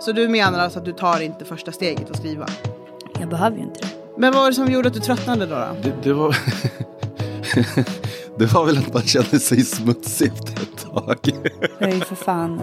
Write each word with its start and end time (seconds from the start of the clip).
Så 0.00 0.12
du 0.12 0.28
menar 0.28 0.58
alltså 0.58 0.78
att 0.78 0.84
du 0.84 0.92
tar 0.92 1.20
inte 1.20 1.44
första 1.44 1.72
steget 1.72 2.10
att 2.10 2.16
skriva? 2.16 2.46
Jag 3.20 3.28
behöver 3.28 3.56
ju 3.56 3.62
inte 3.62 3.80
det. 3.80 3.88
Men 4.16 4.32
vad 4.32 4.42
var 4.42 4.50
det 4.50 4.54
som 4.54 4.72
gjorde 4.72 4.88
att 4.88 4.94
du 4.94 5.00
tröttnade 5.00 5.46
då? 5.46 5.54
då? 5.54 5.76
Det, 5.82 5.92
det 6.02 6.12
var... 6.12 6.36
det 8.38 8.52
var 8.52 8.66
väl 8.66 8.78
att 8.78 8.94
man 8.94 9.02
kände 9.02 9.40
sig 9.40 9.60
smutsig 9.64 10.32
efter 10.32 10.62
ett 10.62 10.92
tag. 10.92 11.18
Jag 11.78 11.88
är 11.90 11.94
ju 11.94 12.00
för 12.00 12.14
fan 12.14 12.60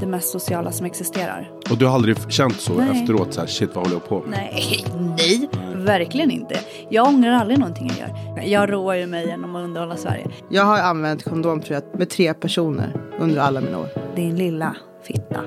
det 0.00 0.06
mest 0.06 0.30
sociala 0.30 0.72
som 0.72 0.86
existerar. 0.86 1.50
Och 1.70 1.78
du 1.78 1.86
har 1.86 1.94
aldrig 1.94 2.32
känt 2.32 2.60
så 2.60 2.72
Nej. 2.74 3.00
efteråt? 3.00 3.34
Så 3.34 3.40
här, 3.40 3.46
shit, 3.46 3.70
vad 3.74 3.84
håller 3.84 3.96
jag 3.96 4.08
på 4.08 4.20
med? 4.20 4.30
Nej, 4.30 4.84
nej, 5.16 5.48
verkligen 5.74 6.30
inte. 6.30 6.58
Jag 6.90 7.08
ångrar 7.08 7.32
aldrig 7.32 7.58
någonting 7.58 7.92
jag 7.98 8.08
gör. 8.08 8.42
Jag 8.50 8.72
roar 8.72 8.94
ju 8.94 9.06
mig 9.06 9.26
genom 9.26 9.56
att 9.56 9.64
underhålla 9.64 9.96
Sverige. 9.96 10.26
Jag 10.48 10.64
har 10.64 10.78
använt 10.78 11.24
kondom 11.24 11.60
tror 11.60 11.74
jag, 11.74 11.98
med 11.98 12.10
tre 12.10 12.34
personer 12.34 12.92
under 13.18 13.40
alla 13.40 13.60
mina 13.60 13.78
år. 13.78 13.88
Din 14.16 14.36
lilla 14.36 14.76
fitta. 15.02 15.40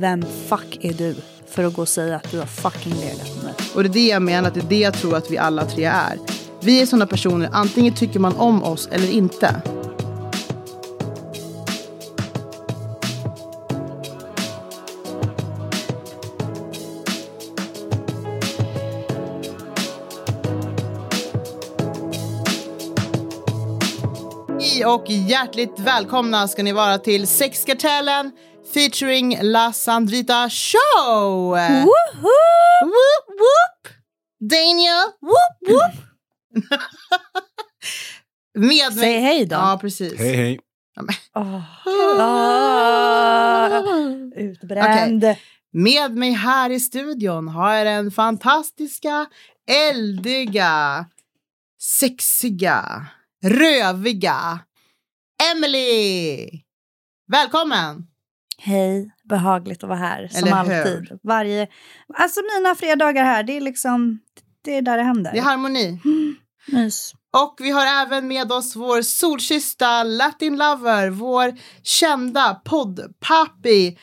Vem 0.00 0.22
fuck 0.48 0.78
är 0.80 0.92
du 0.92 1.16
för 1.46 1.64
att 1.64 1.74
gå 1.74 1.82
och 1.82 1.88
säga 1.88 2.16
att 2.16 2.30
du 2.30 2.38
har 2.38 2.46
fucking 2.46 2.92
legat 2.94 3.34
med 3.34 3.44
mig? 3.44 3.54
Och 3.74 3.82
det 3.82 3.88
är 3.88 3.92
det 3.92 4.06
jag 4.06 4.22
menar, 4.22 4.48
att 4.48 4.54
det 4.54 4.60
är 4.60 4.68
det 4.68 4.78
jag 4.78 4.94
tror 4.94 5.16
att 5.16 5.30
vi 5.30 5.38
alla 5.38 5.64
tre 5.64 5.84
är. 5.84 6.18
Vi 6.60 6.82
är 6.82 6.86
sådana 6.86 7.06
personer, 7.06 7.48
antingen 7.52 7.94
tycker 7.94 8.20
man 8.20 8.36
om 8.36 8.64
oss 8.64 8.88
eller 8.92 9.10
inte. 9.10 9.62
Och 24.86 25.10
hjärtligt 25.10 25.78
välkomna 25.78 26.48
ska 26.48 26.62
ni 26.62 26.72
vara 26.72 26.98
till 26.98 27.26
Sexkartellen 27.26 28.32
featuring 28.70 29.36
La 29.42 29.72
Sandrita 29.72 30.48
Show! 30.48 31.54
Woho! 31.56 31.90
Whoop, 32.82 33.26
whoop! 33.38 33.88
Dania, 34.40 35.12
whoop, 35.20 35.56
whoop! 35.68 35.94
Med 38.54 38.94
mig... 38.94 39.04
Säg 39.04 39.20
hej 39.20 39.46
då. 39.46 39.56
Ja, 39.56 39.78
precis. 39.80 40.18
Hej, 40.18 40.36
hej. 40.36 40.60
Åh. 41.34 41.62
Ah, 42.20 43.82
utbränd. 44.36 45.24
Med 45.72 46.16
mig 46.16 46.32
här 46.32 46.70
i 46.70 46.80
studion 46.80 47.48
har 47.48 47.74
jag 47.74 47.86
den 47.86 48.10
fantastiska, 48.10 49.26
eldiga, 49.70 51.06
sexiga, 51.78 53.06
röviga 53.44 54.60
Emily! 55.52 56.50
Välkommen! 57.26 58.09
Hej, 58.62 59.10
behagligt 59.24 59.82
att 59.82 59.88
vara 59.88 59.98
här 59.98 60.28
som 60.28 60.48
Eller 60.48 60.56
alltid. 60.56 61.18
Varje, 61.22 61.68
alltså 62.14 62.40
mina 62.56 62.74
fredagar 62.74 63.24
här, 63.24 63.42
det 63.42 63.56
är 63.56 63.60
liksom, 63.60 64.20
det 64.64 64.76
är 64.76 64.82
där 64.82 64.96
det 64.96 65.02
händer. 65.02 65.32
Det 65.32 65.38
är 65.38 65.42
harmoni. 65.42 66.00
Mys. 66.72 67.12
Och 67.32 67.56
vi 67.58 67.70
har 67.70 67.86
även 67.86 68.28
med 68.28 68.52
oss 68.52 68.76
vår 68.76 69.02
solkyssta 69.02 70.02
Latin 70.02 70.56
lover, 70.56 71.10
vår 71.10 71.54
kända 71.82 72.54
poddpapi 72.64 73.98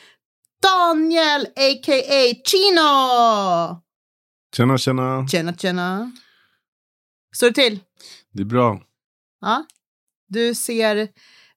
Daniel 0.62 1.42
a.k.a. 1.42 2.34
Chino! 2.44 3.82
Tjena, 4.56 4.78
tjena. 4.78 5.28
Tjena, 5.28 5.52
tjena. 5.52 6.12
Står 7.36 7.46
det 7.46 7.54
till? 7.54 7.80
Det 8.32 8.42
är 8.42 8.46
bra. 8.46 8.82
Ja. 9.40 9.64
Du 10.28 10.54
ser 10.54 11.08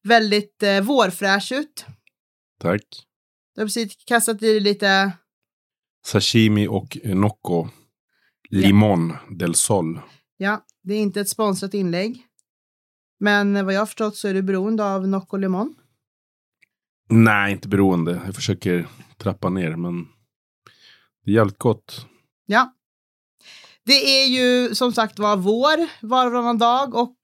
väldigt 0.04 0.64
eh, 0.64 0.82
vårfräsch 0.82 1.52
ut. 1.52 1.86
Tack. 2.62 3.08
Du 3.56 3.62
har 3.62 3.66
precis 3.66 3.96
kastat 4.06 4.44
i 4.44 4.46
dig 4.46 4.60
lite... 4.60 5.12
Sashimi 6.06 6.68
och 6.68 6.98
Nocco. 7.04 7.68
Limon 8.50 9.14
del 9.30 9.56
Sol. 9.56 10.00
Ja, 10.38 10.66
det 10.84 10.94
är 10.94 11.00
inte 11.00 11.22
ett 11.22 11.30
sponsrat 11.30 11.74
inlägg. 11.74 12.28
Men 13.20 13.66
vad 13.66 13.74
jag 13.74 13.80
har 13.80 13.86
förstått 13.86 14.18
så 14.18 14.28
är 14.28 14.34
du 14.34 14.42
beroende 14.42 14.86
av 14.86 15.08
Nocco 15.08 15.38
Limon. 15.38 15.76
Nej, 17.10 17.52
inte 17.52 17.68
beroende. 17.68 18.22
Jag 18.26 18.36
försöker 18.36 18.88
trappa 19.18 19.50
ner, 19.50 19.76
men 19.76 20.08
det 21.26 21.32
är 21.32 21.36
jävligt 21.36 21.60
gott. 21.60 22.06
Ja. 22.46 22.76
Det 23.86 24.22
är 24.22 24.28
ju 24.28 24.76
som 24.76 24.94
sagt 24.94 25.20
var 25.20 25.38
vår 25.38 25.78
var 26.08 26.30
varannan 26.30 26.58
dag 26.58 26.96
och 26.96 27.18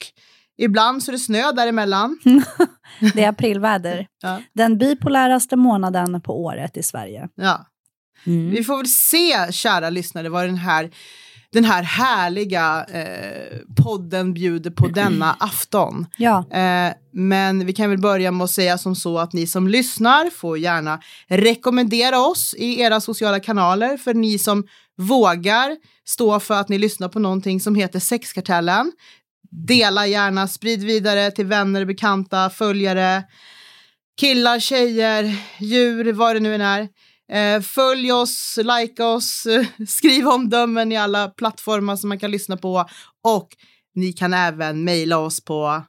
ibland 0.58 1.04
så 1.04 1.12
är 1.12 1.14
det 1.14 1.20
snö 1.20 1.52
däremellan. 1.52 2.20
Det 3.14 3.24
är 3.24 3.30
aprilväder. 3.30 4.08
Ja. 4.22 4.42
Den 4.54 4.78
bipoläraste 4.78 5.56
månaden 5.56 6.22
på 6.22 6.44
året 6.44 6.78
i 6.78 6.84
Sverige. 6.84 7.30
Ja. 7.36 7.66
Mm. 8.26 8.50
Vi 8.50 8.64
får 8.64 8.78
väl 8.78 8.88
se, 8.88 9.54
kära 9.54 9.90
lyssnare, 9.90 10.30
vad 10.30 10.46
den 10.46 10.58
här, 10.58 10.92
den 11.52 11.66
här 11.66 11.84
härliga 11.84 12.86
eh, 12.92 13.58
podden 13.84 14.34
bjuder 14.34 14.72
på 14.72 14.88
denna 14.88 15.34
afton. 15.40 16.06
Ja, 16.18 16.46
Eh, 16.52 16.94
men 17.14 17.66
vi 17.66 17.74
kan 17.74 17.90
väl 17.90 18.02
börja 18.02 18.32
med 18.32 18.44
att 18.44 18.52
säga 18.52 18.78
som 18.78 18.96
så 18.96 19.20
att 19.20 19.34
ni 19.34 19.48
som 19.48 19.68
lyssnar 19.68 20.30
får 20.30 20.58
gärna 20.58 21.00
rekommendera 21.28 22.20
oss 22.20 22.56
i 22.58 22.82
era 22.82 23.02
sociala 23.02 23.40
kanaler 23.40 23.98
för 23.98 24.14
ni 24.14 24.40
som 24.40 24.64
vågar 24.98 25.78
stå 26.06 26.40
för 26.40 26.54
att 26.54 26.70
ni 26.70 26.78
lyssnar 26.78 27.10
på 27.10 27.20
någonting 27.20 27.60
som 27.60 27.76
heter 27.76 28.00
Sexkartellen. 28.00 28.92
Dela 29.52 30.08
gärna, 30.08 30.48
sprid 30.48 30.84
vidare 30.84 31.32
till 31.32 31.46
vänner, 31.46 31.86
bekanta, 31.86 32.50
följare, 32.50 33.24
killar, 34.20 34.60
tjejer, 34.60 35.36
djur, 35.60 36.14
vad 36.14 36.36
det 36.36 36.40
nu 36.40 36.56
än 36.56 36.62
är. 36.62 36.90
Eh, 37.32 37.62
följ 37.62 38.12
oss, 38.12 38.60
likea 38.64 39.08
oss, 39.08 39.46
eh, 39.46 39.66
skriv 39.88 40.28
omdömen 40.28 40.92
i 40.92 40.98
alla 40.98 41.28
plattformar 41.28 41.96
som 41.96 42.10
man 42.10 42.20
kan 42.20 42.32
lyssna 42.32 42.58
på 42.58 42.86
och 43.24 43.50
ni 43.96 44.14
kan 44.14 44.34
även 44.34 44.84
mejla 44.84 45.18
oss 45.18 45.44
på 45.44 45.84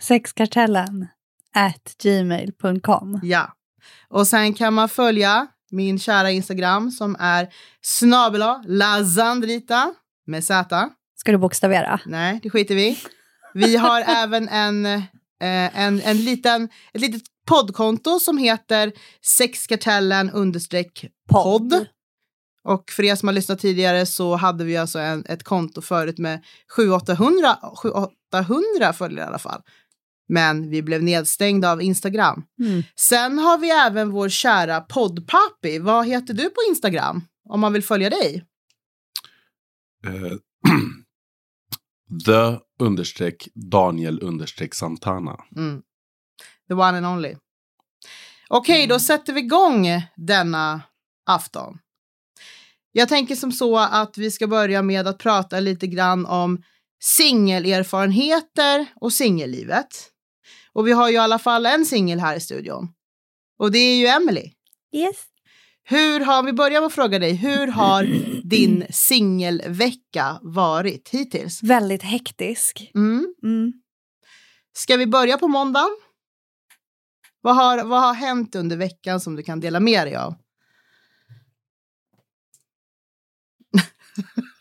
sexkartellen 0.00 1.06
at 1.54 1.94
gmail.com. 2.02 3.20
Ja. 3.22 3.52
Och 4.08 4.26
sen 4.26 4.54
kan 4.54 4.74
man 4.74 4.88
följa 4.88 5.46
min 5.70 5.98
kära 5.98 6.30
Instagram 6.30 6.90
som 6.90 7.16
är 7.18 7.48
snabela 7.80 8.62
lazandrita 8.66 9.94
med 10.26 10.44
Z. 10.44 10.90
Ska 11.22 11.32
du 11.32 11.38
bokstavera? 11.38 12.00
Nej, 12.06 12.40
det 12.42 12.50
skiter 12.50 12.74
vi. 12.74 12.98
Vi 13.54 13.76
har 13.76 14.00
även 14.06 14.48
en, 14.48 14.86
eh, 14.86 15.02
en, 15.40 16.00
en 16.00 16.16
liten, 16.16 16.68
ett 16.92 17.00
litet 17.00 17.22
poddkonto 17.46 18.20
som 18.20 18.38
heter 18.38 18.92
sexkartellen 19.38 20.30
understreck 20.30 21.04
podd. 21.30 21.86
Och 22.64 22.90
för 22.90 23.02
er 23.02 23.14
som 23.14 23.28
har 23.28 23.32
lyssnat 23.32 23.58
tidigare 23.58 24.06
så 24.06 24.36
hade 24.36 24.64
vi 24.64 24.76
alltså 24.76 24.98
en, 24.98 25.24
ett 25.28 25.42
konto 25.42 25.82
förut 25.82 26.18
med 26.18 26.44
700-800 26.76 27.56
700-800 28.32 28.92
följare 28.92 29.24
i 29.24 29.28
alla 29.28 29.38
fall. 29.38 29.62
Men 30.28 30.70
vi 30.70 30.82
blev 30.82 31.02
nedstängda 31.02 31.72
av 31.72 31.82
Instagram. 31.82 32.44
Mm. 32.60 32.82
Sen 32.96 33.38
har 33.38 33.58
vi 33.58 33.70
även 33.70 34.10
vår 34.10 34.28
kära 34.28 34.80
poddpapi. 34.80 35.78
Vad 35.78 36.06
heter 36.06 36.34
du 36.34 36.44
på 36.44 36.60
Instagram? 36.68 37.24
Om 37.48 37.60
man 37.60 37.72
vill 37.72 37.82
följa 37.82 38.10
dig. 38.10 38.44
Eh, 40.06 40.12
The 42.26 42.58
understreck 42.84 43.48
Daniel 43.54 44.22
understreck 44.22 44.74
Santana. 44.74 45.36
Mm. 45.56 45.82
The 46.68 46.74
one 46.74 46.96
and 46.98 47.06
only. 47.06 47.36
Okej, 48.48 48.86
då 48.86 48.98
sätter 48.98 49.32
vi 49.32 49.40
igång 49.40 49.86
denna 50.16 50.82
afton. 51.26 51.78
Jag 52.92 53.08
tänker 53.08 53.36
som 53.36 53.52
så 53.52 53.78
att 53.78 54.18
vi 54.18 54.30
ska 54.30 54.46
börja 54.46 54.82
med 54.82 55.06
att 55.06 55.18
prata 55.18 55.60
lite 55.60 55.86
grann 55.86 56.26
om 56.26 56.62
singelerfarenheter 57.02 58.86
och 59.00 59.12
singellivet. 59.12 60.08
Och 60.72 60.86
vi 60.86 60.92
har 60.92 61.08
ju 61.08 61.14
i 61.14 61.18
alla 61.18 61.38
fall 61.38 61.66
en 61.66 61.86
singel 61.86 62.20
här 62.20 62.36
i 62.36 62.40
studion. 62.40 62.88
Och 63.58 63.72
det 63.72 63.78
är 63.78 63.96
ju 63.96 64.06
Emily. 64.06 64.52
Yes. 64.92 65.31
Hur 65.84 66.20
har, 66.20 66.42
vi 66.42 66.52
börjar 66.52 66.80
med 66.80 66.86
att 66.86 66.92
fråga 66.92 67.18
dig, 67.18 67.32
hur 67.32 67.66
har 67.66 68.04
din 68.44 68.86
singelvecka 68.90 70.38
varit 70.42 71.08
hittills? 71.08 71.62
Väldigt 71.62 72.02
hektisk. 72.02 72.90
Mm. 72.94 73.34
Mm. 73.42 73.72
Ska 74.72 74.96
vi 74.96 75.06
börja 75.06 75.38
på 75.38 75.48
måndagen? 75.48 75.90
Vad 77.40 77.56
har, 77.56 77.84
vad 77.84 78.00
har 78.00 78.14
hänt 78.14 78.54
under 78.54 78.76
veckan 78.76 79.20
som 79.20 79.36
du 79.36 79.42
kan 79.42 79.60
dela 79.60 79.80
med 79.80 80.06
dig 80.06 80.16
av? 80.16 80.34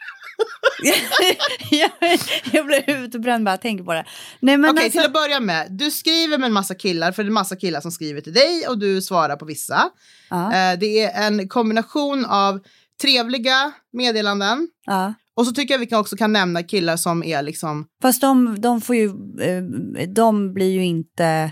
jag, 2.51 2.65
blir 2.65 2.89
utbränd 2.89 3.45
bara 3.45 3.51
jag 3.51 3.61
tänker 3.61 3.83
på 3.83 3.93
det. 3.93 4.05
Nej, 4.39 4.57
men 4.57 4.69
Okej, 4.69 4.83
alltså, 4.83 4.99
till 4.99 5.05
att 5.05 5.13
börja 5.13 5.39
med. 5.39 5.67
Du 5.71 5.91
skriver 5.91 6.37
med 6.37 6.47
en 6.47 6.53
massa 6.53 6.75
killar, 6.75 7.11
för 7.11 7.23
det 7.23 7.27
är 7.27 7.29
en 7.29 7.33
massa 7.33 7.55
killar 7.55 7.81
som 7.81 7.91
skriver 7.91 8.21
till 8.21 8.33
dig 8.33 8.67
och 8.67 8.77
du 8.77 9.01
svarar 9.01 9.35
på 9.35 9.45
vissa. 9.45 9.89
Eh, 10.31 10.79
det 10.79 11.03
är 11.03 11.27
en 11.27 11.49
kombination 11.49 12.25
av 12.25 12.59
trevliga 13.01 13.71
meddelanden 13.93 14.67
ja. 14.85 15.13
och 15.33 15.47
så 15.47 15.53
tycker 15.53 15.73
jag 15.73 15.79
vi 15.79 15.85
kan 15.85 15.99
också 15.99 16.17
kan 16.17 16.33
nämna 16.33 16.63
killar 16.63 16.97
som 16.97 17.23
är 17.23 17.41
liksom, 17.41 17.85
Fast 18.01 18.21
de, 18.21 18.61
de, 18.61 18.81
får 18.81 18.95
ju, 18.95 19.07
eh, 19.41 19.63
de 20.09 20.53
blir 20.53 20.71
ju 20.71 20.85
inte 20.85 21.51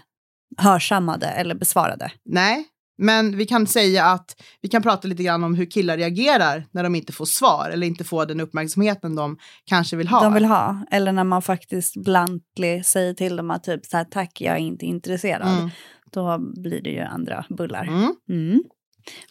hörsammade 0.58 1.28
eller 1.28 1.56
besvarade. 1.56 2.12
nej, 2.26 2.66
Men 3.00 3.38
vi 3.38 3.46
kan 3.46 3.68
säga 3.68 4.06
att 4.06 4.36
vi 4.62 4.70
kan 4.70 4.82
prata 4.82 5.08
lite 5.08 5.24
grann 5.24 5.44
om 5.44 5.56
hur 5.56 5.66
killar 5.66 5.98
reagerar 5.98 6.66
när 6.72 6.84
de 6.84 6.96
inte 6.96 7.14
får 7.14 7.26
svar 7.26 7.70
eller 7.70 7.88
inte 7.88 8.04
får 8.04 8.26
den 8.26 8.40
uppmärksamheten 8.40 9.16
de 9.16 9.38
kanske 9.66 9.96
vill 9.96 10.08
ha. 10.08 10.24
De 10.24 10.34
vill 10.34 10.46
ha. 10.46 10.86
Eller 10.92 11.12
när 11.12 11.24
man 11.24 11.42
faktiskt 11.42 11.96
bluntly 11.96 12.84
säger 12.84 13.14
till 13.14 13.36
dem 13.36 13.52
att 13.52 13.64
typ 13.64 13.86
så 13.86 13.98
här, 13.98 14.04
tack 14.04 14.42
jag 14.42 14.56
är 14.56 14.60
inte 14.60 14.86
intresserad. 14.86 15.48
Mm. 15.48 15.70
Då 16.12 16.38
blir 16.62 16.82
det 16.82 16.90
ju 16.90 17.00
andra 17.00 17.46
bullar. 17.50 17.84
Mm. 17.84 18.16
Mm. 18.30 18.64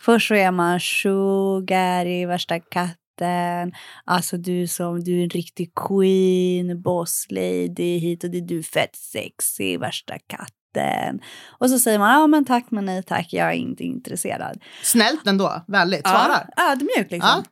Först 0.01 0.29
så 0.29 0.35
är 0.35 0.51
man 0.51 0.81
sugar 0.81 2.07
i 2.07 2.27
värsta 2.27 2.61
katten. 2.61 3.73
Alltså 4.05 4.37
du 4.37 4.67
som, 4.67 5.05
du 5.05 5.21
är 5.21 5.23
en 5.23 5.31
riktig 5.31 5.73
queen, 5.75 6.83
boss 6.83 7.27
lady, 7.31 7.99
hit 7.99 8.25
och 8.25 8.31
du 8.31 8.59
är 8.59 8.63
fett 8.63 8.97
sexy, 8.97 9.79
värsta 9.79 10.19
katten. 10.27 10.58
Och 11.49 11.71
så 11.71 11.79
säger 11.79 11.99
man, 11.99 12.13
ja 12.21 12.27
men 12.27 12.45
tack 12.45 12.71
men 12.71 12.85
nej 12.85 13.03
tack, 13.03 13.33
jag 13.33 13.49
är 13.49 13.53
inte 13.53 13.85
intresserad. 13.85 14.61
Snällt 14.83 15.27
ändå, 15.27 15.65
väldigt. 15.67 16.01
Svarar. 16.01 16.51
Ja, 16.57 16.73
ödmjuk 16.73 17.11
liksom. 17.11 17.21
Ja. 17.21 17.45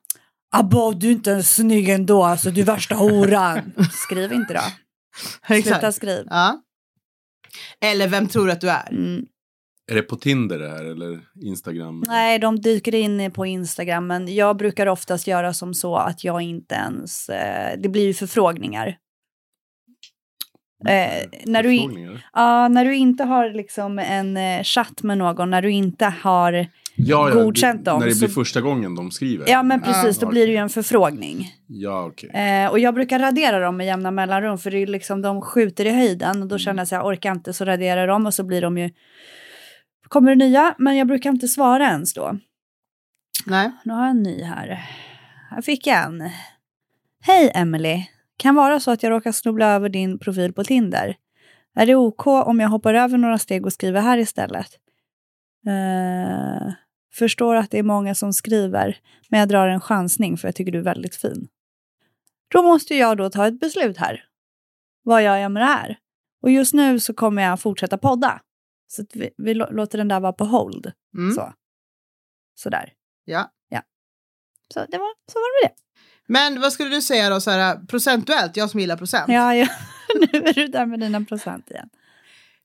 Abba, 0.58 0.90
du 0.90 1.08
är 1.08 1.12
inte 1.12 1.30
ens 1.30 1.54
snygg 1.54 1.88
ändå, 1.88 2.24
alltså 2.24 2.50
du 2.50 2.60
är 2.60 2.64
värsta 2.64 2.94
horan. 2.94 3.72
Skriv 3.92 4.32
inte 4.32 4.54
då. 4.54 4.60
Sluta 5.62 5.92
skriv. 5.92 6.26
Ja. 6.30 6.62
Eller 7.80 8.08
vem 8.08 8.28
tror 8.28 8.46
du 8.46 8.52
att 8.52 8.60
du 8.60 8.70
är? 8.70 8.88
Mm. 8.90 9.26
Är 9.90 9.94
det 9.94 10.02
på 10.02 10.16
Tinder 10.16 10.58
det 10.58 10.68
här 10.68 10.84
eller 10.84 11.20
Instagram? 11.42 12.04
Nej, 12.06 12.38
de 12.38 12.60
dyker 12.60 12.94
in 12.94 13.30
på 13.30 13.46
Instagram, 13.46 14.06
men 14.06 14.34
jag 14.34 14.56
brukar 14.56 14.86
oftast 14.86 15.26
göra 15.26 15.54
som 15.54 15.74
så 15.74 15.96
att 15.96 16.24
jag 16.24 16.42
inte 16.42 16.74
ens... 16.74 17.28
Eh, 17.28 17.78
det 17.78 17.88
blir 17.88 18.06
ju 18.06 18.14
förfrågningar. 18.14 18.98
Eh, 20.88 21.28
när, 21.46 21.62
du, 21.62 21.74
ja, 22.32 22.68
när 22.68 22.84
du 22.84 22.96
inte 22.96 23.24
har 23.24 23.50
liksom 23.50 23.98
en 23.98 24.36
eh, 24.36 24.62
chatt 24.62 25.02
med 25.02 25.18
någon, 25.18 25.50
när 25.50 25.62
du 25.62 25.70
inte 25.70 26.06
har... 26.06 26.52
ja, 26.52 26.66
ja, 26.96 27.34
godkänt 27.42 27.84
det- 27.84 27.90
dem, 27.90 28.00
När 28.00 28.06
det 28.06 28.18
blir 28.18 28.28
så- 28.28 28.34
första 28.34 28.60
gången 28.60 28.94
de 28.94 29.10
skriver? 29.10 29.48
Ja, 29.50 29.62
men 29.62 29.80
precis, 29.82 30.18
då 30.18 30.26
Ja, 30.26 30.30
blir 30.30 30.46
det 30.46 30.52
ju 30.52 30.58
en 30.58 30.68
förfrågning. 30.68 31.52
Ja, 31.66 32.04
okej. 32.06 32.30
Eh, 32.30 32.70
och 32.70 32.78
jag 32.78 32.94
brukar 32.94 33.18
radera 33.18 33.58
dem 33.58 33.76
med 33.76 33.86
jämna 33.86 34.10
mellanrum, 34.10 34.58
för 34.58 34.70
det 34.70 34.78
är 34.78 34.86
liksom, 34.86 35.22
de 35.22 35.42
skjuter 35.42 35.84
i 35.84 35.90
höjden 35.90 36.42
och 36.42 36.48
då 36.48 36.58
känner 36.58 36.80
jag 36.80 36.88
så 36.88 36.94
här, 36.94 37.02
jag 37.02 37.08
orkar 37.08 37.32
inte, 37.32 37.52
så 37.52 37.64
raderar 37.64 38.00
jag 38.00 38.08
dem 38.08 38.26
och 38.26 38.34
så 38.34 38.44
blir 38.44 38.62
de 38.62 38.78
ju... 38.78 38.90
Kommer 40.08 40.30
det 40.34 40.44
nya, 40.44 40.74
men 40.78 40.96
jag 40.96 41.06
brukar 41.06 41.30
inte 41.30 41.48
svara 41.48 41.86
ens 41.86 42.14
då. 42.14 42.38
Nej. 43.46 43.70
Nu 43.84 43.92
har 43.92 44.00
jag 44.02 44.10
en 44.10 44.22
ny 44.22 44.42
här. 44.42 44.80
Här 45.50 45.62
fick 45.62 45.86
jag 45.86 46.04
en. 46.04 46.30
Hej 47.22 47.50
Emily. 47.54 48.04
Kan 48.36 48.54
vara 48.54 48.80
så 48.80 48.90
att 48.90 49.02
jag 49.02 49.10
råkar 49.10 49.32
snubbla 49.32 49.66
över 49.66 49.88
din 49.88 50.18
profil 50.18 50.52
på 50.52 50.64
Tinder. 50.64 51.16
Är 51.74 51.86
det 51.86 51.94
OK 51.94 52.26
om 52.26 52.60
jag 52.60 52.68
hoppar 52.68 52.94
över 52.94 53.18
några 53.18 53.38
steg 53.38 53.66
och 53.66 53.72
skriver 53.72 54.00
här 54.00 54.18
istället? 54.18 54.78
Eh, 55.66 56.72
förstår 57.14 57.54
att 57.56 57.70
det 57.70 57.78
är 57.78 57.82
många 57.82 58.14
som 58.14 58.32
skriver, 58.32 58.98
men 59.28 59.40
jag 59.40 59.48
drar 59.48 59.68
en 59.68 59.80
chansning 59.80 60.36
för 60.36 60.48
jag 60.48 60.54
tycker 60.54 60.72
du 60.72 60.78
är 60.78 60.82
väldigt 60.82 61.16
fin. 61.16 61.48
Då 62.48 62.62
måste 62.62 62.94
jag 62.94 63.16
då 63.16 63.30
ta 63.30 63.46
ett 63.46 63.60
beslut 63.60 63.96
här. 63.98 64.24
Vad 65.02 65.22
gör 65.22 65.36
jag 65.36 65.52
med 65.52 65.62
det 65.62 65.66
här? 65.66 65.98
Och 66.42 66.50
just 66.50 66.74
nu 66.74 67.00
så 67.00 67.14
kommer 67.14 67.42
jag 67.42 67.60
fortsätta 67.60 67.98
podda. 67.98 68.40
Så 68.86 69.04
vi, 69.12 69.30
vi 69.36 69.54
lå- 69.54 69.72
låter 69.72 69.98
den 69.98 70.08
där 70.08 70.20
vara 70.20 70.32
på 70.32 70.44
hold. 70.44 70.92
Mm. 71.18 71.34
Så. 71.34 71.52
Sådär. 72.54 72.92
Ja. 73.68 73.82
Så 74.74 74.80
det 74.88 74.98
var, 74.98 75.14
så 75.32 75.38
var 75.38 75.62
det 75.62 75.66
med 75.68 75.76
det. 75.76 75.82
Men 76.26 76.60
vad 76.60 76.72
skulle 76.72 76.90
du 76.90 77.02
säga 77.02 77.30
då, 77.30 77.40
så 77.40 77.50
här, 77.50 77.76
procentuellt, 77.86 78.56
jag 78.56 78.70
som 78.70 78.80
gillar 78.80 78.96
procent. 78.96 79.24
Ja, 79.28 79.54
ja. 79.54 79.68
nu 80.32 80.38
är 80.38 80.54
du 80.54 80.66
där 80.66 80.86
med 80.86 81.00
dina 81.00 81.24
procent 81.24 81.70
igen. 81.70 81.88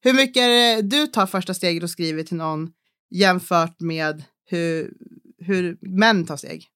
Hur 0.02 0.14
mycket 0.14 0.42
är 0.42 0.50
det 0.50 0.82
du 0.82 1.08
tar 1.08 1.26
första 1.26 1.54
steget 1.54 1.84
och 1.84 1.90
skriver 1.90 2.24
till 2.24 2.38
någon 2.38 2.72
jämfört 3.10 3.80
med 3.80 4.24
hur, 4.50 4.94
hur 5.38 5.78
män 5.82 6.26
tar 6.26 6.38
steg? 6.38 6.68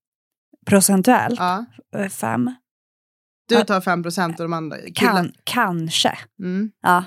Procentuellt? 0.65 1.39
Ja. 1.39 1.65
eh, 1.95 2.09
Fem? 2.09 2.51
Du 3.47 3.63
tar 3.63 3.81
5 3.81 4.03
procent 4.03 4.39
och 4.39 4.45
de 4.45 4.53
andra 4.53 4.77
killar. 4.77 5.13
Kan, 5.13 5.33
kanske. 5.43 6.17
Mm. 6.39 6.71
Ja. 6.81 7.03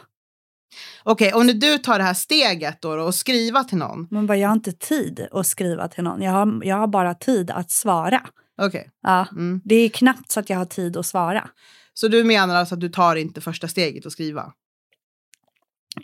Okej, 1.02 1.32
och 1.32 1.46
när 1.46 1.54
du 1.54 1.78
tar 1.78 1.98
det 1.98 2.04
här 2.04 2.14
steget 2.14 2.82
då, 2.82 2.96
då 2.96 3.02
och 3.02 3.14
skriva 3.14 3.64
till 3.64 3.78
någon. 3.78 4.06
Men 4.10 4.26
bara, 4.26 4.38
jag 4.38 4.48
har 4.48 4.54
inte 4.54 4.72
tid 4.72 5.26
att 5.32 5.46
skriva 5.46 5.88
till 5.88 6.04
någon. 6.04 6.22
Jag 6.22 6.32
har, 6.32 6.60
jag 6.64 6.76
har 6.76 6.86
bara 6.86 7.14
tid 7.14 7.50
att 7.50 7.70
svara. 7.70 8.20
Okej. 8.58 8.90
Ja. 9.02 9.26
Mm. 9.32 9.60
Det 9.64 9.75
är 9.75 9.88
knappt 9.88 10.31
så 10.31 10.40
att 10.40 10.50
jag 10.50 10.58
har 10.58 10.64
tid 10.64 10.96
att 10.96 11.06
svara. 11.06 11.49
Så 11.94 12.08
du 12.08 12.25
menar 12.25 12.55
alltså 12.55 12.75
att 12.75 12.81
du 12.81 12.88
tar 12.88 13.16
inte 13.16 13.40
första 13.40 13.69
steget 13.69 14.06
och 14.06 14.12
skriva? 14.12 14.52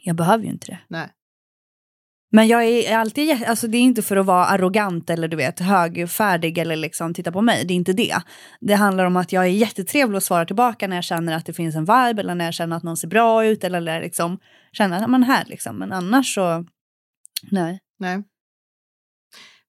Jag 0.03 0.17
behöver 0.17 0.45
ju 0.45 0.51
inte 0.51 0.67
det. 0.67 0.79
Nej. 0.89 1.11
Men 2.35 2.49
jag 2.49 2.65
är 2.65 2.97
alltid, 2.97 3.45
alltså 3.45 3.69
det 3.69 3.79
är 3.79 3.83
inte 3.83 4.03
för 4.03 4.17
att 4.17 4.27
vara 4.27 4.47
arrogant 4.47 5.11
eller 5.11 5.29
du 5.29 5.37
vet 5.37 5.61
högfärdig 5.61 6.59
eller 6.59 6.77
liksom 6.77 7.15
titta 7.15 7.33
på 7.33 7.41
mig, 7.41 7.65
det 7.65 7.75
är 7.75 7.77
inte 7.77 7.93
det. 7.93 8.17
Det 8.61 8.75
handlar 8.75 9.05
om 9.05 9.17
att 9.17 9.33
jag 9.33 9.45
är 9.45 9.49
jättetrevlig 9.49 10.17
att 10.17 10.25
svara 10.25 10.47
tillbaka 10.47 10.89
när 10.89 10.97
jag 10.97 11.05
känner 11.05 11.37
att 11.37 11.47
det 11.47 11.53
finns 11.53 11.77
en 11.77 11.85
vibe 11.85 12.21
eller 12.21 12.35
när 12.35 12.45
jag 12.45 12.55
känner 12.55 12.77
att 12.77 12.83
någon 12.83 12.97
ser 12.97 13.09
bra 13.09 13.47
ut 13.47 13.65
eller 13.65 14.01
liksom 14.01 14.39
känner 14.73 15.03
att 15.03 15.11
man 15.11 15.23
här 15.23 15.45
liksom. 15.47 15.77
Men 15.77 15.93
annars 15.93 16.35
så, 16.35 16.65
nej. 17.51 17.81
Nej. 17.99 18.23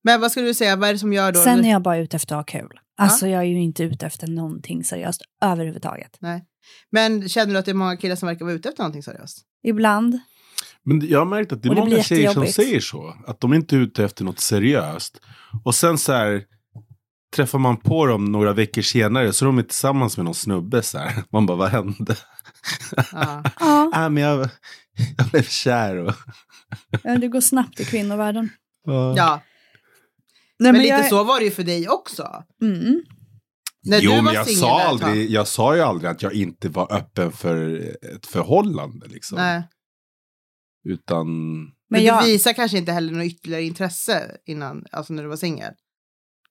Men 0.05 0.21
vad 0.21 0.31
skulle 0.31 0.45
du 0.45 0.53
säga, 0.53 0.75
vad 0.75 0.89
är 0.89 0.93
det 0.93 0.99
som 0.99 1.13
gör 1.13 1.31
då? 1.31 1.39
Sen 1.39 1.65
är 1.65 1.71
jag 1.71 1.81
bara 1.81 1.97
ute 1.97 2.15
efter 2.15 2.35
att 2.35 2.51
ha 2.51 2.59
kul. 2.59 2.79
Alltså 2.97 3.27
jag 3.27 3.41
är 3.41 3.45
ju 3.45 3.61
inte 3.61 3.83
ute 3.83 4.05
efter 4.05 4.27
någonting 4.27 4.83
seriöst 4.83 5.21
överhuvudtaget. 5.41 6.17
Nej. 6.19 6.45
Men 6.91 7.29
känner 7.29 7.53
du 7.53 7.59
att 7.59 7.65
det 7.65 7.71
är 7.71 7.75
många 7.75 7.97
killar 7.97 8.15
som 8.15 8.27
verkar 8.27 8.45
vara 8.45 8.55
ute 8.55 8.69
efter 8.69 8.83
någonting 8.83 9.03
seriöst? 9.03 9.41
Ibland, 9.63 10.19
Men 10.83 11.07
jag 11.07 11.19
har 11.19 11.25
märkt 11.25 11.51
att 11.51 11.63
det 11.63 11.67
är 11.67 11.69
Och 11.69 11.75
det 11.75 11.81
många 11.81 12.03
tjejer 12.03 12.33
som 12.33 12.47
säger 12.47 12.79
så. 12.79 13.15
Att 13.27 13.39
de 13.39 13.53
inte 13.53 13.75
är 13.75 13.79
ute 13.79 14.03
efter 14.03 14.23
något 14.23 14.39
seriöst. 14.39 15.21
Och 15.63 15.75
sen 15.75 15.97
så 15.97 16.13
här 16.13 16.43
träffar 17.35 17.59
man 17.59 17.77
på 17.77 18.05
dem 18.05 18.25
några 18.25 18.53
veckor 18.53 18.81
senare 18.81 19.33
så 19.33 19.45
är 19.45 19.47
de 19.47 19.57
är 19.57 19.63
tillsammans 19.63 20.17
med 20.17 20.25
någon 20.25 20.35
snubbe 20.35 20.81
så 20.81 20.97
här. 20.97 21.23
Man 21.31 21.45
bara, 21.45 21.57
vad 21.57 21.69
hände? 21.69 22.15
Ja. 23.11 23.43
ja, 23.59 23.91
ah, 23.93 24.09
men 24.09 24.23
jag, 24.23 24.49
jag 25.17 25.27
blev 25.27 25.43
kär 25.43 25.97
och... 25.97 26.13
det 27.03 27.27
går 27.27 27.41
snabbt 27.41 27.79
i 27.79 27.85
kvinnovärlden. 27.85 28.49
ja. 29.15 29.41
Nej, 30.59 30.71
Men, 30.71 30.81
lite 30.81 30.93
jag, 30.93 31.09
så 31.09 31.23
var 31.23 31.39
det 31.39 31.45
ju 31.45 31.51
för 31.51 31.63
dig 31.63 31.89
också. 31.89 32.43
Mm. 32.61 33.03
När 33.85 33.99
jo, 34.01 34.11
du 34.11 34.15
var 34.15 34.23
men 34.23 34.33
jag 34.33 34.49
sa, 34.49 34.81
aldrig, 34.81 35.29
jag 35.29 35.47
sa 35.47 35.75
ju 35.75 35.81
aldrig 35.81 36.11
att 36.11 36.21
jag 36.21 36.33
inte 36.33 36.69
var 36.69 36.93
öppen 36.93 37.31
för 37.31 37.79
ett 38.15 38.25
förhållande. 38.25 39.07
Liksom. 39.07 39.37
Nej. 39.37 39.63
Utan... 40.87 41.27
Men, 41.59 41.71
Men 41.89 42.03
jag, 42.03 42.23
du 42.23 42.27
visar 42.27 42.53
kanske 42.53 42.77
inte 42.77 42.91
heller 42.91 43.13
något 43.13 43.25
ytterligare 43.25 43.63
intresse 43.63 44.37
innan, 44.45 44.85
alltså 44.91 45.13
när 45.13 45.23
du 45.23 45.29
var 45.29 45.35
singel. 45.35 45.73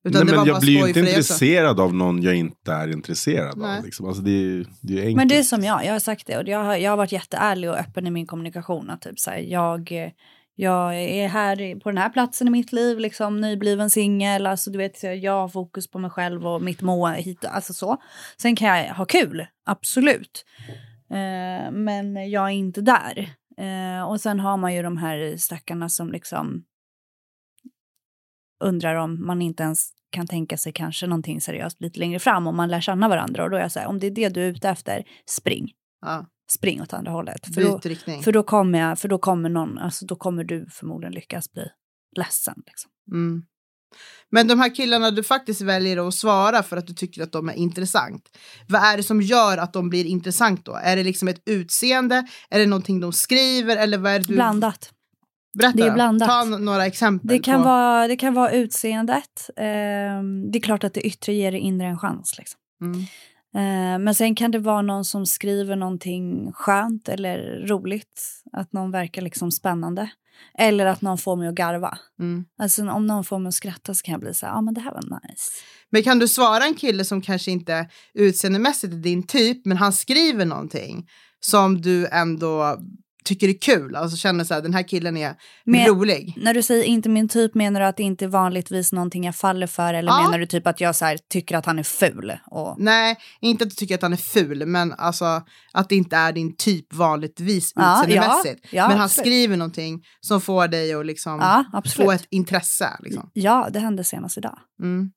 Nej, 0.05 0.25
men 0.25 0.47
jag 0.47 0.61
blir 0.61 0.73
ju 0.73 0.89
inte 0.89 1.01
intresserad 1.01 1.81
av 1.81 1.95
någon 1.95 2.23
jag 2.23 2.35
inte 2.35 2.73
är 2.73 2.89
intresserad 2.89 3.59
Nej. 3.59 3.79
av. 3.79 3.85
Liksom. 3.85 4.07
Alltså, 4.07 4.23
det, 4.23 4.31
är, 4.31 4.67
det 4.81 4.93
är 4.93 4.99
enkelt. 4.99 5.17
Men 5.17 5.29
det 5.29 5.39
är 5.39 5.43
som 5.43 5.65
jag, 5.65 5.85
jag 5.85 5.93
har 5.93 5.99
sagt 5.99 6.27
det 6.27 6.39
och 6.39 6.49
jag 6.49 6.65
har, 6.65 6.77
jag 6.77 6.91
har 6.91 6.97
varit 6.97 7.13
jätteärlig 7.13 7.71
och 7.71 7.77
öppen 7.77 8.07
i 8.07 8.11
min 8.11 8.27
kommunikation. 8.27 8.91
Att 8.91 9.01
typ 9.01 9.21
så 9.21 9.31
här, 9.31 9.39
jag, 9.39 9.93
eh, 9.93 10.11
jag 10.57 10.95
är 11.01 11.29
här 11.29 11.81
på 11.81 11.91
den 11.91 11.99
här 11.99 12.11
platsen 12.11 12.49
i 12.49 12.51
mitt 12.51 12.73
liv, 12.73 12.99
liksom 12.99 13.41
nybliven 13.41 13.91
singel. 13.91 14.47
Alltså 14.47 14.71
du 14.71 14.79
vet, 14.79 15.03
jag 15.03 15.33
har 15.33 15.49
fokus 15.49 15.91
på 15.91 15.99
mig 15.99 16.11
själv 16.11 16.47
och 16.47 16.63
mitt 16.63 16.83
må 16.83 17.09
hit, 17.09 17.45
alltså 17.45 17.73
så. 17.73 17.97
Sen 18.37 18.57
kan 18.57 18.69
jag 18.69 18.95
ha 18.95 19.05
kul, 19.05 19.47
absolut. 19.65 20.45
Eh, 21.11 21.71
men 21.71 22.31
jag 22.31 22.45
är 22.45 22.55
inte 22.55 22.81
där. 22.81 23.35
Eh, 23.57 24.09
och 24.09 24.21
sen 24.21 24.41
har 24.41 24.57
man 24.57 24.75
ju 24.75 24.83
de 24.83 24.97
här 24.97 25.37
stackarna 25.37 25.89
som 25.89 26.13
liksom 26.13 26.65
undrar 28.65 28.95
om 28.95 29.27
man 29.27 29.43
inte 29.43 29.63
ens 29.63 29.91
kan 30.11 30.27
tänka 30.27 30.57
sig 30.57 30.73
kanske 30.73 31.07
någonting 31.07 31.41
seriöst 31.41 31.81
lite 31.81 31.99
längre 31.99 32.19
fram 32.19 32.47
om 32.47 32.57
man 32.57 32.69
lär 32.69 32.81
känna 32.81 33.09
varandra. 33.09 33.45
Och 33.45 33.51
då 33.51 33.57
är 33.57 33.61
jag 33.61 33.73
så 33.73 33.81
här, 33.81 33.87
om 33.87 33.99
det 33.99 34.07
är 34.07 34.11
det 34.11 34.29
du 34.29 34.43
är 34.43 34.49
ute 34.49 34.69
efter, 34.69 35.05
spring. 35.27 35.73
Ja, 36.01 36.27
Spring 36.51 36.83
åt 36.83 36.93
andra 36.93 37.13
hållet. 37.13 37.55
För 37.55 37.63
då, 37.63 37.81
för 38.23 38.33
då 38.33 38.43
kommer 38.43 38.79
jag, 38.79 38.99
för 38.99 39.09
då 39.09 39.19
kommer 39.19 39.49
någon, 39.49 39.79
alltså 39.79 40.07
då 40.07 40.17
kommer 40.17 40.45
du 40.45 40.67
förmodligen 40.71 41.13
lyckas 41.13 41.53
bli 41.53 41.65
ledsen. 42.17 42.55
Liksom. 42.67 42.91
Mm. 43.13 43.43
Men 44.31 44.49
de 44.49 44.61
här 44.61 44.75
killarna 44.75 45.11
du 45.11 45.23
faktiskt 45.23 45.61
väljer 45.61 46.09
att 46.09 46.15
svara 46.15 46.63
för 46.63 46.77
att 46.77 46.87
du 46.87 46.95
tycker 46.95 47.23
att 47.23 47.33
de 47.33 47.49
är 47.49 47.53
intressant. 47.53 48.23
Vad 48.69 48.83
är 48.83 48.97
det 48.97 49.03
som 49.03 49.23
gör 49.23 49.59
att 49.59 49.73
de 49.73 49.89
blir 49.89 50.05
intressant 50.05 50.65
då? 50.65 50.75
Är 50.75 50.97
det 50.97 51.03
liksom 51.03 51.29
ett 51.29 51.43
utseende? 51.47 52.27
Är 52.51 52.59
det 52.59 52.67
någonting 52.67 53.01
de 53.01 53.13
skriver? 53.13 53.77
Eller 53.77 53.99
vad 53.99 54.13
är 54.13 54.19
du... 54.19 54.35
Blandat. 54.35 54.91
Berätta. 55.59 55.77
det 55.77 55.87
är 55.87 55.95
blandat. 55.95 56.29
Ta 56.29 56.45
några 56.45 56.87
exempel. 56.87 57.29
Det 57.29 57.39
kan, 57.39 57.63
på... 57.63 57.69
vara, 57.69 58.09
det 58.09 58.17
kan 58.17 58.35
vara 58.35 58.51
utseendet. 58.51 59.51
Ehm, 59.57 60.51
det 60.51 60.59
är 60.59 60.63
klart 60.63 60.85
att 60.85 60.95
det 60.95 61.01
yttre 61.01 61.33
ger 61.33 61.53
det 61.53 61.59
inre 61.59 61.87
en 61.87 61.99
chans. 61.99 62.39
Liksom. 62.39 62.61
Mm. 62.83 63.01
Eh, 63.55 63.99
men 63.99 64.15
sen 64.15 64.35
kan 64.35 64.51
det 64.51 64.59
vara 64.59 64.83
någon 64.83 65.05
som 65.05 65.27
skriver 65.27 65.77
någonting 65.77 66.53
skönt 66.53 67.09
eller 67.09 67.67
roligt. 67.67 68.23
Att 68.53 68.73
någon 68.73 68.91
verkar 68.91 69.23
liksom 69.23 69.51
spännande. 69.51 70.11
Eller 70.59 70.87
att 70.87 71.03
någon 71.03 71.19
får 71.19 71.37
mig 71.37 71.49
att 71.49 71.55
garva. 71.55 71.99
Mm. 72.21 72.45
Alltså 72.59 72.89
om 72.89 73.07
någon 73.07 73.25
får 73.25 73.39
mig 73.39 73.49
att 73.49 73.55
skratta 73.55 73.95
så 73.95 74.03
kan 74.03 74.13
jag 74.13 74.21
bli 74.21 74.35
så 74.35 74.47
här, 74.47 74.53
ja 74.53 74.59
ah, 74.59 74.63
men 74.63 74.75
det 74.75 74.81
här 74.81 74.93
var 74.93 75.03
nice. 75.03 75.51
Men 75.91 76.03
kan 76.03 76.19
du 76.19 76.29
svara 76.29 76.65
en 76.65 76.75
kille 76.75 77.05
som 77.05 77.23
kanske 77.23 77.51
inte 77.51 77.89
utseendemässigt 78.15 78.93
är 78.93 78.99
din 78.99 79.27
typ, 79.27 79.67
men 79.67 79.77
han 79.77 79.93
skriver 79.93 80.45
någonting 80.45 81.09
som 81.41 81.81
du 81.81 82.07
ändå 82.07 82.79
tycker 83.25 83.47
det 83.47 83.53
är 83.53 83.59
kul, 83.59 83.97
alltså 83.97 84.17
känner 84.17 84.45
så 84.45 84.55
här, 84.55 84.63
den 84.63 84.75
här 84.75 84.89
killen 84.89 85.17
är 85.17 85.35
Men- 85.65 85.87
rolig. 85.87 86.35
När 86.37 86.55
du 86.55 86.63
säger 86.63 86.85
inte 86.85 87.09
min 87.09 87.29
typ, 87.29 87.55
menar 87.55 87.81
du 87.81 87.87
att 87.87 87.97
det 87.97 88.03
inte 88.03 88.25
är 88.25 88.29
vanligtvis 88.29 88.93
någonting 88.93 89.25
jag 89.25 89.37
faller 89.37 89.67
för? 89.67 89.95
Eller 89.95 90.13
Ja. 90.13 90.23
menar 90.23 90.39
du 90.39 90.47
typ 90.47 90.67
att 90.67 90.81
jag 90.81 90.97
så 90.97 91.05
här, 91.05 91.19
tycker 91.33 91.57
att 91.57 91.67
han 91.67 91.79
är 91.79 91.83
ful? 91.83 92.33
Och... 92.51 92.75
Nej, 92.79 93.17
inte 93.41 93.65
att 93.65 93.71
du 93.71 93.77
tycker 93.77 93.95
att 93.95 94.03
han 94.03 94.13
är 94.13 94.17
ful, 94.17 94.67
men 94.67 94.93
alltså 94.93 95.43
att 95.73 95.89
det 95.89 95.97
inte 95.97 96.17
är 96.17 96.33
din 96.33 96.57
typ 96.57 96.95
vanligtvis 96.95 97.73
Ja, 97.75 98.03
utseendemässigt. 98.03 98.61
ja, 98.63 98.69
ja, 98.73 98.89
men 98.89 98.97
han 98.97 99.05
absolut. 99.05 99.27
skriver 99.27 99.57
någonting 99.57 100.03
som 100.21 100.41
får 100.41 100.69
dig 100.69 100.95
att 100.95 101.07
liksom 101.07 101.65
få 101.97 102.13
ett 102.13 102.27
intresse. 102.31 102.89
Liksom. 103.01 103.31
Ja, 103.33 103.69
det 103.73 103.79
hände 103.79 104.05
senast 104.05 104.39
idag. 104.39 104.59
Mm. 104.83 105.11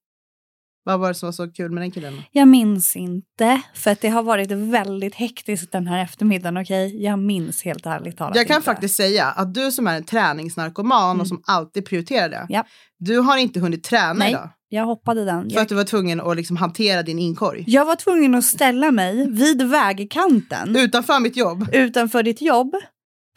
Vad 0.87 0.99
var 0.99 1.07
det 1.07 1.13
som 1.13 1.27
var 1.27 1.31
så 1.31 1.47
kul 1.51 1.71
med 1.71 1.83
den 1.83 1.91
killen? 1.91 2.21
Jag 2.31 2.47
minns 2.47 2.95
inte, 2.95 3.61
för 3.73 3.91
att 3.91 4.01
det 4.01 4.09
har 4.09 4.23
varit 4.23 4.51
väldigt 4.51 5.15
hektiskt 5.15 5.71
den 5.71 5.87
här 5.87 6.03
eftermiddagen. 6.03 6.57
Okej, 6.57 7.03
jag 7.03 7.19
minns 7.19 7.63
helt 7.63 7.85
ärligt 7.85 8.17
talat 8.17 8.35
Jag 8.35 8.47
kan 8.47 8.55
inte. 8.55 8.65
faktiskt 8.65 8.95
säga 8.95 9.25
att 9.25 9.53
du 9.53 9.71
som 9.71 9.87
är 9.87 9.95
en 9.97 10.03
träningsnarkoman 10.03 11.11
Mm. 11.11 11.21
och 11.21 11.27
som 11.27 11.41
alltid 11.45 11.85
prioriterar 11.85 12.29
det. 12.29 12.45
Ja. 12.49 12.63
Du 12.99 13.19
har 13.19 13.37
inte 13.37 13.59
hunnit 13.59 13.83
träna 13.83 14.13
Nej. 14.13 14.31
idag. 14.31 14.49
Jag 14.69 14.85
hoppade 14.85 15.25
den. 15.25 15.49
För 15.49 15.55
Jag, 15.55 15.61
att 15.61 15.69
du 15.69 15.75
var 15.75 15.83
tvungen 15.83 16.21
att 16.21 16.35
liksom 16.37 16.57
hantera 16.57 17.03
din 17.03 17.19
inkorg. 17.19 17.63
jag 17.67 17.85
var 17.85 17.95
tvungen 17.95 18.35
att 18.35 18.43
ställa 18.45 18.91
mig 18.91 19.31
vid 19.31 19.61
vägkanten 19.69 20.75
Utanför 20.75 21.19
mitt 21.19 21.37
jobb. 21.37 21.65
utanför 21.73 22.23
ditt 22.23 22.41
jobb 22.41 22.75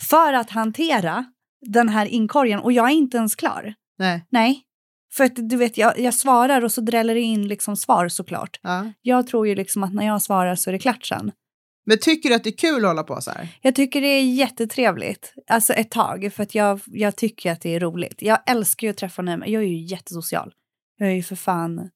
för 0.03 0.33
att 0.33 0.51
hantera 0.51 1.25
den 1.67 1.89
här 1.89 2.07
inkorgen 2.07 2.61
och 2.61 2.73
jag 2.73 2.87
är 2.87 2.93
inte 2.95 3.17
ens 3.17 3.35
klar. 3.37 3.75
Nej. 3.99 4.27
Nej. 4.31 4.63
För 5.13 5.25
att 5.25 5.33
du 5.37 5.57
vet, 5.57 5.79
jag, 5.79 5.99
jag 5.99 6.15
svarar 6.15 6.65
och 6.65 6.73
så 6.73 6.81
dräller 6.81 7.15
det 7.15 7.21
in 7.21 7.49
liksom 7.49 7.77
svar 7.77 8.09
såklart. 8.09 8.61
Ja. 8.63 8.93
Jag 9.03 9.27
tror 9.27 9.49
ju 9.49 9.55
liksom 9.55 9.83
att 9.83 9.95
när 9.95 10.07
jag 10.07 10.23
svarar 10.23 10.55
så 10.55 10.71
är 10.71 10.73
det 10.73 10.79
klart 10.79 11.07
sen. 11.07 11.33
Men 11.87 11.99
tycker 11.99 12.29
du 12.29 12.35
att 12.35 12.45
det 12.45 12.51
är 12.51 12.57
kul 12.57 12.85
att 12.85 12.89
hålla 12.89 13.03
på 13.03 13.21
så 13.21 13.31
här? 13.31 13.49
Jag 13.63 13.75
tycker 13.75 14.01
det 14.01 14.07
är 14.07 14.23
jättetrevligt. 14.23 15.35
Alltså 15.47 15.73
ett 15.73 15.91
tag, 15.91 16.31
för 16.35 16.43
att 16.43 16.55
jag, 16.55 16.81
jag 16.87 17.17
tycker 17.17 17.53
att 17.53 17.61
det 17.61 17.75
är 17.75 17.81
roligt. 17.81 18.23
Jag 18.23 18.39
älskar 18.47 18.87
ju 18.87 18.91
att 18.91 18.97
träffa 18.97 19.23
nya 19.23 19.47
Jag 19.47 19.63
är 19.63 19.67
ju 19.67 19.87
jättesocial. 19.87 20.53
Jag 20.99 21.09
är 21.09 21.15
ju 21.15 21.23
för 21.23 21.37
fan 21.37 21.91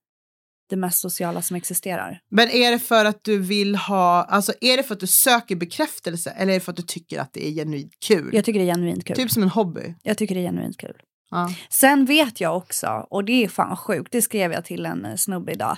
det 0.70 0.76
mest 0.76 1.00
sociala 1.00 1.42
som 1.42 1.56
existerar. 1.56 2.20
Men 2.30 2.48
är 2.48 2.70
det 2.70 2.78
för 2.78 3.04
att 3.04 3.24
du 3.24 3.38
vill 3.38 3.76
ha, 3.76 4.22
alltså 4.22 4.52
är 4.60 4.76
det 4.76 4.82
för 4.82 4.94
att 4.94 5.00
du 5.00 5.06
söker 5.06 5.56
bekräftelse 5.56 6.30
eller 6.30 6.52
är 6.52 6.54
det 6.54 6.60
för 6.60 6.72
att 6.72 6.76
du 6.76 6.82
tycker 6.82 7.20
att 7.20 7.32
det 7.32 7.48
är 7.48 7.52
genuint 7.52 7.92
kul? 8.06 8.30
Jag 8.32 8.44
tycker 8.44 8.60
det 8.60 8.70
är 8.70 8.74
genuint 8.74 9.04
kul. 9.04 9.16
Typ 9.16 9.30
som 9.30 9.42
en 9.42 9.48
hobby. 9.48 9.94
Jag 10.02 10.18
tycker 10.18 10.34
det 10.34 10.40
är 10.40 10.46
genuint 10.48 10.78
kul. 10.78 10.94
Ja. 11.30 11.50
Sen 11.68 12.04
vet 12.04 12.40
jag 12.40 12.56
också, 12.56 13.06
och 13.10 13.24
det 13.24 13.44
är 13.44 13.48
fan 13.48 13.76
sjukt, 13.76 14.12
det 14.12 14.22
skrev 14.22 14.52
jag 14.52 14.64
till 14.64 14.86
en 14.86 15.04
eh, 15.04 15.16
snubbe 15.16 15.52
idag. 15.52 15.76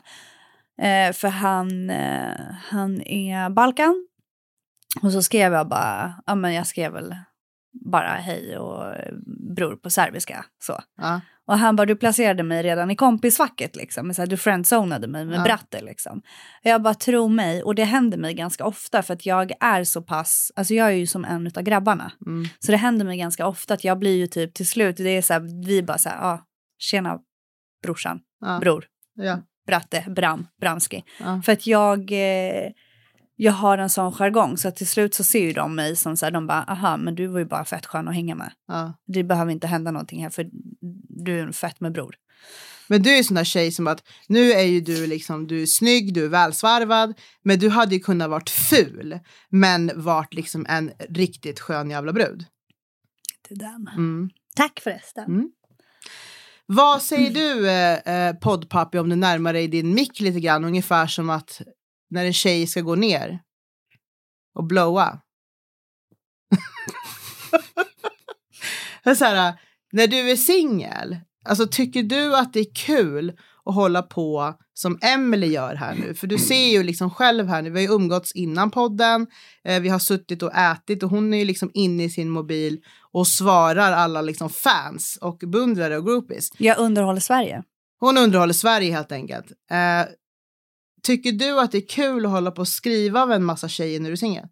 Eh, 0.83 1.13
för 1.13 1.29
han, 1.29 1.91
eh, 1.91 2.35
han 2.69 3.03
är 3.03 3.51
Balkan. 3.51 4.07
Och 5.03 5.13
så 5.13 5.23
skrev 5.23 5.53
jag 5.53 5.69
bara, 5.69 6.15
ja 6.27 6.35
men 6.35 6.55
jag 6.55 6.67
skrev 6.67 6.93
väl 6.93 7.17
bara 7.73 8.09
hej 8.09 8.59
och 8.59 8.95
eh, 8.95 9.15
bror 9.57 9.77
på 9.77 9.91
serbiska. 9.91 10.45
Så. 10.59 10.81
Ja. 10.97 11.21
Och 11.47 11.59
han 11.59 11.77
bara, 11.77 11.87
du 11.87 11.97
placerade 11.97 12.43
mig 12.43 12.63
redan 12.63 12.91
i 12.91 12.97
kompisfacket 12.97 13.77
liksom. 13.77 14.15
Så 14.15 14.23
här, 14.23 14.27
du 14.27 14.37
friendzonade 14.37 15.07
mig 15.09 15.25
med 15.25 15.39
Ja. 15.39 15.43
bratte 15.45 15.81
liksom. 15.81 16.19
Och 16.65 16.71
jag 16.71 16.83
bara, 16.83 16.95
tro 16.95 17.29
mig. 17.29 17.63
Och 17.63 17.75
det 17.75 17.85
händer 17.85 18.19
mig 18.19 18.35
ganska 18.35 18.65
ofta 18.65 19.03
för 19.03 19.15
att 19.15 19.27
jag 19.27 19.53
är 19.61 19.85
så 19.85 20.03
pass, 20.03 20.53
alltså 20.57 20.75
jag 20.75 20.87
är 20.87 20.93
ju 20.93 21.07
som 21.07 21.25
en 21.25 21.47
av 21.57 21.63
grabbarna. 21.63 22.13
Mm. 22.27 22.49
Så 22.59 22.73
det 22.73 22.79
händer 22.79 23.05
mig 23.05 23.19
ganska 23.19 23.47
ofta 23.47 23.75
att 23.75 23.85
jag 23.85 23.99
blir 23.99 24.17
ju 24.17 24.27
typ 24.27 24.55
till 24.55 24.69
slut, 24.69 24.97
det 24.97 25.11
är 25.11 25.23
så 25.23 25.33
här, 25.33 25.65
vi 25.67 25.83
bara 25.83 25.99
så 25.99 26.09
här, 26.09 26.17
ja, 26.21 26.47
tjena 26.79 27.19
brorsan, 27.83 28.21
Ja. 28.41 28.59
bror, 28.61 28.85
Ja. 29.15 29.39
bratte, 29.67 30.05
bram, 30.09 30.47
bramski. 30.61 31.05
För 31.45 31.53
att 31.53 31.67
jag, 31.67 32.13
eh, 32.13 32.71
jag 33.37 33.53
har 33.53 33.79
en 33.79 33.91
sån 33.91 34.13
jargong 34.13 34.57
så 34.57 34.71
till 34.71 34.87
slut 34.87 35.15
så 35.15 35.25
ser 35.25 35.41
ju 35.41 35.53
de 35.53 35.75
mig 35.75 35.97
som 35.97 36.17
så 36.17 36.27
här, 36.27 36.31
de 36.31 36.47
bara, 36.47 36.63
aha, 36.63 36.97
men 36.97 37.15
du 37.15 37.27
var 37.27 37.39
ju 37.39 37.45
bara 37.45 37.65
fett 37.65 37.87
skön 37.87 38.09
att 38.09 38.15
hänga 38.15 38.35
med. 38.35 38.53
Ja. 38.69 38.93
Det 39.07 39.25
behöver 39.25 39.53
inte 39.53 39.67
hända 39.67 39.91
någonting 39.91 40.23
här 40.23 40.31
för 40.31 40.49
du 41.09 41.39
är 41.39 41.43
en 41.43 41.53
fett 41.53 41.81
med 41.81 41.93
bror. 41.93 42.15
Men 42.89 43.03
du 43.03 43.11
är 43.11 43.17
ju 43.17 43.25
sån 43.25 43.35
där 43.35 43.45
tjej 43.45 43.73
som 43.73 43.87
att 43.87 44.03
nu 44.29 44.53
är 44.53 44.63
ju 44.63 44.81
du 44.81 45.07
liksom, 45.07 45.47
du 45.47 45.63
är 45.63 45.67
snygg, 45.67 46.15
du 46.15 46.25
är 46.25 46.29
välsvarvad, 46.29 47.15
men 47.43 47.59
du 47.59 47.69
hade 47.69 47.95
ju 47.95 48.01
kunnat 48.01 48.31
varit 48.31 48.51
ful, 48.51 49.19
men 49.49 49.91
varit 49.95 50.35
liksom 50.35 50.67
en 50.69 50.93
riktigt 51.09 51.61
skön 51.61 51.91
jävla 51.91 52.13
brud. 52.13 52.45
Till 53.49 53.59
den. 53.59 53.91
Mm. 53.97 54.31
Tack 54.57 54.81
förresten. 54.81 55.25
Mm. 55.25 55.51
Vad 56.67 57.03
säger 57.03 57.31
du 57.31 57.71
eh, 57.71 58.29
eh, 58.29 58.37
poddpappi 58.37 58.99
om 58.99 59.09
du 59.09 59.17
närmar 59.17 59.53
dig 59.53 59.69
din 59.69 59.95
mick 59.95 60.21
lite 60.21 60.41
grann, 60.41 60.65
ungefär 60.65 61.07
som 61.07 61.31
att 61.31 61.63
när 62.11 62.25
en 62.25 62.33
tjej 62.33 62.67
ska 62.67 62.81
gå 62.81 62.95
ner 62.95 63.41
och 64.55 64.65
blowa. 64.65 65.21
Så 69.17 69.25
här, 69.25 69.55
när 69.93 70.07
du 70.07 70.31
är 70.31 70.37
singel, 70.37 71.17
alltså 71.45 71.67
tycker 71.67 72.03
du 72.03 72.37
att 72.37 72.53
det 72.53 72.61
är 72.61 72.75
kul 72.75 73.39
att 73.65 73.75
hålla 73.75 74.03
på 74.03 74.55
som 74.75 74.99
Emily 75.03 75.47
gör 75.47 75.75
här 75.75 75.95
nu? 75.95 76.15
För 76.15 76.27
du 76.27 76.39
ser 76.39 76.69
ju 76.69 76.83
liksom 76.83 77.11
själv 77.11 77.49
här 77.49 77.63
nu, 77.63 77.71
vi 77.71 77.87
har 77.87 77.93
ju 77.93 77.95
umgåtts 77.95 78.33
innan 78.33 78.71
podden, 78.71 79.27
eh, 79.65 79.81
vi 79.81 79.89
har 79.89 79.99
suttit 79.99 80.43
och 80.43 80.55
ätit 80.55 81.03
och 81.03 81.11
hon 81.11 81.35
är 81.35 81.39
ju 81.39 81.45
liksom 81.45 81.71
inne 81.75 82.05
i 82.05 82.11
sin 82.11 82.31
mobil 82.31 82.81
och 83.13 83.29
svarar 83.29 83.93
alla 83.93 84.23
liksom 84.23 84.51
fans 84.51 85.19
och 85.21 85.39
beundrare 85.39 85.97
och 85.97 86.05
groupies. 86.05 86.49
Jag 86.59 86.79
underhåller 86.79 87.21
Sverige. 87.21 87.63
Hon 88.01 88.19
underhåller 88.19 88.55
Sverige 88.55 88.93
helt 88.93 89.13
enkelt. 89.13 89.47
Eh, 89.71 90.07
tycker 91.07 91.33
du 91.33 91.61
att 91.61 91.73
det 91.73 91.79
är 91.79 91.89
kul 91.89 92.27
att 92.27 92.31
hålla 92.31 92.51
på 92.51 92.61
och 92.61 92.69
skriva 92.69 93.23
av 93.23 93.33
en 93.33 93.45
massa 93.45 93.69
tjejer 93.69 94.01
när 94.01 94.09
du 94.09 94.13
är 94.13 94.17
singel? 94.17 94.49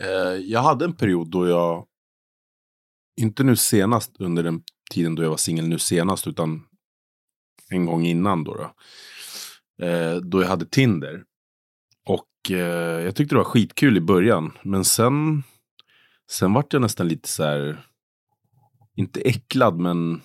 Eh, 0.00 0.08
jag 0.42 0.60
hade 0.60 0.84
en 0.84 0.92
period 0.92 1.30
då 1.30 1.48
jag, 1.48 1.86
inte 3.20 3.44
nu 3.44 3.56
senast 3.56 4.16
under 4.18 4.42
den 4.42 4.62
tiden 4.90 5.14
då 5.14 5.22
jag 5.22 5.30
var 5.30 5.36
singel 5.36 5.68
nu 5.68 5.78
senast, 5.78 6.26
utan 6.26 6.66
en 7.70 7.86
gång 7.86 8.06
innan 8.06 8.44
då. 8.44 8.54
Då, 8.54 9.84
eh, 9.86 10.16
då 10.16 10.42
jag 10.42 10.48
hade 10.48 10.66
Tinder. 10.66 11.24
Och 12.06 12.50
eh, 12.50 13.04
jag 13.04 13.16
tyckte 13.16 13.34
det 13.34 13.38
var 13.38 13.44
skitkul 13.44 13.96
i 13.96 14.00
början, 14.00 14.52
men 14.62 14.84
sen, 14.84 15.42
sen 16.30 16.52
vart 16.52 16.72
jag 16.72 16.82
nästan 16.82 17.08
lite 17.08 17.28
så 17.28 17.42
här, 17.44 17.86
inte 18.96 19.20
äcklad, 19.20 19.78
men 19.78 20.22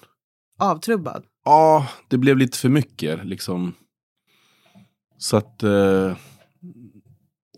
Avtrubbad? 0.59 1.25
ja, 1.45 1.87
det 2.07 2.17
blev 2.17 2.37
lite 2.37 2.57
för 2.57 2.69
mycket 2.69 3.25
liksom. 3.25 3.73
Så 5.19 5.37
att, 5.37 5.63
eh, 5.63 6.17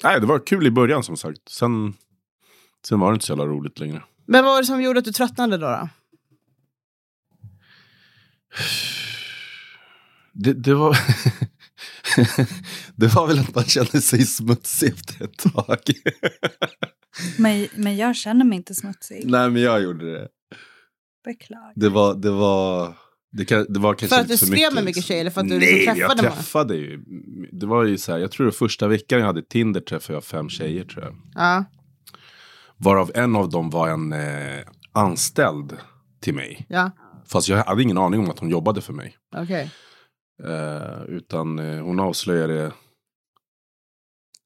nej, 0.04 0.20
det 0.20 0.26
var 0.26 0.46
kul 0.46 0.68
i 0.68 0.72
början 0.72 1.04
som 1.04 1.18
sagt. 1.18 1.50
Sen, 1.50 1.94
sen 2.88 3.00
var 3.00 3.12
det 3.12 3.14
inte 3.14 3.26
så 3.26 3.32
jävla 3.32 3.46
roligt 3.46 3.80
längre. 3.80 4.04
Men 4.26 4.44
vad 4.44 4.54
var 4.54 4.62
det 4.62 4.66
som 4.66 4.82
gjorde 4.82 5.00
att 5.00 5.06
du 5.06 5.12
tröttnade 5.12 5.58
då? 5.58 5.68
då? 5.68 5.90
Det, 10.34 10.54
det 10.54 10.74
var... 10.74 10.98
det 12.96 13.08
var 13.08 13.28
väl 13.28 13.40
att 13.40 13.56
man 13.56 13.64
kände 13.64 14.02
sig 14.02 14.26
smutsig 14.26 14.94
efter 14.94 15.26
ett 15.26 15.38
tag. 15.38 15.78
Men, 17.38 17.68
men 17.76 17.98
jag 17.98 18.16
känner 18.16 18.46
mig 18.46 18.56
inte 18.56 18.76
smutsig. 18.76 19.24
Nej, 19.26 19.50
men 19.50 19.62
jag 19.62 19.82
gjorde 19.82 20.14
det. 20.14 20.28
Beklagar. 21.26 21.74
Det 21.76 21.90
var... 21.90 22.16
Det 22.16 22.32
var 22.32 22.96
det, 23.32 23.46
kan, 23.46 23.66
det 23.70 23.80
var 23.80 23.94
kanske 23.94 24.16
För 24.16 24.22
att 24.22 24.28
du 24.28 24.38
skrev 24.38 24.52
mycket, 24.52 24.74
med 24.74 24.84
mycket 24.84 25.04
tjejer 25.06 25.22
eller 25.22 25.32
för 25.32 25.42
att 25.42 25.48
du 25.50 25.58
Nej, 25.60 25.74
liksom 25.74 25.96
träffade 25.96 26.00
jag 26.00 26.24
många? 26.24 26.36
träffade 26.36 26.76
ju. 26.76 27.04
Det 27.52 27.66
var 27.66 27.84
ju 27.84 27.98
så 27.98 28.12
här, 28.12 28.20
jag 28.20 28.32
tror 28.32 28.46
det 28.46 28.52
första 28.52 28.88
veckan 28.88 29.20
jag 29.20 29.26
hade 29.26 29.42
Tinder 29.42 29.82
träffade 29.82 30.14
jag 30.18 30.24
fem 30.24 30.50
tjejer 30.50 30.84
tror 30.86 31.04
jag. 31.04 31.16
Ja. 31.36 31.66
Varav 32.78 33.12
en 33.16 33.36
av 33.36 33.50
dem 33.50 33.70
var 33.70 33.90
en 33.90 34.14
eh, 34.14 34.60
anställd 34.92 35.78
till 36.22 36.34
mig. 36.36 36.66
Ja, 36.70 36.92
Fast 37.28 37.48
jag 37.48 37.64
hade 37.64 37.84
ingen 37.84 37.98
aning 37.98 38.20
om 38.20 38.30
att 38.30 38.40
hon 38.40 38.50
jobbade 38.50 38.82
för 38.82 38.94
mig. 38.94 39.18
okej. 39.38 39.72
Eh, 40.44 41.02
utan 41.08 41.60
eh, 41.60 41.84
hon 41.84 42.00
avslöjade 42.00 42.72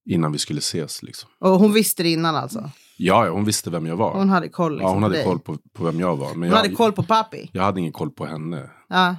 innan 0.09 0.31
vi 0.31 0.37
skulle 0.37 0.59
ses 0.59 1.03
liksom. 1.03 1.29
Och 1.39 1.49
hon 1.59 1.73
visste 1.73 2.03
det 2.03 2.09
innan 2.09 2.35
alltså? 2.35 2.69
Ja, 2.97 3.29
hon 3.29 3.45
visste 3.45 3.69
vem 3.69 3.85
jag 3.85 3.95
var. 3.95 4.13
Hon 4.17 4.29
hade 4.29 4.49
koll 4.49 4.71
liksom, 4.71 4.87
ja, 4.87 4.93
hon 4.93 5.03
hade 5.03 5.23
koll 5.23 5.39
på, 5.39 5.57
på 5.73 5.83
vem 5.83 5.99
jag 5.99 6.17
var. 6.17 6.29
Men 6.29 6.39
Hon 6.39 6.49
jag, 6.49 6.55
hade 6.57 6.75
koll 6.75 6.91
på 6.91 7.03
papi? 7.03 7.49
jag 7.53 7.63
hade 7.63 7.79
ingen 7.79 7.91
koll 7.91 8.11
på 8.11 8.25
henne. 8.25 8.69
Ja. 8.89 9.15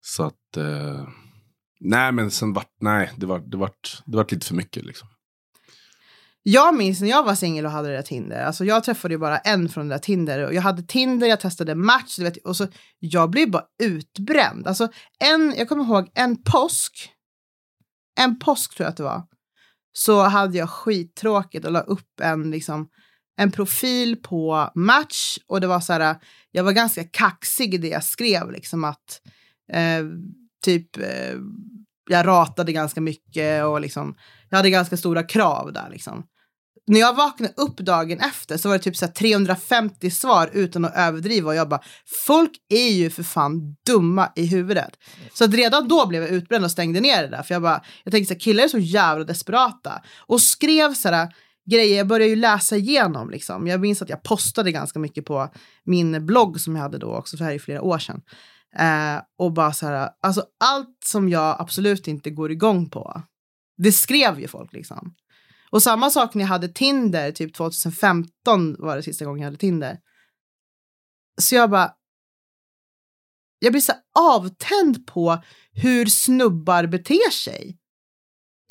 Så 0.00 0.22
att... 0.22 0.56
Eh, 0.56 1.08
nej, 1.80 2.12
men 2.12 2.30
sen 2.30 2.52
vart... 2.52 2.70
Nej, 2.80 3.10
det 3.16 3.26
vart, 3.26 3.42
det, 3.50 3.56
vart, 3.56 4.02
det 4.06 4.16
vart 4.16 4.32
lite 4.32 4.46
för 4.46 4.54
mycket 4.54 4.84
liksom. 4.84 5.08
Jag 6.42 6.74
minns 6.74 7.00
när 7.00 7.08
jag 7.08 7.24
var 7.24 7.34
singel 7.34 7.64
och 7.66 7.70
hade 7.70 7.88
det 7.88 7.94
där 7.94 8.02
Tinder. 8.02 8.44
Alltså 8.44 8.64
jag 8.64 8.84
träffade 8.84 9.14
ju 9.14 9.18
bara 9.18 9.38
en 9.38 9.68
från 9.68 9.88
det 9.88 9.94
där 9.94 9.98
Tinder. 9.98 10.46
Och 10.46 10.54
jag 10.54 10.62
hade 10.62 10.82
Tinder, 10.82 11.26
jag 11.26 11.40
testade 11.40 11.74
Match. 11.74 12.16
Du 12.16 12.24
vet, 12.24 12.36
och 12.36 12.56
så, 12.56 12.66
jag 12.98 13.30
blev 13.30 13.50
bara 13.50 13.64
utbränd. 13.82 14.66
Alltså 14.66 14.88
en, 15.24 15.54
jag 15.56 15.68
kommer 15.68 15.84
ihåg 15.84 16.10
en 16.14 16.42
påsk. 16.42 17.10
En 18.20 18.38
påsk 18.38 18.76
tror 18.76 18.84
jag 18.84 18.90
att 18.90 18.96
det 18.96 19.02
var. 19.02 19.22
Så 19.96 20.22
hade 20.22 20.58
jag 20.58 20.70
skittråkigt 20.70 21.64
och 21.64 21.72
la 21.72 21.80
upp 21.80 22.20
en, 22.20 22.50
liksom, 22.50 22.88
en 23.36 23.50
profil 23.50 24.16
på 24.22 24.70
Match. 24.74 25.38
Och 25.46 25.60
det 25.60 25.66
var 25.66 25.80
så 25.80 25.92
här, 25.92 26.16
jag 26.50 26.64
var 26.64 26.72
ganska 26.72 27.04
kaxig 27.04 27.74
i 27.74 27.78
det 27.78 27.88
jag 27.88 28.04
skrev. 28.04 28.50
Liksom 28.50 28.84
att 28.84 29.20
eh, 29.72 30.04
typ, 30.64 30.96
eh, 30.96 31.34
jag 32.10 32.26
ratade 32.26 32.72
ganska 32.72 33.00
mycket 33.00 33.64
och 33.64 33.80
liksom, 33.80 34.16
jag 34.48 34.56
hade 34.56 34.70
ganska 34.70 34.96
stora 34.96 35.22
krav 35.22 35.72
där 35.72 35.90
liksom 35.90 36.26
när 36.86 37.00
jag 37.00 37.14
vaknade 37.14 37.54
upp 37.56 37.76
dagen 37.76 38.20
efter 38.20 38.56
så 38.56 38.68
var 38.68 38.78
det 38.78 38.84
typ 38.84 38.96
så 38.96 39.06
här 39.06 39.12
350 39.12 40.10
svar 40.10 40.50
utan 40.52 40.84
att 40.84 40.96
överdriva 40.96 41.48
och 41.48 41.54
jag 41.54 41.68
bara, 41.68 41.80
folk 42.26 42.50
är 42.68 42.88
ju 42.88 43.10
för 43.10 43.22
fan 43.22 43.76
dumma 43.86 44.32
i 44.36 44.46
huvudet. 44.46 44.90
Så 45.34 45.44
att 45.44 45.54
redan 45.54 45.88
då 45.88 46.06
blev 46.06 46.22
jag 46.22 46.30
utbränd 46.30 46.64
och 46.64 46.70
stängde 46.70 47.00
ner 47.00 47.22
det 47.22 47.28
där. 47.28 47.42
För 47.42 47.54
jag 47.54 47.62
bara, 47.62 47.82
jag 48.04 48.12
tänkte 48.12 48.28
så 48.28 48.34
här, 48.34 48.40
killar 48.40 48.64
är 48.64 48.68
så 48.68 48.78
jävla 48.78 49.24
desperata. 49.24 50.02
Och 50.26 50.40
skrev 50.40 50.94
så 50.94 51.08
här 51.08 51.34
grejer, 51.70 51.96
jag 51.96 52.06
började 52.06 52.30
ju 52.30 52.36
läsa 52.36 52.76
igenom 52.76 53.30
liksom. 53.30 53.66
Jag 53.66 53.80
minns 53.80 54.02
att 54.02 54.08
jag 54.08 54.22
postade 54.22 54.72
ganska 54.72 54.98
mycket 54.98 55.24
på 55.24 55.48
min 55.84 56.26
blogg 56.26 56.60
som 56.60 56.76
jag 56.76 56.82
hade 56.82 56.98
då 56.98 57.14
också, 57.14 57.36
för 57.36 57.44
det 57.44 57.48
här 57.48 57.54
är 57.54 57.58
flera 57.58 57.82
år 57.82 57.98
sedan. 57.98 58.22
Eh, 58.78 59.22
och 59.38 59.52
bara 59.52 59.72
så 59.72 59.86
här, 59.86 60.10
alltså 60.22 60.44
allt 60.64 60.98
som 61.04 61.28
jag 61.28 61.56
absolut 61.58 62.08
inte 62.08 62.30
går 62.30 62.52
igång 62.52 62.90
på, 62.90 63.22
det 63.76 63.92
skrev 63.92 64.40
ju 64.40 64.48
folk 64.48 64.72
liksom. 64.72 65.14
Och 65.74 65.82
samma 65.82 66.10
sak 66.10 66.34
när 66.34 66.42
jag 66.42 66.48
hade 66.48 66.68
Tinder, 66.68 67.32
typ 67.32 67.54
2015 67.54 68.76
var 68.78 68.96
det 68.96 69.02
sista 69.02 69.24
gången 69.24 69.40
jag 69.40 69.46
hade 69.46 69.56
Tinder. 69.56 69.98
Så 71.40 71.54
jag 71.54 71.70
bara, 71.70 71.94
jag 73.58 73.72
blir 73.72 73.80
så 73.80 73.92
avtänd 74.18 75.06
på 75.06 75.42
hur 75.72 76.06
snubbar 76.06 76.86
beter 76.86 77.30
sig 77.30 77.78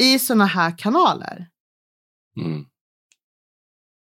i 0.01 0.19
såna 0.19 0.45
här 0.45 0.77
kanaler. 0.77 1.49
Mm. 2.37 2.65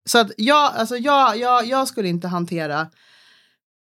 Så 0.09 0.19
att 0.19 0.31
jag, 0.37 0.75
alltså 0.75 0.97
jag, 0.97 1.37
jag, 1.37 1.65
jag 1.65 1.87
skulle 1.87 2.07
inte 2.07 2.27
hantera 2.27 2.91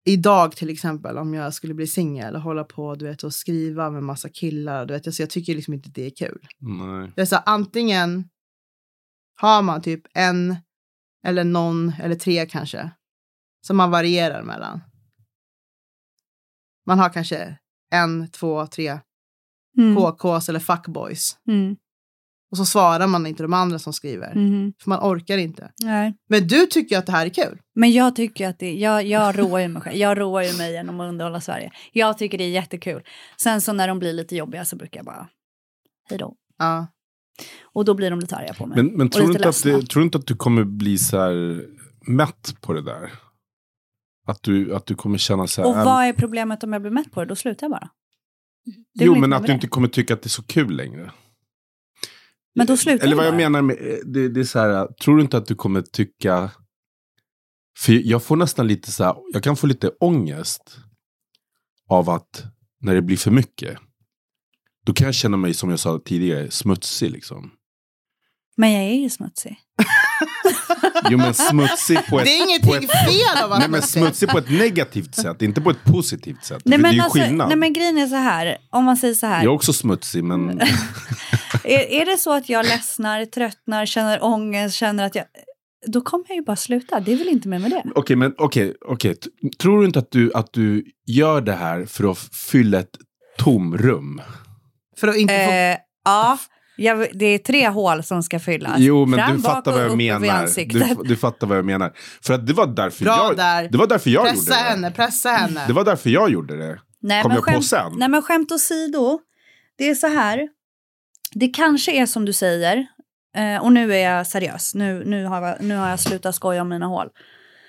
idag 0.05 0.57
till 0.57 0.71
exempel 0.71 1.19
om 1.19 1.35
jag 1.35 1.55
skulle 1.55 1.75
bli 1.75 1.87
singel 1.87 2.35
och 2.35 2.43
hålla 2.43 2.65
på 2.65 2.95
du 2.95 3.05
vet, 3.05 3.25
och 3.25 3.35
skriva 3.35 3.91
med 3.91 4.03
massa 4.03 4.29
killar. 4.29 4.87
Du 4.87 4.95
vet, 4.95 5.07
alltså 5.07 5.23
jag 5.23 5.31
tycker 5.31 5.55
liksom 5.55 5.75
inte 5.75 5.91
det 5.91 6.07
är 6.07 6.11
kul. 6.11 6.47
Nej. 6.59 7.27
Så 7.27 7.35
här, 7.35 7.43
antingen 7.47 8.29
har 9.37 9.63
man 9.63 9.83
typ 9.83 10.03
en 10.15 10.57
eller 11.27 11.45
någon 11.45 11.93
eller 12.01 12.15
tre 12.15 12.47
kanske 12.47 12.91
som 13.67 13.77
man 13.77 13.91
varierar 13.91 14.43
mellan. 14.43 14.81
Man 16.87 16.99
har 16.99 17.09
kanske 17.09 17.59
en, 17.91 18.31
två, 18.31 18.67
tre 18.67 19.01
Mm. 19.79 19.97
KKs 19.97 20.49
eller 20.49 20.61
fuckboys. 20.61 21.37
Mm. 21.49 21.77
Och 22.51 22.57
så 22.57 22.65
svarar 22.65 23.07
man 23.07 23.27
inte 23.27 23.43
de 23.43 23.53
andra 23.53 23.79
som 23.79 23.93
skriver. 23.93 24.35
Mhm. 24.35 24.73
För 24.83 24.91
man 24.91 24.99
orkar 25.03 25.39
inte. 25.39 25.73
Nej. 25.83 26.17
Men 26.29 26.49
du 26.49 26.67
tycker 26.67 26.99
att 26.99 27.07
det 27.07 27.13
här 27.13 27.27
är 27.27 27.31
kul. 27.31 27.61
Men 27.75 27.93
jag 27.93 28.17
tycker 28.17 28.49
att 28.49 28.59
det, 28.59 28.75
jag, 28.75 29.05
jag 29.07 29.39
roar 29.39 29.59
ju 29.61 29.69
mig 29.69 29.83
själv. 29.83 29.97
Jag 29.97 30.21
roar 30.21 30.43
ju 30.43 30.59
mig 30.59 30.73
genom 30.73 31.01
att 31.01 31.09
underhålla 31.09 31.41
Sverige. 31.41 31.73
Jag 31.93 32.19
tycker 32.19 32.39
det 32.39 32.45
är 32.45 32.49
jättekul. 32.51 33.03
Sen 33.43 33.61
så 33.61 33.73
när 33.73 33.89
de 33.89 33.99
blir 33.99 34.13
lite 34.13 34.37
jobbiga 34.37 34.65
så 34.65 34.77
brukar 34.77 34.99
jag 34.99 35.07
bara, 35.07 35.29
hej 36.09 36.19
då. 36.19 36.35
Ja. 36.59 36.87
Och 37.63 37.85
då 37.85 37.95
blir 37.95 38.11
de 38.11 38.21
lite 38.21 38.37
arga 38.37 38.55
på 38.55 38.67
mig. 38.67 38.77
Men, 38.83 38.93
men 38.93 39.09
tror, 39.09 39.27
du 39.27 39.33
inte 39.33 39.49
att 39.49 39.63
det, 39.63 39.87
tror 39.87 40.01
du 40.01 40.05
inte 40.05 40.19
att 40.19 40.27
du 40.27 40.37
kommer 40.37 40.65
bli 40.65 40.99
så 40.99 41.19
här 41.19 41.65
mätt 42.07 42.57
på 42.61 42.73
det 42.73 42.83
där? 42.83 43.13
Att 44.29 44.43
du, 44.43 44.75
att 44.75 44.87
du 44.87 44.95
kommer 44.95 45.19
känna 45.19 45.47
så 45.47 45.63
här... 45.63 45.69
Och 45.69 45.77
vad 45.77 46.05
är 46.05 46.13
problemet 46.13 46.65
om 46.65 46.73
jag 46.73 46.83
blir 46.83 46.93
mätt 46.93 47.13
på 47.13 47.21
det? 47.21 47.27
Då 47.27 47.37
slutar 47.37 47.65
jag 47.65 47.71
bara. 47.71 47.91
Jo, 48.95 49.15
men 49.15 49.33
att 49.33 49.47
du 49.47 49.53
inte 49.53 49.69
kommer 49.69 49.89
tycka 49.89 50.15
att 50.15 50.23
det 50.23 50.27
är 50.27 50.31
så 50.31 50.43
kul 50.43 50.77
längre. 50.77 51.13
Men 52.55 52.67
då 52.67 52.77
slutar 52.77 53.07
Eller 53.07 53.17
vad 53.17 53.27
jag 53.27 53.33
bara. 53.33 53.37
menar 53.37 53.63
med, 53.63 53.77
eh, 53.81 53.97
det, 54.05 54.29
det 54.29 54.41
är 54.41 54.45
så 54.45 54.59
här, 54.59 54.87
tror 54.87 55.17
du 55.17 55.23
inte 55.23 55.37
att 55.37 55.47
du 55.47 55.55
kommer 55.55 55.83
tycka... 55.83 56.51
För 57.79 57.93
jag 57.93 58.23
får 58.23 58.37
nästan 58.37 58.67
lite 58.67 58.93
så 58.93 59.05
här, 59.05 59.17
jag 59.33 59.43
kan 59.43 59.57
få 59.57 59.67
lite 59.67 59.89
ångest 59.89 60.79
av 61.89 62.11
att 62.11 62.45
när 62.81 62.95
det 62.95 63.03
blir 63.03 63.17
för 63.17 63.31
mycket. 63.31 63.79
Då 64.87 64.93
kan 64.93 65.05
jag 65.05 65.15
känna 65.15 65.37
mig, 65.37 65.55
som 65.55 65.71
jag 65.71 65.79
sa 65.79 66.01
tidigare, 66.05 66.51
smutsig 66.51 67.11
liksom. 67.11 67.51
Men 68.57 68.73
jag 68.73 68.85
är 68.85 68.95
ju 68.97 69.11
smutsig. 69.11 69.57
Jo 71.11 71.19
men 71.19 71.35
smutsig 71.35 72.07
på 72.07 72.19
ett... 72.21 72.25
Det 72.25 72.31
är 72.31 72.45
ingenting 72.45 72.75
ett, 72.75 72.91
fel 72.91 73.45
av 73.45 73.53
att 73.53 73.59
Nej 73.59 73.69
men 73.69 73.83
smutsig 73.83 74.29
på 74.29 74.39
ett 74.39 74.51
negativt 74.51 75.15
sätt, 75.15 75.43
inte 75.43 75.61
på 75.61 75.71
ett 75.71 75.85
positivt 75.85 76.45
sätt. 76.45 76.63
Nej 76.65 76.79
För 76.79 76.83
det 76.83 76.89
är 76.89 76.89
men, 76.89 76.95
ju 76.95 77.01
alltså, 77.01 77.19
skillnad. 77.19 77.49
nej 77.49 77.57
men 77.57 77.73
grejen 77.73 77.99
är 77.99 78.07
så 78.07 78.17
här, 78.17 78.57
om 78.71 78.85
man 78.85 78.97
säger 78.97 79.15
så 79.15 79.27
här. 79.27 79.37
Jag 79.45 79.45
är 79.53 79.55
också 79.55 79.73
smutsig 79.73 80.25
men... 80.25 80.61
Är, 81.65 81.79
är 82.01 82.07
det 82.07 82.19
så 82.19 82.33
att 82.33 82.49
jag 82.49 82.67
ledsnar, 82.67 83.25
tröttnar, 83.25 83.87
känner 83.87 84.25
ångest, 84.25 84.77
känner 84.77 85.05
att 85.05 85.15
jag... 85.15 85.25
Då 85.87 86.01
kommer 86.01 86.25
jag 86.29 86.37
ju 86.37 86.43
bara 86.43 86.57
sluta. 86.57 87.01
Det 87.01 87.13
är 87.13 87.17
väl 87.17 87.29
inte 87.29 87.49
mer 87.49 87.59
med 87.59 87.71
det. 87.71 87.83
Okej, 87.95 88.17
men 88.17 88.35
okej, 88.39 88.75
okej. 88.87 89.15
T- 89.15 89.31
Tror 89.59 89.81
du 89.81 89.87
inte 89.87 89.99
att 89.99 90.11
du, 90.11 90.33
att 90.35 90.53
du 90.53 90.85
gör 91.07 91.41
det 91.41 91.53
här 91.53 91.85
för 91.87 92.11
att 92.11 92.19
fylla 92.19 92.81
ett 92.81 92.97
tomrum? 93.39 94.21
För 95.01 95.09
att 95.09 95.17
inte 95.17 95.35
få... 95.35 95.51
Eh, 95.53 95.77
ja, 96.05 96.39
jag, 96.77 97.07
det 97.13 97.27
är 97.27 97.39
tre 97.39 97.69
hål 97.69 98.03
som 98.03 98.23
ska 98.23 98.41
fyllas. 98.41 98.75
Jo, 98.79 99.07
men 99.07 99.19
Fram, 99.19 99.37
du 99.37 99.43
fattar 99.43 99.73
vad 99.73 99.85
jag 99.85 99.97
menar. 99.97 100.69
Du, 100.73 101.09
du 101.09 101.17
fattar 101.17 101.47
vad 101.47 101.59
jag 101.59 101.65
menar. 101.65 101.93
För 102.23 102.35
att 102.35 102.47
det 102.47 102.53
var 102.53 102.67
därför 102.67 103.05
Bra 103.05 103.17
jag, 103.17 103.37
där. 103.37 103.69
det 103.69 103.79
var 103.79 103.87
därför 103.87 104.11
jag 104.11 104.25
Pressa 104.29 104.37
gjorde 104.37 104.63
det. 104.63 104.69
henne, 104.71 104.91
pressa 104.91 105.31
henne. 105.31 105.65
Det 105.67 105.73
var 105.73 105.85
därför 105.85 106.11
jag 106.11 106.31
gjorde 106.31 106.57
det. 106.57 106.81
Nej, 107.01 107.23
kom 107.23 107.29
men 107.29 107.37
jag 107.37 107.45
på 107.45 107.51
skämt, 107.51 107.67
sen. 107.67 107.93
Nej 107.97 108.09
men 108.09 108.23
skämt 108.23 108.53
åsido. 108.53 109.21
Det 109.79 109.89
är 109.89 109.95
så 109.95 110.07
här. 110.07 110.49
Det 111.33 111.49
kanske 111.49 111.93
är 111.93 112.07
som 112.07 112.25
du 112.25 112.33
säger. 112.33 112.87
Eh, 113.37 113.63
och 113.63 113.73
nu 113.73 113.95
är 113.95 114.11
jag 114.11 114.27
seriös. 114.27 114.75
Nu, 114.75 115.03
nu, 115.07 115.25
har 115.25 115.43
jag, 115.43 115.57
nu 115.61 115.77
har 115.77 115.89
jag 115.89 116.01
slutat 116.01 116.35
skoja 116.35 116.63
om 116.63 116.69
mina 116.69 116.87
hål. 116.87 117.09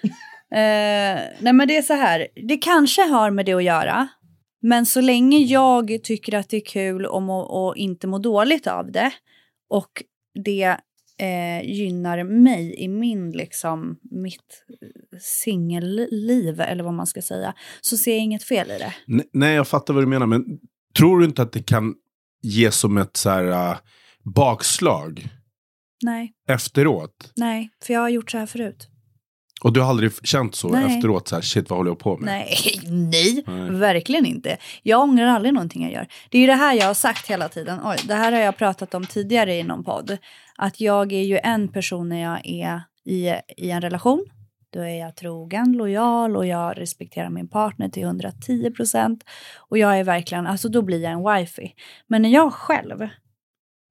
Eh, 0.52 1.20
nej 1.40 1.54
men 1.54 1.68
det 1.68 1.78
är 1.78 1.82
så 1.82 1.94
här. 1.94 2.28
Det 2.48 2.58
kanske 2.58 3.02
har 3.02 3.32
med 3.32 3.46
det 3.46 3.54
att 3.54 3.64
göra. 3.64 4.08
Men 4.68 4.86
så 4.86 5.02
länge 5.02 5.38
jag 5.38 6.04
tycker 6.04 6.36
att 6.36 6.50
det 6.50 6.58
är 6.58 6.66
kul 6.66 7.06
och, 7.06 7.22
må, 7.22 7.40
och 7.40 7.78
inte 7.78 8.08
må 8.08 8.18
dåligt 8.18 8.68
av 8.68 8.92
det. 8.92 9.12
Och 9.70 10.04
det 10.44 10.78
eh, 11.20 11.70
gynnar 11.72 12.24
mig 12.24 12.76
i 12.78 12.88
min 12.88 13.32
liksom 13.32 14.00
mitt 14.12 14.66
eh, 14.82 15.18
singelliv 15.20 16.62
eller 16.62 16.84
vad 16.84 16.94
man 16.94 17.08
ska 17.08 17.22
säga. 17.22 17.54
Så 17.82 17.98
ser 17.98 18.12
jag 18.12 18.20
inget 18.20 18.44
fel 18.44 18.72
i 18.72 18.78
det. 18.78 18.94
N- 19.14 19.24
Nej, 19.34 19.56
jag 19.56 19.68
fattar 19.68 19.94
vad 19.94 20.04
du 20.04 20.08
menar. 20.08 20.26
Men 20.26 20.46
tror 20.98 21.20
du 21.20 21.26
inte 21.26 21.42
att 21.42 21.52
det 21.52 21.64
kan 21.64 21.96
ge 22.42 22.72
som 22.72 22.98
ett 22.98 23.18
så 23.18 23.30
här, 23.30 23.72
uh, 23.72 23.78
bakslag 24.36 25.30
Nej. 26.04 26.34
efteråt? 26.48 27.32
Nej, 27.36 27.70
för 27.84 27.94
jag 27.94 28.02
har 28.02 28.10
gjort 28.10 28.32
så 28.32 28.38
här 28.38 28.46
förut. 28.46 28.88
Och 29.62 29.74
du 29.74 29.82
har 29.82 29.90
aldrig 29.90 30.12
känt 30.24 30.56
så 30.56 30.70
Nej. 30.70 30.96
efteråt? 30.96 31.28
Så 31.28 31.36
här, 31.36 31.42
shit, 31.42 31.70
vad 31.70 31.80
håller 31.80 31.92
jag 31.92 32.00
på 32.00 32.18
med? 32.18 32.26
Nej, 32.26 32.82
nej, 32.92 33.44
Nej. 33.48 33.70
verkligen 33.70 34.26
inte. 34.26 34.58
Jag 34.84 35.02
ångrar 35.02 35.26
aldrig 35.26 35.54
någonting 35.54 35.84
jag 35.84 35.92
gör. 35.92 36.08
Det 36.30 36.38
är 36.38 36.42
ju 36.42 36.48
det 36.48 36.54
här 36.54 36.74
jag 36.74 36.86
har 36.88 36.94
sagt 36.94 37.28
hela 37.28 37.50
tiden. 37.50 37.80
Oj, 37.84 37.98
det 38.08 38.14
här 38.14 38.32
har 38.32 38.40
jag 38.40 38.58
pratat 38.58 38.94
om 38.94 39.06
tidigare 39.06 39.56
i 39.56 39.64
någon 39.64 39.84
podd. 39.84 40.18
Att 40.58 40.82
jag 40.82 41.14
är 41.14 41.24
ju 41.24 41.40
en 41.44 41.68
person 41.68 42.10
när 42.10 42.22
jag 42.22 42.42
är 42.44 42.82
i, 43.06 43.34
i 43.58 43.72
en 43.72 43.82
relation. 43.82 44.26
Då 44.74 44.80
är 44.80 45.00
jag 45.00 45.16
trogen, 45.16 45.72
lojal 45.72 46.38
och 46.38 46.46
jag 46.46 46.78
respekterar 46.78 47.30
min 47.30 47.48
partner 47.48 47.90
till 47.90 48.04
110 48.04 48.72
procent. 48.72 49.24
Och 49.58 49.78
jag 49.78 50.00
är 50.00 50.04
verkligen, 50.04 50.48
alltså 50.48 50.70
då 50.70 50.82
blir 50.82 51.04
jag 51.04 51.12
en 51.12 51.36
wifey. 51.36 51.72
Men 52.08 52.22
när 52.22 52.30
jag 52.30 52.54
själv 52.54 53.08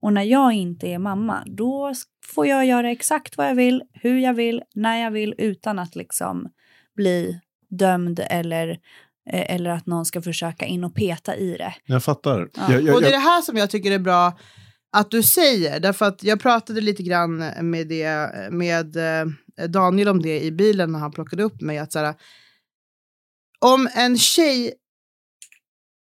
och 0.07 0.12
när 0.12 0.23
jag 0.23 0.53
inte 0.53 0.87
är 0.87 0.99
mamma, 0.99 1.42
då 1.47 1.95
får 2.27 2.47
jag 2.47 2.66
göra 2.66 2.90
exakt 2.90 3.37
vad 3.37 3.49
jag 3.49 3.55
vill, 3.55 3.83
hur 3.92 4.19
jag 4.19 4.35
vill, 4.35 4.62
när 4.75 5.03
jag 5.03 5.11
vill 5.11 5.35
utan 5.38 5.79
att 5.79 5.97
liksom 5.97 6.49
bli 6.97 7.40
dömd 7.71 8.21
eller, 8.31 8.69
eh, 9.31 9.55
eller 9.55 9.71
att 9.71 9.87
någon 9.87 10.05
ska 10.05 10.23
försöka 10.23 10.66
in 10.66 10.85
och 10.85 10.95
peta 10.95 11.37
i 11.37 11.57
det. 11.57 11.75
Jag 11.85 12.05
fattar. 12.05 12.49
Ja. 12.57 12.73
Jag, 12.73 12.83
jag, 12.83 12.95
Och 12.95 13.01
det 13.01 13.07
är 13.09 13.12
det 13.12 13.19
här 13.19 13.42
som 13.42 13.57
jag 13.57 13.71
tycker 13.71 13.90
är 13.90 13.99
bra 13.99 14.38
att 14.92 15.11
du 15.11 15.23
säger. 15.23 15.81
Därför 15.81 16.07
att 16.07 16.23
jag 16.23 16.40
pratade 16.40 16.81
lite 16.81 17.03
grann 17.03 17.37
med, 17.61 17.88
det, 17.88 18.31
med 18.51 18.97
eh, 18.97 19.27
Daniel 19.69 20.09
om 20.09 20.23
det 20.23 20.40
i 20.40 20.53
bilen 20.53 20.92
när 20.92 20.99
han 20.99 21.12
plockade 21.12 21.42
upp 21.42 21.61
mig. 21.61 21.79
Att 21.79 21.92
så 21.92 21.99
här, 21.99 22.14
om 23.61 23.88
en 23.95 24.19
tjej... 24.19 24.75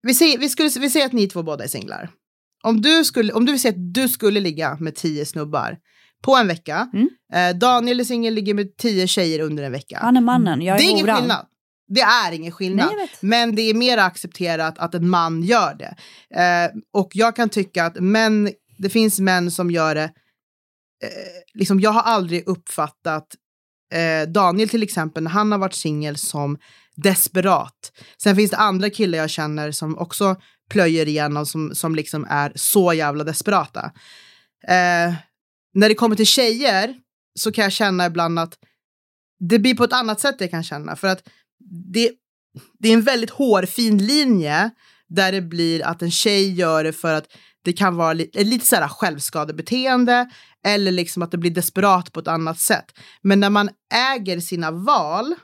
Vi 0.02 0.14
säger, 0.14 0.38
vi, 0.38 0.48
skulle, 0.48 0.68
vi 0.80 0.90
säger 0.90 1.06
att 1.06 1.12
ni 1.12 1.28
två 1.28 1.42
båda 1.42 1.64
är 1.64 1.68
singlar. 1.68 2.10
Om 2.62 2.80
du, 2.80 3.04
skulle, 3.04 3.32
om 3.32 3.44
du 3.46 3.52
vill 3.52 3.60
säga 3.60 3.72
att 3.72 3.94
du 3.94 4.08
skulle 4.08 4.40
ligga 4.40 4.76
med 4.80 4.94
tio 4.94 5.26
snubbar 5.26 5.78
på 6.22 6.36
en 6.36 6.48
vecka. 6.48 6.90
Mm. 6.92 7.08
Eh, 7.32 7.58
Daniel 7.58 8.00
är 8.00 8.04
singel, 8.04 8.34
ligger 8.34 8.54
med 8.54 8.76
tio 8.76 9.06
tjejer 9.06 9.40
under 9.40 9.62
en 9.62 9.72
vecka. 9.72 9.98
Han 10.02 10.16
är 10.16 10.20
mannen, 10.20 10.62
jag 10.62 10.74
är 10.74 10.78
det 10.78 10.86
är 10.86 10.90
ingen 10.90 11.06
horan. 11.06 11.18
skillnad. 11.20 11.46
Det 11.88 12.00
är 12.00 12.32
ingen 12.32 12.52
skillnad. 12.52 12.88
Nej. 12.96 13.08
Men 13.20 13.54
det 13.54 13.62
är 13.62 13.74
mer 13.74 13.98
accepterat 13.98 14.78
att 14.78 14.94
en 14.94 15.08
man 15.08 15.42
gör 15.42 15.74
det. 15.74 15.94
Eh, 16.40 16.70
och 16.92 17.10
jag 17.14 17.36
kan 17.36 17.48
tycka 17.48 17.84
att 17.84 18.00
män, 18.00 18.50
det 18.78 18.88
finns 18.88 19.20
män 19.20 19.50
som 19.50 19.70
gör 19.70 19.94
det. 19.94 20.12
Eh, 21.04 21.08
liksom, 21.54 21.80
jag 21.80 21.90
har 21.90 22.02
aldrig 22.02 22.48
uppfattat 22.48 23.26
eh, 23.94 24.28
Daniel 24.28 24.68
till 24.68 24.82
exempel 24.82 25.22
när 25.22 25.30
han 25.30 25.52
har 25.52 25.58
varit 25.58 25.74
singel 25.74 26.16
som 26.16 26.58
desperat. 26.96 27.92
Sen 28.22 28.36
finns 28.36 28.50
det 28.50 28.56
andra 28.56 28.90
killar 28.90 29.18
jag 29.18 29.30
känner 29.30 29.70
som 29.70 29.98
också 29.98 30.36
plöjer 30.72 31.08
igenom 31.08 31.46
som, 31.46 31.74
som 31.74 31.94
liksom 31.94 32.26
är 32.28 32.52
så 32.54 32.92
jävla 32.92 33.24
desperata. 33.24 33.92
Eh, 34.68 35.14
när 35.74 35.88
det 35.88 35.94
kommer 35.94 36.16
till 36.16 36.26
tjejer 36.26 36.94
så 37.34 37.52
kan 37.52 37.62
jag 37.62 37.72
känna 37.72 38.06
ibland 38.06 38.38
att 38.38 38.58
det 39.48 39.58
blir 39.58 39.74
på 39.74 39.84
ett 39.84 39.92
annat 39.92 40.20
sätt 40.20 40.36
jag 40.38 40.50
kan 40.50 40.64
känna. 40.64 40.96
För 40.96 41.08
att 41.08 41.28
det, 41.92 42.12
det 42.78 42.88
är 42.88 42.92
en 42.92 43.02
väldigt 43.02 43.30
hårfin 43.30 44.06
linje 44.06 44.70
där 45.08 45.32
det 45.32 45.40
blir 45.40 45.86
att 45.86 46.02
en 46.02 46.10
tjej 46.10 46.52
gör 46.52 46.84
det 46.84 46.92
för 46.92 47.14
att 47.14 47.26
Det 47.64 47.72
kan 47.72 47.96
vara 47.96 48.12
lite, 48.12 48.44
lite 48.44 48.66
så 48.66 48.76
här 48.76 48.88
självskadebeteende 48.88 50.30
eller 50.66 50.92
liksom 50.92 51.22
att 51.22 51.30
det 51.30 51.38
blir 51.38 51.50
desperat 51.50 52.12
på 52.12 52.20
ett 52.20 52.28
annat 52.28 52.58
sätt. 52.58 52.98
Men 53.22 53.40
när 53.40 53.50
man 53.50 53.70
äger 53.94 54.40
sina 54.40 54.70
val, 54.70 55.34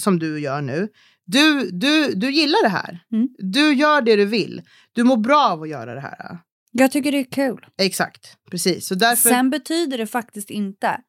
som 0.00 0.18
du 0.18 0.40
gör 0.40 0.60
nu, 0.60 0.88
du, 1.28 1.70
du, 1.70 2.14
du 2.14 2.30
gillar 2.30 2.62
det 2.62 2.68
här. 2.68 3.00
Mm. 3.12 3.28
Du 3.38 3.72
gör 3.72 4.02
det 4.02 4.16
du 4.16 4.24
vill. 4.24 4.62
Du 4.92 5.04
mår 5.04 5.16
bra 5.16 5.48
av 5.48 5.62
att 5.62 5.68
göra 5.68 5.94
det 5.94 6.00
här. 6.00 6.38
Jag 6.72 6.92
tycker 6.92 7.12
det 7.12 7.18
är 7.18 7.30
kul. 7.30 7.66
Exakt, 7.78 8.36
precis. 8.50 8.86
Så 8.86 8.94
därför... 8.94 9.28
Sen 9.28 9.50
betyder 9.50 9.98
det 9.98 10.06
faktiskt 10.06 10.50
inte 10.50 11.00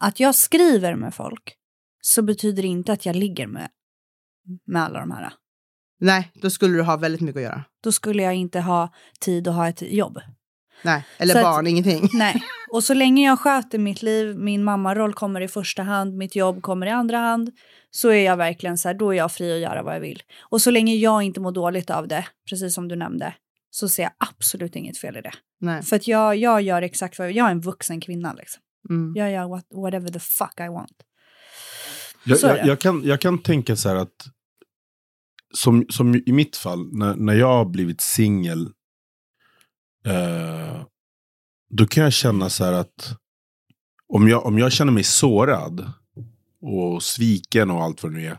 att 0.00 0.20
jag 0.20 0.34
skriver 0.34 0.94
med 0.94 1.14
folk 1.14 1.56
så 2.00 2.22
betyder 2.22 2.62
det 2.62 2.68
inte 2.68 2.92
att 2.92 3.06
jag 3.06 3.16
ligger 3.16 3.46
med, 3.46 3.68
med 4.66 4.82
alla 4.82 5.00
de 5.00 5.10
här. 5.10 5.32
Nej, 6.00 6.30
då 6.34 6.50
skulle 6.50 6.76
du 6.76 6.82
ha 6.82 6.96
väldigt 6.96 7.20
mycket 7.20 7.36
att 7.36 7.42
göra. 7.42 7.64
Då 7.82 7.92
skulle 7.92 8.22
jag 8.22 8.34
inte 8.34 8.60
ha 8.60 8.92
tid 9.20 9.48
att 9.48 9.54
ha 9.54 9.68
ett 9.68 9.82
jobb. 9.82 10.18
Nej, 10.82 11.04
eller 11.18 11.32
Så 11.34 11.38
att- 11.38 11.44
barn, 11.44 11.66
ingenting. 11.66 12.08
Nej, 12.18 12.42
och 12.70 12.84
så 12.84 12.94
länge 12.94 13.26
jag 13.26 13.38
sköter 13.40 13.78
mitt 13.78 14.02
liv, 14.02 14.36
min 14.38 14.64
mammaroll 14.64 15.14
kommer 15.14 15.40
i 15.40 15.48
första 15.48 15.82
hand, 15.82 16.16
mitt 16.16 16.36
jobb 16.36 16.62
kommer 16.62 16.86
i 16.86 16.90
andra 16.90 17.18
hand, 17.18 17.50
så 17.90 18.08
är 18.08 18.24
jag 18.24 18.36
verkligen 18.36 18.78
så 18.78 18.88
här, 18.88 18.94
då 18.94 19.10
är 19.10 19.16
jag 19.16 19.32
fri 19.32 19.52
att 19.52 19.60
göra 19.70 19.82
vad 19.82 19.94
jag 19.94 20.00
vill. 20.00 20.22
Och 20.40 20.62
så 20.62 20.70
länge 20.70 20.94
jag 20.94 21.22
inte 21.22 21.40
mår 21.40 21.52
dåligt 21.52 21.90
av 21.90 22.08
det, 22.08 22.26
precis 22.50 22.74
som 22.74 22.88
du 22.88 22.96
nämnde, 22.96 23.34
så 23.70 23.88
ser 23.88 24.02
jag 24.02 24.12
absolut 24.18 24.76
inget 24.76 24.98
fel 24.98 25.16
i 25.16 25.20
det. 25.20 25.32
Nej. 25.60 25.82
För 25.82 25.96
att 25.96 26.08
jag, 26.08 26.36
jag 26.36 26.62
gör 26.62 26.82
exakt 26.82 27.18
vad 27.18 27.28
jag, 27.28 27.34
jag 27.36 27.46
är 27.46 27.50
en 27.50 27.60
vuxen 27.60 28.00
kvinna 28.00 28.32
liksom. 28.32 28.62
Mm. 28.90 29.12
Jag 29.16 29.30
gör 29.32 29.48
what, 29.48 29.64
whatever 29.74 30.08
the 30.08 30.18
fuck 30.18 30.60
I 30.60 30.68
want. 30.68 30.96
Jag, 32.24 32.38
jag, 32.42 32.66
jag, 32.66 32.80
kan, 32.80 33.02
jag 33.04 33.20
kan 33.20 33.38
tänka 33.38 33.76
så 33.76 33.88
här 33.88 33.96
att, 33.96 34.26
som, 35.54 35.86
som 35.88 36.14
i 36.14 36.32
mitt 36.32 36.56
fall, 36.56 36.88
när, 36.92 37.14
när 37.14 37.34
jag 37.34 37.46
har 37.46 37.64
blivit 37.64 38.00
singel, 38.00 38.68
eh, 40.06 40.82
då 41.70 41.86
kan 41.86 42.04
jag 42.04 42.12
känna 42.12 42.50
så 42.50 42.64
här 42.64 42.72
att 42.72 43.18
om 44.08 44.28
jag, 44.28 44.46
om 44.46 44.58
jag 44.58 44.72
känner 44.72 44.92
mig 44.92 45.04
sårad 45.04 45.90
och 46.60 47.02
sviken 47.02 47.70
och 47.70 47.82
allt 47.82 48.02
vad 48.02 48.12
det 48.12 48.18
nu 48.18 48.26
är, 48.26 48.38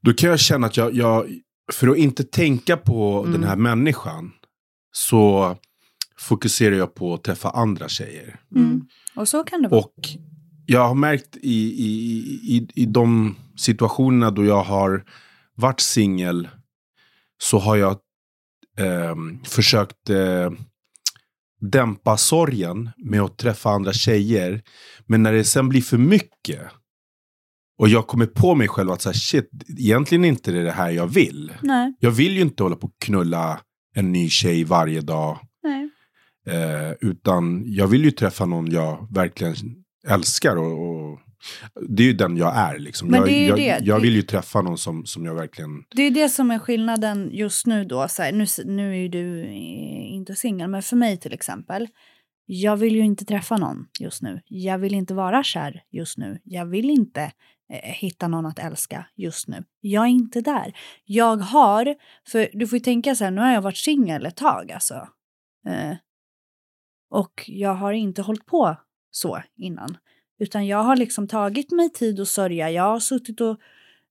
då 0.00 0.12
kan 0.14 0.30
jag 0.30 0.40
känna 0.40 0.66
att 0.66 0.76
jag, 0.76 0.94
jag 0.94 1.26
för 1.72 1.88
att 1.88 1.96
inte 1.96 2.24
tänka 2.24 2.76
på 2.76 3.18
Mm. 3.20 3.32
den 3.32 3.44
här 3.44 3.56
människan, 3.56 4.32
så 4.92 5.56
fokuserar 6.18 6.76
jag 6.76 6.94
på 6.94 7.14
att 7.14 7.22
träffa 7.24 7.50
andra 7.50 7.88
tjejer. 7.88 8.40
Mm. 8.56 8.88
Och 9.16 9.28
så 9.28 9.44
kan 9.44 9.62
det 9.62 9.68
vara. 9.68 9.80
Och 9.80 9.94
jag 10.66 10.88
har 10.88 10.94
märkt 10.94 11.36
i, 11.36 11.58
i, 11.84 11.88
i, 12.56 12.68
i 12.74 12.86
de 12.86 13.36
situationerna 13.56 14.30
då 14.30 14.44
jag 14.44 14.62
har 14.62 15.04
varit 15.54 15.80
singel 15.80 16.48
så 17.38 17.58
har 17.58 17.76
jag 17.76 17.98
ehm, 18.78 19.44
försökt 19.44 20.10
eh, 20.10 20.50
dämpa 21.60 22.16
sorgen 22.16 22.90
med 22.96 23.20
att 23.20 23.38
träffa 23.38 23.70
andra 23.70 23.92
tjejer. 23.92 24.62
Men 25.06 25.22
när 25.22 25.32
det 25.32 25.44
sen 25.44 25.68
blir 25.68 25.82
för 25.82 25.98
mycket 25.98 26.60
och 27.78 27.88
jag 27.88 28.06
kommer 28.06 28.26
på 28.26 28.54
mig 28.54 28.68
själv 28.68 28.90
att 28.90 29.02
så 29.02 29.08
här, 29.08 29.14
shit, 29.14 29.50
egentligen 29.78 30.24
är 30.24 30.28
inte 30.28 30.52
det 30.52 30.62
det 30.62 30.70
här 30.72 30.90
jag 30.90 31.06
vill. 31.06 31.52
Nej, 31.62 31.94
Jag 32.00 32.10
vill 32.10 32.34
ju 32.36 32.40
inte 32.42 32.62
hålla 32.62 32.76
på 32.76 32.86
och 32.86 32.94
knulla 33.04 33.60
en 33.94 34.12
ny 34.12 34.28
tjej 34.30 34.64
varje 34.64 35.00
dag. 35.00 35.38
nej. 35.62 35.90
Eh, 36.46 36.92
utan 37.00 37.62
jag 37.66 37.86
vill 37.86 38.04
ju 38.04 38.10
träffa 38.10 38.46
någon 38.46 38.70
jag 38.70 39.08
verkligen 39.14 39.54
älskar. 40.08 40.56
Och, 40.56 40.88
och 40.90 41.20
det 41.88 42.02
är 42.02 42.06
ju 42.06 42.12
den 42.12 42.36
jag 42.36 42.56
är. 42.56 42.78
Liksom. 42.78 43.08
Men 43.08 43.20
jag, 43.20 43.28
det 43.28 43.32
är 43.32 43.48
jag, 43.48 43.58
det. 43.58 43.86
jag 43.86 44.00
vill 44.00 44.16
ju 44.16 44.22
träffa 44.22 44.62
någon 44.62 44.78
som, 44.78 45.06
som 45.06 45.24
jag 45.24 45.34
verkligen... 45.34 45.84
Det 45.90 46.02
är 46.02 46.10
det 46.10 46.28
som 46.28 46.50
är 46.50 46.58
skillnaden 46.58 47.30
just 47.32 47.66
nu 47.66 47.84
då. 47.84 48.08
Så 48.08 48.22
här, 48.22 48.32
nu, 48.32 48.46
nu 48.64 48.90
är 48.90 48.96
ju 48.96 49.08
du 49.08 49.42
eh, 49.42 50.12
inte 50.14 50.34
singel, 50.34 50.70
men 50.70 50.82
för 50.82 50.96
mig 50.96 51.16
till 51.16 51.32
exempel. 51.32 51.88
Jag 52.46 52.76
vill 52.76 52.96
ju 52.96 53.04
inte 53.04 53.24
träffa 53.24 53.56
någon 53.56 53.86
just 54.00 54.22
nu. 54.22 54.40
Jag 54.46 54.78
vill 54.78 54.94
inte 54.94 55.14
vara 55.14 55.42
kär 55.42 55.82
just 55.90 56.18
nu. 56.18 56.40
Jag 56.44 56.66
vill 56.66 56.90
inte 56.90 57.32
eh, 57.72 57.92
hitta 57.92 58.28
någon 58.28 58.46
att 58.46 58.58
älska 58.58 59.06
just 59.16 59.48
nu. 59.48 59.64
Jag 59.80 60.04
är 60.04 60.10
inte 60.10 60.40
där. 60.40 60.76
Jag 61.04 61.36
har, 61.36 61.94
för 62.28 62.48
du 62.52 62.66
får 62.66 62.76
ju 62.76 62.84
tänka 62.84 63.14
så 63.14 63.24
här, 63.24 63.30
nu 63.30 63.40
har 63.40 63.52
jag 63.52 63.62
varit 63.62 63.76
singel 63.76 64.26
ett 64.26 64.36
tag 64.36 64.72
alltså. 64.72 65.08
Eh, 65.68 65.96
och 67.10 67.44
jag 67.46 67.74
har 67.74 67.92
inte 67.92 68.22
hållit 68.22 68.46
på 68.46 68.76
så 69.10 69.42
innan. 69.56 69.96
Utan 70.38 70.66
jag 70.66 70.82
har 70.82 70.96
liksom 70.96 71.28
tagit 71.28 71.72
mig 71.72 71.90
tid 71.90 72.20
att 72.20 72.28
sörja. 72.28 72.70
Jag 72.70 72.82
har 72.82 73.00
suttit 73.00 73.40
och 73.40 73.58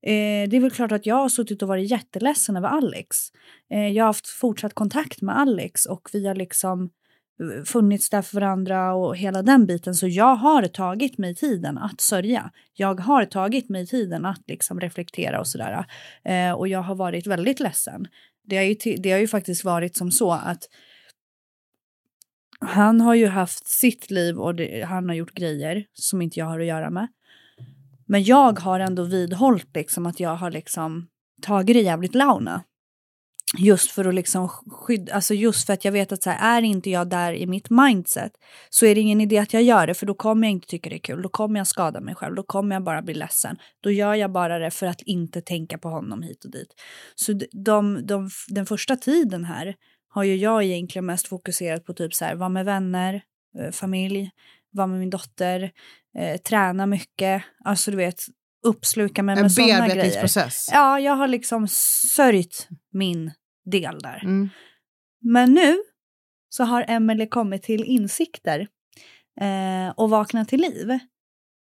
Eh, 0.05 0.49
det 0.49 0.57
är 0.57 0.59
väl 0.59 0.71
klart 0.71 0.91
att 0.91 1.05
jag 1.05 1.15
har 1.15 1.29
suttit 1.29 1.61
och 1.61 1.67
varit 1.67 1.91
jätteledsen 1.91 2.57
över 2.57 2.67
Alex. 2.67 3.17
Eh, 3.73 3.87
jag 3.87 4.03
har 4.03 4.07
haft 4.07 4.27
fortsatt 4.27 4.73
kontakt 4.73 5.21
med 5.21 5.37
Alex 5.37 5.85
och 5.85 6.09
vi 6.13 6.27
har 6.27 6.35
liksom 6.35 6.89
eh, 7.39 7.63
funnits 7.63 8.09
där 8.09 8.21
för 8.21 8.35
varandra 8.35 8.93
och 8.93 9.17
hela 9.17 9.41
den 9.41 9.65
biten. 9.65 9.95
Så 9.95 10.07
jag 10.07 10.35
har 10.35 10.67
tagit 10.67 11.17
mig 11.17 11.35
tiden 11.35 11.77
att 11.77 12.01
sörja. 12.01 12.51
Jag 12.73 12.99
har 12.99 13.25
tagit 13.25 13.69
mig 13.69 13.87
tiden 13.87 14.25
att 14.25 14.43
liksom 14.47 14.79
reflektera 14.79 15.39
och 15.39 15.47
sådär. 15.47 15.85
Eh, 16.23 16.51
och 16.51 16.67
jag 16.67 16.81
har 16.81 16.95
varit 16.95 17.27
väldigt 17.27 17.59
ledsen. 17.59 18.07
Det 18.45 18.57
har, 18.57 18.63
ju 18.63 18.95
det 18.95 19.11
har 19.11 19.19
ju 19.19 19.27
faktiskt 19.27 19.63
varit 19.63 19.95
som 19.95 20.11
så 20.11 20.31
att 20.31 20.63
han 22.67 23.01
har 23.01 23.15
ju 23.15 23.27
haft 23.27 23.67
sitt 23.67 24.11
liv 24.11 24.39
och 24.39 24.55
det, 24.55 24.85
han 24.85 25.09
har 25.09 25.15
gjort 25.15 25.33
grejer 25.33 25.85
som 25.93 26.21
inte 26.21 26.39
jag 26.39 26.45
har 26.45 26.59
att 26.59 26.65
göra 26.65 26.89
med. 26.89 27.07
Men 28.05 28.23
jag 28.23 28.59
har 28.59 28.79
ändå 28.79 29.03
vidhållit 29.03 29.75
liksom 29.75 30.05
att 30.05 30.19
jag 30.19 30.35
har 30.35 30.51
liksom 30.51 31.07
tagit 31.41 31.75
det 31.75 31.81
jävligt 31.81 32.15
launa. 32.15 32.63
Just 33.57 33.91
för 33.91 34.05
att 34.05 34.15
liksom 34.15 34.49
skydda, 34.49 35.13
alltså 35.13 35.33
just 35.33 35.65
för 35.65 35.73
att 35.73 35.85
jag 35.85 35.91
vet 35.91 36.11
att 36.11 36.23
så 36.23 36.29
här, 36.29 36.57
är 36.57 36.61
inte 36.61 36.89
jag 36.89 37.09
där 37.09 37.33
i 37.33 37.47
mitt 37.47 37.69
mindset 37.69 38.31
så 38.69 38.85
är 38.85 38.95
det 38.95 39.01
ingen 39.01 39.21
idé 39.21 39.37
att 39.37 39.53
jag 39.53 39.63
gör 39.63 39.87
det 39.87 39.93
för 39.93 40.05
då 40.05 40.13
kommer 40.13 40.47
jag 40.47 40.51
inte 40.51 40.67
tycka 40.67 40.89
det 40.89 40.95
är 40.95 40.99
kul. 40.99 41.21
Då 41.21 41.29
kommer 41.29 41.59
jag 41.59 41.67
skada 41.67 42.01
mig 42.01 42.15
själv, 42.15 42.35
då 42.35 42.43
kommer 42.43 42.75
jag 42.75 42.83
bara 42.83 43.01
bli 43.01 43.13
ledsen. 43.13 43.57
Då 43.83 43.91
gör 43.91 44.13
jag 44.13 44.31
bara 44.31 44.59
det 44.59 44.71
för 44.71 44.85
att 44.85 45.01
inte 45.01 45.41
tänka 45.41 45.77
på 45.77 45.89
honom 45.89 46.21
hit 46.21 46.45
och 46.45 46.51
dit. 46.51 46.73
Så 47.15 47.39
de, 47.51 48.05
de, 48.05 48.29
den 48.47 48.65
första 48.65 48.95
tiden 48.95 49.45
här 49.45 49.75
har 50.13 50.23
ju 50.23 50.35
jag 50.35 50.63
egentligen 50.63 51.05
mest 51.05 51.27
fokuserat 51.27 51.85
på 51.85 51.93
typ 51.93 52.13
så 52.13 52.25
här, 52.25 52.35
vara 52.35 52.49
med 52.49 52.65
vänner, 52.65 53.23
eh, 53.59 53.71
familj, 53.71 54.31
vara 54.71 54.87
med 54.87 54.99
min 54.99 55.09
dotter, 55.09 55.71
eh, 56.17 56.37
träna 56.37 56.85
mycket, 56.85 57.43
alltså 57.63 57.91
du 57.91 57.97
vet 57.97 58.23
uppsluka 58.63 59.23
mig 59.23 59.35
En 59.35 59.41
med 59.41 59.51
sådana 59.51 59.87
grejer. 59.87 60.49
Ja, 60.71 60.99
jag 60.99 61.13
har 61.13 61.27
liksom 61.27 61.67
sörjt 62.15 62.67
min 62.91 63.31
del 63.65 63.99
där. 63.99 64.23
Mm. 64.23 64.49
Men 65.21 65.53
nu 65.53 65.77
så 66.49 66.63
har 66.63 66.85
Emelie 66.87 67.27
kommit 67.27 67.63
till 67.63 67.83
insikter 67.83 68.67
eh, 69.41 69.89
och 69.95 70.09
vaknat 70.09 70.49
till 70.49 70.61
liv. 70.61 70.99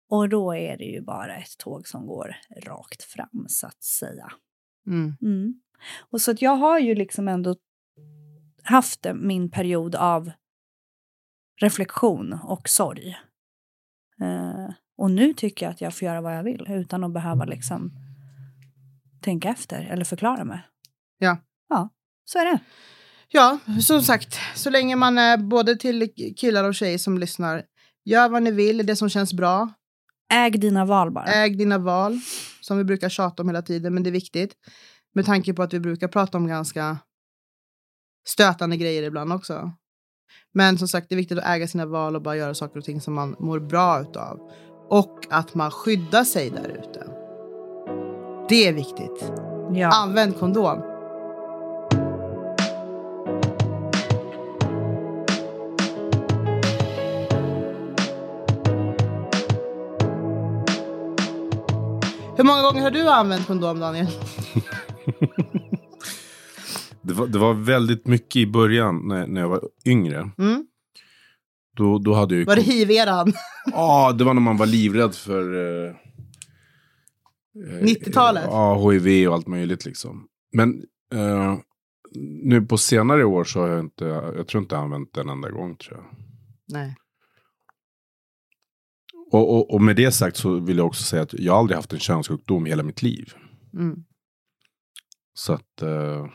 Och 0.09 0.29
då 0.29 0.55
är 0.55 0.77
det 0.77 0.85
ju 0.85 1.01
bara 1.01 1.35
ett 1.35 1.57
tåg 1.57 1.87
som 1.87 2.07
går 2.07 2.35
rakt 2.65 3.03
fram 3.03 3.45
så 3.47 3.67
att 3.67 3.83
säga. 3.83 4.31
Mm. 4.87 5.15
Mm. 5.21 5.61
Och 6.11 6.21
så 6.21 6.31
att 6.31 6.41
jag 6.41 6.55
har 6.55 6.79
ju 6.79 6.95
liksom 6.95 7.27
ändå 7.27 7.55
haft 8.63 9.05
min 9.15 9.51
period 9.51 9.95
av 9.95 10.31
reflektion 11.61 12.33
och 12.33 12.69
sorg. 12.69 13.09
Eh, 14.21 14.73
och 14.97 15.11
nu 15.11 15.33
tycker 15.33 15.65
jag 15.65 15.73
att 15.73 15.81
jag 15.81 15.95
får 15.95 16.05
göra 16.05 16.21
vad 16.21 16.37
jag 16.37 16.43
vill 16.43 16.65
utan 16.69 17.03
att 17.03 17.13
behöva 17.13 17.45
liksom 17.45 17.91
tänka 19.21 19.49
efter 19.49 19.81
eller 19.81 20.05
förklara 20.05 20.43
mig. 20.43 20.61
Ja. 21.17 21.37
Ja, 21.69 21.89
så 22.25 22.39
är 22.39 22.45
det. 22.45 22.59
Ja, 23.27 23.59
som 23.81 24.01
sagt, 24.01 24.39
så 24.55 24.69
länge 24.69 24.95
man 24.95 25.17
är 25.17 25.37
både 25.37 25.75
till 25.75 26.13
killar 26.37 26.63
och 26.63 26.75
tjejer 26.75 26.97
som 26.97 27.17
lyssnar, 27.17 27.63
gör 28.05 28.29
vad 28.29 28.43
ni 28.43 28.51
vill, 28.51 28.85
det 28.85 28.95
som 28.95 29.09
känns 29.09 29.33
bra. 29.33 29.73
Äg 30.33 30.51
dina 30.51 30.85
val 30.85 31.11
bara. 31.11 31.25
Äg 31.25 31.55
dina 31.55 31.77
val, 31.77 32.19
som 32.61 32.77
vi 32.77 32.83
brukar 32.83 33.09
tjata 33.09 33.41
om 33.41 33.49
hela 33.49 33.61
tiden, 33.61 33.93
men 33.93 34.03
det 34.03 34.09
är 34.09 34.11
viktigt. 34.11 34.53
Med 35.13 35.25
tanke 35.25 35.53
på 35.53 35.63
att 35.63 35.73
vi 35.73 35.79
brukar 35.79 36.07
prata 36.07 36.37
om 36.37 36.47
ganska 36.47 36.97
stötande 38.27 38.77
grejer 38.77 39.03
ibland 39.03 39.33
också. 39.33 39.71
Men 40.53 40.77
som 40.77 40.87
sagt, 40.87 41.09
det 41.09 41.15
är 41.15 41.17
viktigt 41.17 41.37
att 41.37 41.45
äga 41.45 41.67
sina 41.67 41.85
val 41.85 42.15
och 42.15 42.21
bara 42.21 42.35
göra 42.35 42.53
saker 42.53 42.79
och 42.79 42.85
ting 42.85 43.01
som 43.01 43.13
man 43.13 43.35
mår 43.39 43.59
bra 43.59 44.01
utav. 44.01 44.39
Och 44.89 45.19
att 45.29 45.55
man 45.55 45.71
skyddar 45.71 46.23
sig 46.23 46.49
där 46.49 46.69
ute. 46.69 47.07
Det 48.49 48.67
är 48.67 48.73
viktigt. 48.73 49.31
Ja. 49.73 49.89
Använd 49.93 50.39
kondom. 50.39 50.81
Hur 62.37 62.43
många 62.43 62.61
gånger 62.61 62.81
har 62.81 62.91
du 62.91 63.09
använt 63.09 63.47
kondom, 63.47 63.79
Daniel? 63.79 64.07
Det 67.03 67.13
var, 67.13 67.27
det 67.27 67.37
var 67.37 67.53
väldigt 67.53 68.07
mycket 68.07 68.35
i 68.35 68.47
början 68.47 69.07
när, 69.07 69.27
när 69.27 69.41
jag 69.41 69.49
var 69.49 69.61
yngre. 69.85 70.31
Mm? 70.37 70.67
Då, 71.75 71.97
då 71.97 72.13
hade 72.13 72.35
jag 72.35 72.39
ju... 72.39 72.45
Var 72.45 72.55
det 72.55 72.61
hiv-eran? 72.61 73.33
Ja, 73.65 74.11
det 74.17 74.23
var 74.23 74.33
när 74.33 74.41
man 74.41 74.57
var 74.57 74.65
livrädd 74.65 75.15
för... 75.15 75.53
Eh, 75.53 75.89
eh, 77.69 77.83
90-talet? 77.83 78.43
Ja, 78.47 78.89
hiv 78.89 79.27
och 79.27 79.33
allt 79.33 79.47
möjligt 79.47 79.85
liksom. 79.85 80.27
Men 80.53 80.83
eh, 81.13 81.57
nu 82.43 82.61
på 82.61 82.77
senare 82.77 83.25
år 83.25 83.43
så 83.43 83.59
har 83.59 83.67
jag 83.67 83.79
inte, 83.79 84.05
jag 84.05 84.47
tror 84.47 84.63
inte 84.63 84.75
jag 84.75 84.83
använt 84.83 85.13
den 85.13 85.29
enda 85.29 85.49
gång 85.49 85.75
tror 85.75 85.97
jag. 85.97 86.05
Nej. 86.67 86.95
Och, 89.31 89.55
och, 89.55 89.73
och 89.73 89.81
med 89.81 89.95
det 89.95 90.11
sagt 90.11 90.37
så 90.37 90.59
vill 90.59 90.77
jag 90.77 90.87
också 90.87 91.03
säga 91.03 91.21
att 91.21 91.33
jag 91.33 91.55
aldrig 91.55 91.75
haft 91.75 91.93
en 91.93 91.99
könssjukdom 91.99 92.67
i 92.67 92.69
hela 92.69 92.83
mitt 92.83 93.01
liv. 93.01 93.33
Mm. 93.73 94.03
Så 95.33 95.53
att 95.53 95.81
eh, 95.81 96.25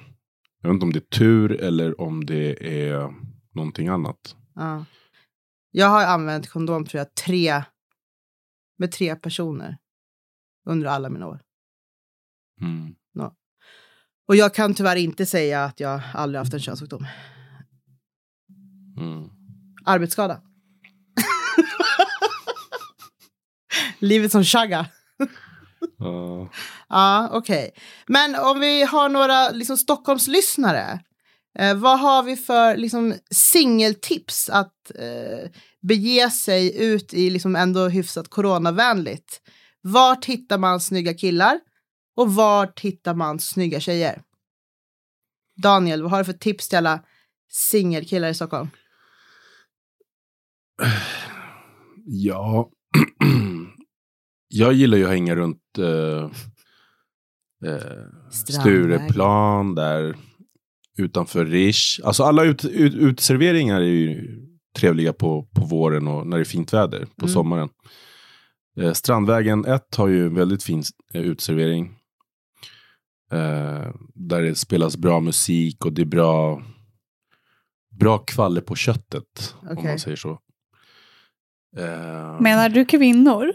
jag 0.63 0.69
vet 0.69 0.75
inte 0.75 0.85
om 0.85 0.93
det 0.93 0.99
är 0.99 1.19
tur 1.19 1.61
eller 1.61 2.01
om 2.01 2.27
det 2.27 2.69
är 2.91 3.15
någonting 3.55 3.89
annat. 3.89 4.37
Ja. 4.55 4.85
Jag 5.71 5.89
har 5.89 6.05
använt 6.05 6.49
kondom 6.49 6.87
tror 6.87 6.99
jag 6.99 7.15
tre, 7.15 7.63
med 8.79 8.93
tre 8.93 9.17
personer 9.17 9.79
under 10.67 10.87
alla 10.87 11.11
mina 11.11 11.27
år. 11.27 11.41
Mm. 12.61 12.95
Och 14.29 14.37
jag 14.37 14.55
kan 14.55 14.75
tyvärr 14.75 14.97
inte 14.97 15.27
säga 15.27 15.65
att 15.65 15.81
jag 15.81 16.01
aldrig 16.15 16.39
haft 16.39 16.55
en 16.55 16.61
könssjukdom. 16.61 17.07
Mm. 18.97 19.31
Arbetsskada. 19.85 20.43
Livet 23.99 24.33
som 24.33 24.45
Shagga. 24.45 24.87
Ja. 25.99 26.49
Ja, 26.89 27.29
okej. 27.33 27.71
Men 28.07 28.35
om 28.35 28.61
vi 28.61 28.83
har 28.83 29.09
några 29.09 29.51
liksom, 29.51 29.77
Stockholmslyssnare. 29.77 31.01
Eh, 31.59 31.77
vad 31.77 32.01
har 32.01 32.23
vi 32.23 32.37
för 32.37 32.77
liksom, 32.77 33.15
singeltips 33.31 34.49
att 34.49 34.91
eh, 34.95 35.51
bege 35.89 36.31
sig 36.31 36.85
ut 36.85 37.15
i 37.15 37.31
liksom, 37.31 37.57
ändå 37.57 37.89
hyfsat 37.89 38.29
coronavänligt? 38.29 39.41
Vart 39.83 40.25
hittar 40.25 40.59
man 40.59 40.81
snygga 40.81 41.15
killar? 41.15 41.61
Och 42.17 42.35
vart 42.35 42.81
hittar 42.81 43.15
man 43.15 43.39
snygga 43.41 43.81
tjejer? 43.81 44.23
Daniel, 45.63 46.03
vad 46.03 46.11
har 46.11 46.19
du 46.19 46.25
för 46.25 46.33
tips 46.33 46.69
till 46.69 46.79
alla 46.79 47.01
singelkillar 47.51 48.29
i 48.29 48.35
Stockholm? 48.35 48.69
Ja, 52.07 52.71
jag 54.49 54.73
gillar 54.73 54.99
ju 54.99 55.05
att 55.05 55.11
hänga 55.11 55.35
runt 55.37 55.63
eh, 55.79 56.31
eh, 57.71 58.31
Stureplan 58.31 59.75
där 59.75 60.17
utanför 60.99 61.45
Rish. 61.47 62.01
Alltså 62.05 62.23
alla 62.23 62.45
ut, 62.45 62.65
ut, 62.65 62.95
uteserveringar 62.95 63.81
är 63.81 63.85
ju 63.85 64.39
trevliga 64.77 65.13
på, 65.13 65.43
på 65.55 65.65
våren 65.65 66.09
och 66.09 66.27
när 66.27 66.37
det 66.37 66.43
är 66.43 66.45
fint 66.45 66.73
väder 66.73 67.07
på 67.17 67.25
Mm. 67.27 67.33
sommaren. 67.35 67.69
Eh, 68.81 68.93
Strandvägen 68.93 69.65
1 69.65 69.95
har 69.97 70.09
ju 70.09 70.27
en 70.27 70.35
väldigt 70.35 70.63
fin 70.63 70.83
eh, 71.15 71.23
uteservering. 71.23 71.95
Eh, 73.33 73.93
där 74.15 74.43
det 74.43 74.55
spelas 74.55 74.97
bra 74.97 75.21
musik 75.21 75.85
och 75.85 75.93
det 75.93 76.03
är 76.03 76.07
bra, 76.07 76.63
bra 78.01 78.19
kvalle 78.19 78.61
på 78.61 78.75
köttet. 78.75 79.55
Om 79.61 79.69
Okej. 79.73 79.85
man 79.85 79.99
säger 79.99 80.17
så. 80.17 80.39
Eh, 81.79 82.41
Menar 82.41 82.69
du 82.69 82.85
kvinnor? 82.85 83.53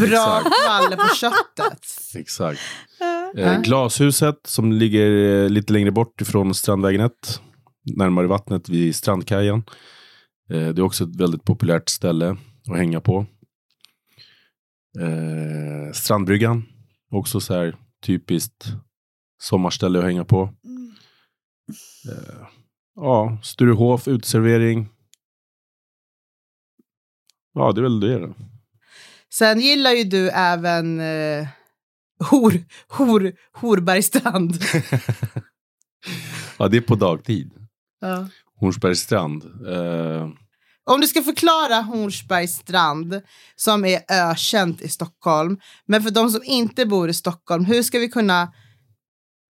Bra 0.00 0.42
kvalle 0.64 0.96
på 0.96 1.14
köttet. 1.14 1.86
Exakt. 2.16 2.60
Ja. 3.00 3.32
Eh, 3.36 3.60
glashuset 3.60 4.40
som 4.46 4.72
ligger 4.72 5.10
eh, 5.44 5.48
lite 5.48 5.72
längre 5.72 5.90
bort 5.90 6.20
ifrån 6.20 6.54
Strandvägen 6.54 7.00
1. 7.00 7.12
Närmare 7.96 8.26
vattnet 8.26 8.68
vid 8.68 8.96
Strandkajen. 8.96 9.64
Eh, 10.50 10.68
det 10.68 10.80
är 10.80 10.80
också 10.80 11.04
ett 11.04 11.16
väldigt 11.16 11.44
populärt 11.44 11.88
ställe 11.88 12.36
att 12.70 12.76
hänga 12.76 13.00
på. 13.00 13.26
Eh, 15.00 15.92
Strandbryggan. 15.92 16.64
Också 17.10 17.40
så 17.40 17.54
här 17.54 17.76
typiskt 18.06 18.66
sommarställe 19.42 19.98
att 19.98 20.04
hänga 20.04 20.24
på. 20.24 20.42
Eh, 22.08 22.46
ja, 22.96 23.38
Sturehof, 23.42 24.08
uteservering. 24.08 24.88
Ja, 27.56 27.72
det 27.72 27.80
är 27.80 27.82
väl 27.82 28.00
det. 28.00 28.18
Då. 28.18 28.34
Sen 29.34 29.60
gillar 29.60 29.90
ju 29.90 30.04
du 30.04 30.30
även 30.30 31.00
eh, 31.00 31.46
Hor, 32.30 32.64
Hor, 32.88 33.32
Horbergstrand. 33.52 34.54
ja, 36.58 36.68
det 36.68 36.76
är 36.76 36.80
på 36.80 36.94
dagtid. 36.94 37.50
Ja. 38.00 38.28
Hornsbergsstrand. 38.60 39.44
Eh, 39.68 40.28
Om 40.84 41.00
du 41.00 41.06
ska 41.06 41.22
förklara 41.22 41.74
Hornsbergstrand 41.82 43.20
som 43.56 43.84
är 43.84 44.00
ökänt 44.08 44.80
i 44.80 44.88
Stockholm, 44.88 45.58
men 45.86 46.02
för 46.02 46.10
de 46.10 46.30
som 46.30 46.40
inte 46.44 46.86
bor 46.86 47.08
i 47.08 47.14
Stockholm, 47.14 47.64
hur 47.64 47.82
ska 47.82 47.98
vi 47.98 48.08
kunna 48.08 48.52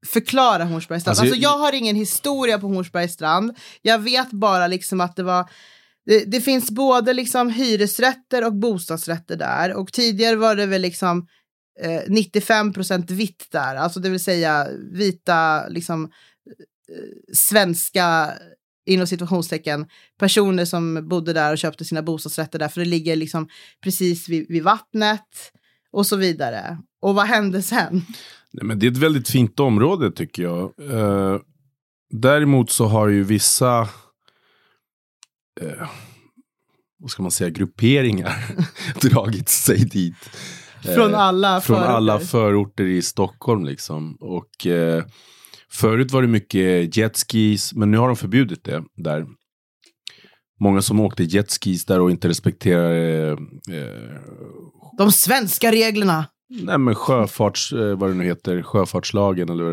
förklara 0.07 0.65
Hornsbergstrand? 0.65 1.11
Alltså, 1.13 1.23
Alltså, 1.25 1.37
jag- 1.41 1.53
jag 1.53 1.59
har 1.59 1.73
ingen 1.73 1.97
historia 1.97 2.59
på 2.59 2.67
Hornsbergstrand. 2.67 3.57
Jag 3.83 3.99
vet 3.99 4.31
bara 4.31 4.67
liksom 4.67 5.01
att 5.01 5.17
det 5.17 5.23
var 5.23 5.51
det, 6.07 6.25
det 6.25 6.41
finns 6.41 6.71
både 6.71 7.13
liksom 7.13 7.51
hyresrätter 7.51 8.47
och 8.47 8.55
bostadsrätter 8.55 9.37
där 9.37 9.75
och 9.75 9.93
tidigare 9.93 10.37
var 10.37 10.57
det 10.57 10.67
väl 10.67 10.83
liksom 10.83 11.27
eh, 11.81 12.03
95% 12.09 13.13
vitt 13.13 13.47
där, 13.51 13.77
alltså 13.77 14.01
det 14.01 14.09
vill 14.09 14.25
säga 14.25 14.69
vita 14.93 15.69
liksom 15.69 16.05
eh, 16.05 16.11
svenska 17.35 18.33
inom 18.87 19.07
situationstecken 19.07 19.87
personer 20.19 20.65
som 20.65 21.09
bodde 21.09 21.33
där 21.33 21.53
och 21.53 21.59
köpte 21.59 21.85
sina 21.85 22.03
bostadsrätter 22.03 22.59
där 22.59 22.69
för 22.69 22.81
det 22.81 22.87
ligger 22.87 23.17
liksom 23.17 23.49
precis 23.83 24.29
vid, 24.29 24.47
vid 24.49 24.63
vattnet 24.63 25.53
och 25.93 26.07
så 26.07 26.17
vidare. 26.17 26.79
Och 27.01 27.15
vad 27.15 27.27
hände 27.27 27.63
sen? 27.63 28.03
Nej, 28.53 28.65
men 28.65 28.79
det 28.79 28.87
är 28.87 28.91
ett 28.91 28.97
väldigt 28.97 29.29
fint 29.29 29.61
område 29.61 30.11
tycker 30.11 30.43
jag. 30.43 30.73
Eh, 30.79 31.41
däremot 32.11 32.71
så 32.71 32.87
har 32.87 33.09
ju 33.09 33.25
vissa 33.25 33.89
eh, 35.61 35.89
vad 36.99 37.11
ska 37.11 37.23
man 37.23 37.31
säga, 37.31 37.51
grupperingar 37.51 38.35
dragit 39.11 39.49
sig 39.49 39.79
dit. 39.85 40.15
Eh, 40.85 40.95
Från 40.95 41.15
alla 41.15 41.61
från 41.61 41.77
förorter. 41.77 41.93
alla 41.95 42.21
förorter 42.21 42.85
i 42.85 43.03
Stockholm 43.03 43.65
liksom. 43.65 44.17
Och 44.21 44.67
eh, 44.67 45.05
förut 45.71 46.11
var 46.13 46.23
det 46.23 46.29
mycket 46.29 46.97
jetskis, 46.97 47.75
men 47.75 47.91
nu 47.91 47.99
har 47.99 48.07
de 48.07 48.17
förbjudit 48.17 48.65
det 48.65 48.85
där. 48.97 49.27
Många 50.61 50.83
som 50.83 51.01
åkte 51.01 51.23
jetskis 51.25 51.85
där 51.85 52.01
och 52.01 52.11
inte 52.11 52.29
respekterar 52.29 52.93
eh, 52.93 53.31
eh, 53.77 54.21
De 54.99 55.13
svenska 55.13 55.73
reglerna. 55.73 56.27
Nej 56.49 56.79
men 56.79 56.95
sjöfarts, 56.95 57.73
eh, 57.73 57.99
vad 57.99 58.11
det 58.11 58.15
nu 58.15 58.25
heter, 58.25 58.63
sjöfartslagen 58.63 59.49
eller 59.49 59.73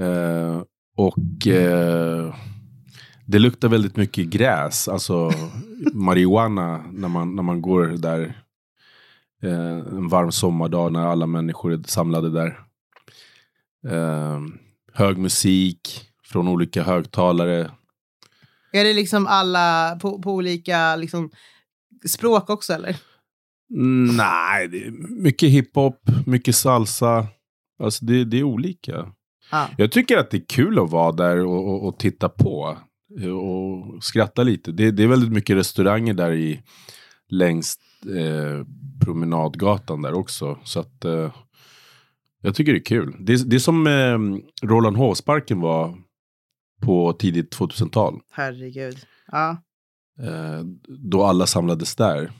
eh, 0.00 0.62
Och 0.96 1.46
eh, 1.46 2.34
det 3.26 3.38
luktar 3.38 3.68
väldigt 3.68 3.96
mycket 3.96 4.26
gräs, 4.26 4.88
alltså 4.88 5.30
marijuana 5.92 6.84
när 6.92 7.08
man, 7.08 7.36
när 7.36 7.42
man 7.42 7.62
går 7.62 7.86
där 7.86 8.42
eh, 9.42 9.78
en 9.78 10.08
varm 10.08 10.32
sommardag 10.32 10.92
när 10.92 11.06
alla 11.06 11.26
människor 11.26 11.72
är 11.72 11.82
samlade 11.86 12.30
där. 12.30 12.60
Eh, 13.88 14.40
hög 14.92 15.18
musik 15.18 16.10
från 16.24 16.48
olika 16.48 16.82
högtalare. 16.82 17.70
Är 18.72 18.84
det 18.84 18.92
liksom 18.92 19.26
alla 19.26 19.98
på, 20.02 20.22
på 20.22 20.32
olika 20.32 20.96
liksom, 20.96 21.30
språk 22.06 22.50
också 22.50 22.72
eller? 22.72 22.96
Nej, 24.16 24.68
det 24.68 24.84
är 24.84 24.90
mycket 25.22 25.48
hiphop, 25.48 26.00
mycket 26.26 26.56
salsa. 26.56 27.26
Alltså 27.82 28.04
det, 28.04 28.24
det 28.24 28.38
är 28.38 28.42
olika. 28.42 29.12
Ja. 29.50 29.68
Jag 29.78 29.92
tycker 29.92 30.18
att 30.18 30.30
det 30.30 30.36
är 30.36 30.44
kul 30.48 30.78
att 30.78 30.90
vara 30.90 31.12
där 31.12 31.44
och, 31.44 31.68
och, 31.68 31.88
och 31.88 31.98
titta 31.98 32.28
på. 32.28 32.78
Eh, 33.20 33.30
Och 33.30 34.04
skratta 34.04 34.42
lite. 34.42 34.72
Det, 34.72 34.90
det 34.90 35.02
är 35.02 35.08
väldigt 35.08 35.32
mycket 35.32 35.56
restauranger 35.56 36.14
där 36.14 36.32
i 36.32 36.62
längs 37.28 37.76
eh, 38.06 38.66
promenadgatan 39.04 40.02
där 40.02 40.14
också. 40.14 40.58
Så 40.64 40.80
att 40.80 41.04
eh, 41.04 41.34
jag 42.40 42.54
tycker 42.54 42.72
det 42.72 42.78
är 42.78 42.84
kul. 42.84 43.16
Det, 43.18 43.50
det 43.50 43.56
är 43.56 43.60
som 43.60 43.86
eh, 43.86 44.18
Roland 44.66 44.96
Hovsparken 44.96 45.60
var 45.60 45.98
på 46.82 47.12
tidigt 47.12 47.56
2000-tal. 47.56 48.20
Herregud. 48.30 48.98
Ja. 49.26 49.50
Eh, 50.20 50.60
då 50.88 51.24
alla 51.24 51.46
samlades 51.46 51.96
där. 51.96 52.32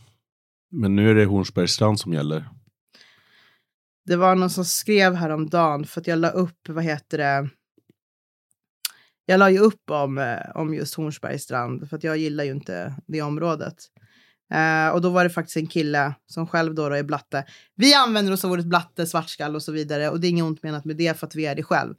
Men 0.70 0.96
nu 0.96 1.10
är 1.10 1.14
det 1.14 1.24
Hornsbergsstrand 1.24 2.00
som 2.00 2.12
gäller. 2.12 2.48
Det 4.06 4.16
var 4.16 4.34
någon 4.34 4.50
som 4.50 4.64
skrev 4.64 5.14
häromdagen 5.14 5.84
för 5.84 6.00
att 6.00 6.06
jag 6.06 6.18
la 6.18 6.30
upp, 6.30 6.68
vad 6.68 6.84
heter 6.84 7.18
det? 7.18 7.48
Jag 9.26 9.38
la 9.38 9.50
ju 9.50 9.58
upp 9.58 9.90
om, 9.90 10.18
eh, 10.18 10.38
om 10.54 10.74
just 10.74 10.94
Hornsbergsstrand 10.94 11.88
för 11.88 11.96
att 11.96 12.04
jag 12.04 12.16
gillar 12.16 12.44
ju 12.44 12.50
inte 12.50 12.94
det 13.06 13.22
området. 13.22 13.74
Eh, 14.54 14.88
och 14.88 15.00
då 15.00 15.10
var 15.10 15.24
det 15.24 15.30
faktiskt 15.30 15.56
en 15.56 15.66
kille 15.66 16.14
som 16.26 16.46
själv 16.46 16.74
då, 16.74 16.88
då 16.88 16.94
är 16.94 17.02
blatte. 17.02 17.44
Vi 17.76 17.94
använder 17.94 18.32
oss 18.32 18.44
av 18.44 18.50
ordet 18.52 18.66
blatte, 18.66 19.06
svartskall 19.06 19.54
och 19.56 19.62
så 19.62 19.72
vidare 19.72 20.10
och 20.10 20.20
det 20.20 20.26
är 20.26 20.28
inget 20.28 20.44
ont 20.44 20.62
menat 20.62 20.84
med 20.84 20.96
det 20.96 21.18
för 21.20 21.26
att 21.26 21.34
vi 21.34 21.46
är 21.46 21.54
det 21.54 21.62
själv. 21.62 21.94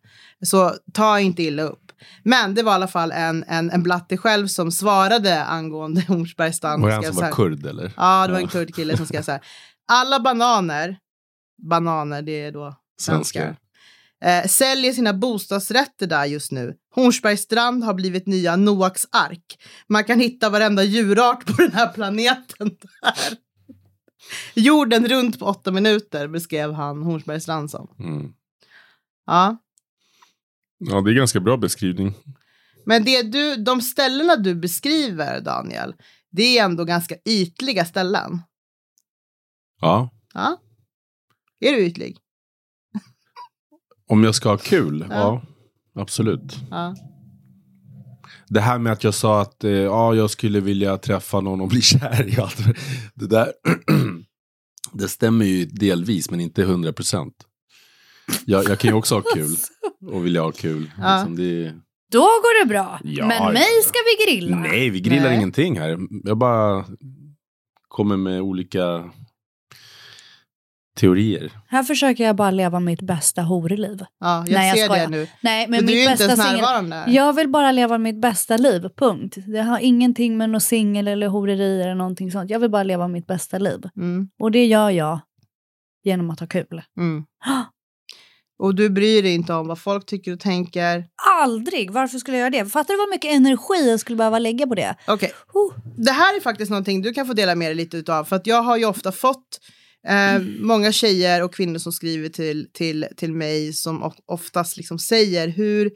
Så 0.46 0.74
ta 0.94 1.20
inte 1.20 1.44
illa 1.44 1.64
upp. 1.64 1.92
Men 2.24 2.56
det 2.56 2.64
var 2.64 2.72
i 2.72 2.76
alla 2.76 2.88
fall 2.88 3.12
en, 3.12 3.44
en, 3.48 3.72
en 3.72 3.84
blatte 3.84 4.18
själv 4.18 4.48
som 4.48 4.72
svarade 4.72 5.44
angående 5.44 6.02
Hornsbergsstrand. 6.08 6.82
Var 6.82 6.90
det 6.90 6.96
han 6.96 7.04
som 7.04 7.16
var 7.16 7.32
kurd 7.32 7.66
eller? 7.66 7.94
Ja, 7.98 8.28
det 8.28 8.34
var 8.34 8.40
en 8.40 8.46
Ja. 8.46 8.50
kurdkille 8.52 8.98
som 8.98 9.06
skrev 9.06 9.22
så 9.22 9.32
här. 9.32 9.42
Alla 9.92 10.20
bananer, 10.20 10.98
bananer 11.70 12.22
det 12.22 12.42
är 12.46 12.52
då 12.52 12.76
Svenskar. 13.02 13.56
Eh, 14.24 14.48
säljer 14.48 14.94
sina 14.94 15.14
bostadsrätter 15.14 16.08
där 16.08 16.26
just 16.26 16.52
nu. 16.52 16.76
Hornsbergsstrand 16.96 17.84
har 17.84 17.94
blivit 17.94 18.28
nya 18.28 18.56
Noaks 18.56 19.08
ark. 19.12 19.58
Man 19.88 20.04
kan 20.04 20.20
hitta 20.20 20.50
varenda 20.50 20.84
djurart 20.84 21.46
på 21.46 21.62
den 21.62 21.72
här 21.72 21.94
planeten 21.94 22.78
där. 23.02 23.38
Jorden 24.54 25.08
runt 25.08 25.40
på 25.40 25.46
åtta 25.46 25.72
minuter 25.72 26.28
beskrev 26.28 26.74
han 26.74 27.04
Hornsbergsstrand 27.04 27.72
som. 27.72 27.96
Mm. 28.00 28.34
Ja. 29.26 29.58
Ja, 30.78 31.02
det 31.02 31.12
är 31.12 31.16
ganska 31.16 31.40
bra 31.40 31.58
beskrivning. 31.58 32.14
Men 32.86 33.04
det 33.04 33.22
du, 33.22 33.56
de 33.56 33.82
ställena 33.82 34.36
du 34.36 34.56
beskriver, 34.56 35.42
Daniel, 35.42 35.94
det 36.32 36.58
är 36.58 36.66
ändå 36.66 36.86
ganska 36.86 37.16
ytliga 37.26 37.86
ställen. 37.86 38.42
Ja. 39.82 40.10
Ja. 40.34 40.62
Är 41.60 41.72
du 41.72 41.86
ytlig? 41.86 42.18
Om 44.08 44.24
jag 44.24 44.36
ska 44.36 44.50
ha 44.50 44.58
kul? 44.58 45.06
Ja. 45.10 45.16
Ja, 45.96 46.02
absolut. 46.02 46.58
Ja. 46.72 46.96
Det 48.48 48.62
här 48.62 48.78
med 48.80 48.94
att 48.94 49.04
jag 49.04 49.14
sa 49.14 49.42
att 49.42 49.64
eh, 49.64 49.72
ja, 49.72 50.16
jag 50.16 50.30
skulle 50.30 50.60
vilja 50.60 50.98
träffa 50.98 51.42
någon 51.42 51.62
och 51.62 51.68
bli 51.68 51.82
kär 51.82 52.28
i 52.38 52.42
allt. 52.42 52.58
Det 53.16 53.28
där, 53.28 53.52
det 54.94 55.08
stämmer 55.08 55.46
ju 55.46 55.66
delvis, 55.66 56.32
men 56.32 56.40
inte 56.40 56.64
hundra 56.64 56.94
procent. 56.94 57.34
Jag, 58.46 58.70
jag 58.70 58.80
kan 58.80 58.90
ju 58.92 58.96
också 58.96 59.16
ha 59.16 59.22
kul 59.36 59.56
och 60.12 60.26
vilja 60.26 60.42
ha 60.42 60.52
kul. 60.52 60.92
Ja. 61.02 61.16
Liksom 61.18 61.36
det, 61.36 61.74
Då 62.12 62.20
går 62.20 62.64
det 62.64 62.70
bra. 62.70 63.00
Ja, 63.04 63.28
Men 63.28 63.54
mig 63.54 63.82
ska 63.84 63.98
vi 64.06 64.26
grilla. 64.26 64.58
nej, 64.58 64.90
vi 64.90 65.02
grillar 65.02 65.24
Nej. 65.30 65.36
ingenting 65.36 65.80
här. 65.80 66.00
Jag 66.24 66.38
bara 66.38 66.86
kommer 67.88 68.18
med 68.18 68.42
olika 68.42 69.12
teorier. 71.00 71.52
Här 71.68 71.84
försöker 71.84 72.24
jag 72.24 72.36
bara 72.36 72.52
leva 72.52 72.80
mitt 72.80 73.02
bästa 73.02 73.42
horeliv. 73.42 74.00
Ja, 74.20 74.38
jag 74.48 74.50
Nej, 74.54 74.68
jag 74.70 74.78
ser 74.78 74.86
skojar. 74.86 75.04
det 75.04 75.12
nu. 75.12 75.28
Nej, 75.42 75.68
men 75.68 75.78
Men 75.78 75.86
du 75.86 75.94
är 76.04 76.12
inte 76.12 76.24
ens 76.24 76.42
singel... 76.42 76.56
närvarande. 76.56 77.04
Jag 77.08 77.34
vill 77.34 77.50
bara 77.50 77.72
leva 77.72 77.98
mitt 77.98 78.22
bästa 78.22 78.58
liv, 78.58 78.90
punkt. 78.98 79.36
Det 79.48 79.62
har 79.62 79.80
ingenting 79.80 80.38
med 80.38 80.50
något 80.50 80.64
singel 80.64 81.08
eller 81.08 81.28
horeri 81.28 81.82
eller 81.82 81.96
någonting 81.96 82.32
sånt. 82.32 82.50
Jag 82.50 82.60
vill 82.60 82.70
bara 82.70 82.84
leva 82.84 83.08
mitt 83.08 83.28
bästa 83.28 83.58
liv. 83.58 83.80
Mm, 83.98 84.28
Och 84.40 84.52
det 84.52 84.66
gör 84.66 84.90
jag 84.90 85.20
genom 86.04 86.30
att 86.30 86.40
ha 86.40 86.48
kul. 86.48 86.82
mm. 86.98 87.24
Och 88.60 88.76
du 88.76 88.90
bryr 88.90 89.24
dig 89.24 89.34
inte 89.34 89.54
om 89.54 89.68
vad 89.68 89.80
folk 89.80 90.06
tycker 90.06 90.34
och 90.34 90.40
tänker. 90.40 91.06
Aldrig! 91.42 91.92
Varför 91.92 92.18
skulle 92.18 92.38
jag 92.38 92.54
göra 92.54 92.64
det? 92.64 92.70
Fattar 92.72 92.94
du 92.94 92.98
vad 92.98 93.10
mycket 93.10 93.32
energi 93.32 93.90
jag 93.90 94.00
skulle 94.00 94.16
behöva 94.16 94.40
lägga 94.40 94.68
på 94.68 94.76
det? 94.76 94.96
Okej, 95.08 95.32
Oh. 95.54 95.74
det 95.98 96.12
här 96.12 96.36
är 96.38 96.42
faktiskt 96.42 96.72
någonting 96.72 97.02
du 97.02 97.14
kan 97.14 97.28
få 97.28 97.34
dela 97.34 97.56
med 97.56 97.68
dig 97.68 97.76
lite 97.76 97.98
utav. 97.98 98.24
För 98.24 98.36
att 98.36 98.48
jag 98.48 98.62
har 98.64 98.78
ju 98.78 98.86
ofta 98.86 99.12
fått 99.12 99.60
eh, 100.08 100.42
många 100.60 100.92
tjejer 100.92 101.44
och 101.44 101.54
kvinnor 101.54 101.78
som 101.80 101.92
skriver 101.92 102.30
till, 102.30 102.68
till, 102.74 103.08
till 103.18 103.34
mig 103.34 103.74
som 103.74 104.04
of- 104.04 104.20
oftast 104.26 104.78
liksom 104.78 105.00
säger 105.00 105.48
hur, 105.48 105.92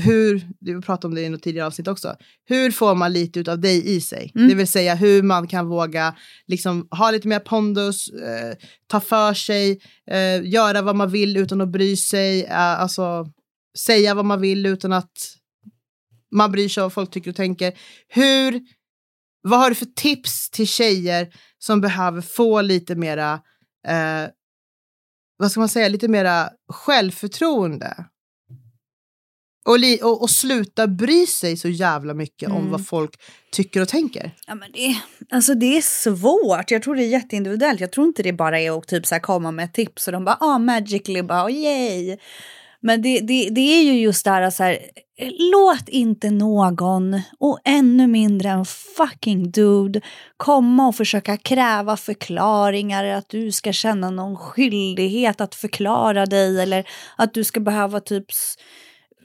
hur, 0.00 0.48
du 0.60 0.82
pratade 0.82 1.06
om 1.06 1.14
det 1.14 1.22
i 1.22 1.28
något 1.28 1.42
tidigare 1.42 1.66
avsnitt 1.66 1.88
också, 1.88 2.16
hur 2.44 2.70
får 2.70 2.94
man 2.94 3.12
lite 3.12 3.40
utav 3.40 3.60
dig 3.60 3.96
i 3.96 4.00
sig? 4.00 4.32
Mm. 4.34 4.48
Det 4.48 4.54
vill 4.54 4.68
säga 4.68 4.94
hur 4.94 5.22
man 5.22 5.48
kan 5.48 5.68
våga 5.68 6.14
liksom, 6.46 6.88
ha 6.90 7.10
lite 7.10 7.28
mer 7.28 7.40
pondus, 7.40 8.08
eh, 8.08 8.54
ta 8.86 9.00
för 9.00 9.34
sig, 9.34 9.80
eh, 10.10 10.42
göra 10.44 10.82
vad 10.82 10.96
man 10.96 11.10
vill 11.10 11.36
utan 11.36 11.60
att 11.60 11.68
bry 11.68 11.96
sig, 11.96 12.44
eh, 12.44 12.80
alltså 12.80 13.32
säga 13.78 14.14
vad 14.14 14.24
man 14.24 14.40
vill 14.40 14.66
utan 14.66 14.92
att 14.92 15.34
man 16.30 16.52
bryr 16.52 16.68
sig 16.68 16.82
om 16.82 16.84
vad 16.84 16.92
folk 16.92 17.10
tycker 17.10 17.30
och 17.30 17.36
tänker. 17.36 17.72
Hur, 18.08 18.60
vad 19.42 19.60
har 19.60 19.68
du 19.68 19.74
för 19.74 19.86
tips 19.86 20.50
till 20.50 20.66
tjejer 20.68 21.28
som 21.58 21.80
behöver 21.80 22.20
få 22.20 22.60
lite 22.60 22.94
mera, 22.94 23.32
eh, 23.88 24.24
vad 25.36 25.50
ska 25.50 25.60
man 25.60 25.68
säga, 25.68 25.88
lite 25.88 26.08
mera 26.08 26.50
självförtroende? 26.72 28.04
Och, 29.66 29.78
li, 29.78 30.00
och, 30.02 30.22
och 30.22 30.30
sluta 30.30 30.86
bry 30.86 31.26
sig 31.26 31.56
så 31.56 31.68
jävla 31.68 32.14
mycket 32.14 32.48
om 32.48 32.56
Mm. 32.56 32.70
vad 32.70 32.86
folk 32.86 33.20
tycker 33.52 33.80
och 33.82 33.88
tänker. 33.88 34.30
Ja, 34.46 34.54
men 34.54 34.72
det, 34.72 34.96
alltså 35.30 35.54
det 35.54 35.76
är 35.76 35.82
svårt. 35.82 36.70
Jag 36.70 36.82
tror 36.82 36.96
det 36.96 37.04
är 37.04 37.08
jätteindividuellt. 37.08 37.80
Jag 37.80 37.92
tror 37.92 38.06
inte 38.06 38.22
det 38.22 38.32
bara 38.32 38.60
är 38.60 38.78
att 38.78 38.88
typ 38.88 39.06
så 39.06 39.14
här 39.14 39.20
komma 39.20 39.50
med 39.50 39.72
tips 39.74 40.06
och 40.06 40.12
de 40.12 40.24
bara 40.24 40.36
ah, 40.40 40.58
magically 40.58 41.22
bara 41.22 41.44
oh, 41.46 41.52
yay. 41.52 42.16
Men 42.82 43.02
det, 43.02 43.20
det, 43.20 43.48
det 43.50 43.60
är 43.60 43.82
ju 43.82 44.00
just 44.00 44.24
det 44.24 44.30
här, 44.30 44.50
så 44.50 44.62
här, 44.62 44.78
låt 45.52 45.88
inte 45.88 46.30
någon 46.30 47.20
och 47.38 47.58
ännu 47.64 48.06
mindre 48.06 48.48
en 48.48 48.64
fucking 48.64 49.50
dude 49.50 50.00
komma 50.36 50.88
och 50.88 50.94
försöka 50.94 51.36
kräva 51.36 51.96
förklaringar, 51.96 53.04
att 53.04 53.28
du 53.28 53.52
ska 53.52 53.72
känna 53.72 54.10
någon 54.10 54.36
skyldighet 54.36 55.40
att 55.40 55.54
förklara 55.54 56.26
dig 56.26 56.60
eller 56.60 56.88
att 57.16 57.34
du 57.34 57.44
ska 57.44 57.60
behöva 57.60 58.00
typ 58.00 58.26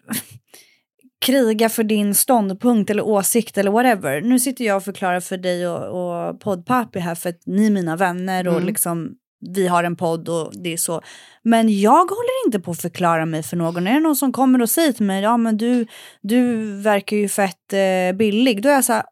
kriga 1.26 1.70
för 1.70 1.84
din 1.84 2.16
ståndpunkt 2.16 2.90
eller 2.90 3.06
åsikt 3.06 3.58
eller 3.58 3.72
whatever. 3.72 4.22
Nu 4.22 4.40
sitter 4.40 4.66
jag 4.66 4.78
och 4.78 4.84
förklarar 4.84 5.20
för 5.20 5.38
dig 5.38 5.68
och, 5.68 5.86
och 5.86 6.40
poddpapi 6.40 7.00
här 7.00 7.16
för 7.16 7.30
att 7.30 7.42
ni 7.46 7.66
är 7.66 7.72
mina 7.72 7.96
vänner 7.96 8.48
och 8.48 8.54
Mm. 8.54 8.66
liksom 8.66 9.16
vi 9.56 9.68
har 9.68 9.84
en 9.84 9.96
podd 9.96 10.30
och 10.30 10.52
det 10.64 10.74
är 10.74 10.78
så. 10.78 11.02
Men 11.44 11.80
jag 11.80 11.92
håller 12.06 12.46
inte 12.46 12.60
på 12.60 12.72
att 12.72 12.82
förklara 12.82 13.26
mig 13.26 13.44
för 13.44 13.58
någon. 13.58 13.88
Är 13.88 13.94
det 13.94 14.00
någon 14.00 14.16
som 14.16 14.32
kommer 14.32 14.62
och 14.62 14.70
säger 14.70 14.92
till 14.92 15.06
mig, 15.06 15.24
ja 15.24 15.38
men 15.38 15.58
du, 15.58 15.88
du 16.22 16.66
verkar 16.82 17.18
ju 17.18 17.30
fett 17.30 17.74
eh, 17.74 18.18
billig. 18.18 18.64
Då 18.64 18.70
är 18.70 18.74
jag 18.74 18.86
så 18.86 18.94
här, 18.94 19.04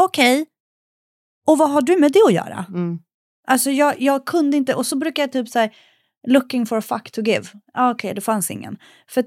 okej. 0.00 0.46
Och 1.46 1.58
vad 1.58 1.70
har 1.70 1.82
du 1.82 1.96
med 1.96 2.12
det 2.12 2.22
att 2.26 2.32
göra? 2.34 2.64
Mm. 2.68 2.98
Alltså 3.46 3.70
jag, 3.70 4.00
jag 4.02 4.26
kunde 4.26 4.56
inte, 4.56 4.74
och 4.74 4.86
så 4.86 4.96
brukar 4.96 5.22
jag 5.22 5.32
typ 5.32 5.48
så 5.48 5.58
här, 5.58 5.70
looking 6.26 6.66
for 6.66 6.78
a 6.78 6.80
fuck 6.82 7.10
to 7.10 7.20
give. 7.22 7.44
Ah, 7.74 7.90
Okej, 7.90 8.14
det 8.14 8.20
fanns 8.20 8.50
ingen. 8.50 8.76
För 9.08 9.24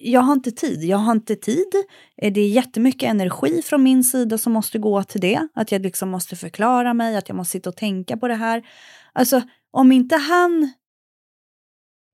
jag 0.00 0.20
har 0.20 0.32
inte 0.32 0.50
tid. 0.50 0.84
Jag 0.84 0.98
har 0.98 1.12
inte 1.12 1.36
tid. 1.36 1.66
Eh, 2.22 2.32
Det 2.32 2.40
är 2.40 2.48
jättemycket 2.48 3.10
energi 3.10 3.62
från 3.62 3.82
min 3.82 4.04
sida 4.04 4.38
som 4.38 4.52
måste 4.52 4.78
gå 4.78 5.02
till 5.02 5.20
det. 5.20 5.48
Att 5.54 5.72
jag 5.72 5.82
liksom 5.82 6.08
måste 6.08 6.36
förklara 6.36 6.94
mig, 6.94 7.16
att 7.16 7.28
jag 7.28 7.36
måste 7.36 7.52
sitta 7.52 7.70
och 7.70 7.76
tänka 7.76 8.16
på 8.16 8.28
det 8.28 8.34
här. 8.34 8.62
Alltså, 9.12 9.42
om 9.70 9.92
inte 9.92 10.16
han 10.16 10.72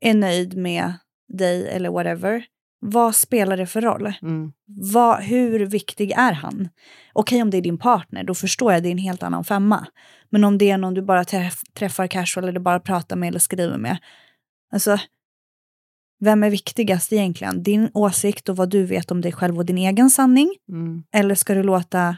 är 0.01 0.15
nöjd 0.15 0.57
med 0.57 0.93
dig 1.33 1.69
eller 1.69 1.91
whatever, 1.91 2.47
vad 2.79 3.17
spelar 3.17 3.57
det 3.57 3.67
för 3.67 3.81
roll? 3.81 4.13
Mm. 4.23 4.53
Vad, 4.67 5.23
hur 5.23 5.67
viktig 5.67 6.11
är 6.11 6.33
han? 6.33 6.69
Okej 7.13 7.43
om 7.43 7.51
det 7.51 7.57
är 7.57 7.63
din 7.63 7.79
partner, 7.79 8.25
då 8.25 8.35
förstår 8.35 8.73
jag 8.73 8.83
det 8.83 8.89
är 8.89 8.93
en 8.93 8.99
helt 8.99 9.23
annan 9.23 9.45
femma. 9.45 9.87
Men 10.31 10.45
om 10.45 10.59
det 10.59 10.71
är 10.71 10.79
någon 10.79 10.95
du 10.95 11.03
bara 11.03 11.25
träff, 11.25 11.63
träffar 11.75 12.07
casual 12.07 12.49
eller 12.49 12.61
bara 12.61 12.81
pratar 12.81 13.17
med 13.17 13.29
eller 13.29 13.39
skriver 13.39 13.79
med. 13.79 13.99
Alltså, 14.73 14.99
vem 16.21 16.43
är 16.43 16.51
viktigast 16.51 17.13
egentligen? 17.13 17.63
Din 17.63 17.91
åsikt 17.95 18.49
och 18.49 18.57
vad 18.57 18.71
du 18.71 18.85
vet 18.85 19.11
om 19.11 19.21
dig 19.21 19.33
själv 19.33 19.59
och 19.59 19.67
din 19.67 19.79
egen 19.79 20.11
sanning? 20.11 20.55
Mm. 20.69 21.03
Eller 21.13 21.35
ska 21.35 21.55
du 21.55 21.63
låta 21.63 22.17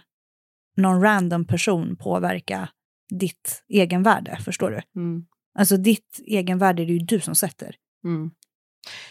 någon 0.77 1.03
random 1.03 1.45
person 1.45 1.97
påverka 1.97 2.69
ditt 3.09 3.65
egenvärde? 3.69 4.39
Förstår 4.45 4.71
du? 4.71 5.01
Mm. 5.01 5.25
Alltså 5.59 5.77
ditt 5.77 6.21
egenvärde 6.27 6.83
är 6.83 6.87
det 6.87 6.93
ju 6.93 6.99
du 6.99 7.21
som 7.21 7.35
sätter. 7.35 7.77
Mm. 8.05 8.31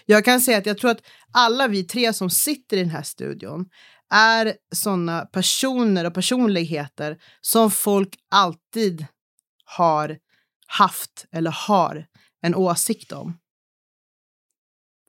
Jag 0.05 0.25
kan 0.25 0.41
säga 0.41 0.57
att 0.57 0.65
jag 0.65 0.77
tror 0.77 0.91
att 0.91 1.01
alla 1.31 1.67
vi 1.67 1.83
tre 1.83 2.13
som 2.13 2.29
sitter 2.29 2.77
i 2.77 2.79
den 2.79 2.89
här 2.89 3.03
studion 3.03 3.69
är 4.13 4.53
sådana 4.75 5.25
personer 5.25 6.05
och 6.05 6.13
personligheter 6.13 7.17
som 7.41 7.71
folk 7.71 8.15
alltid 8.31 9.05
har 9.65 10.17
haft 10.67 11.25
eller 11.31 11.51
har 11.51 12.07
en 12.41 12.55
åsikt 12.55 13.12
om. 13.12 13.38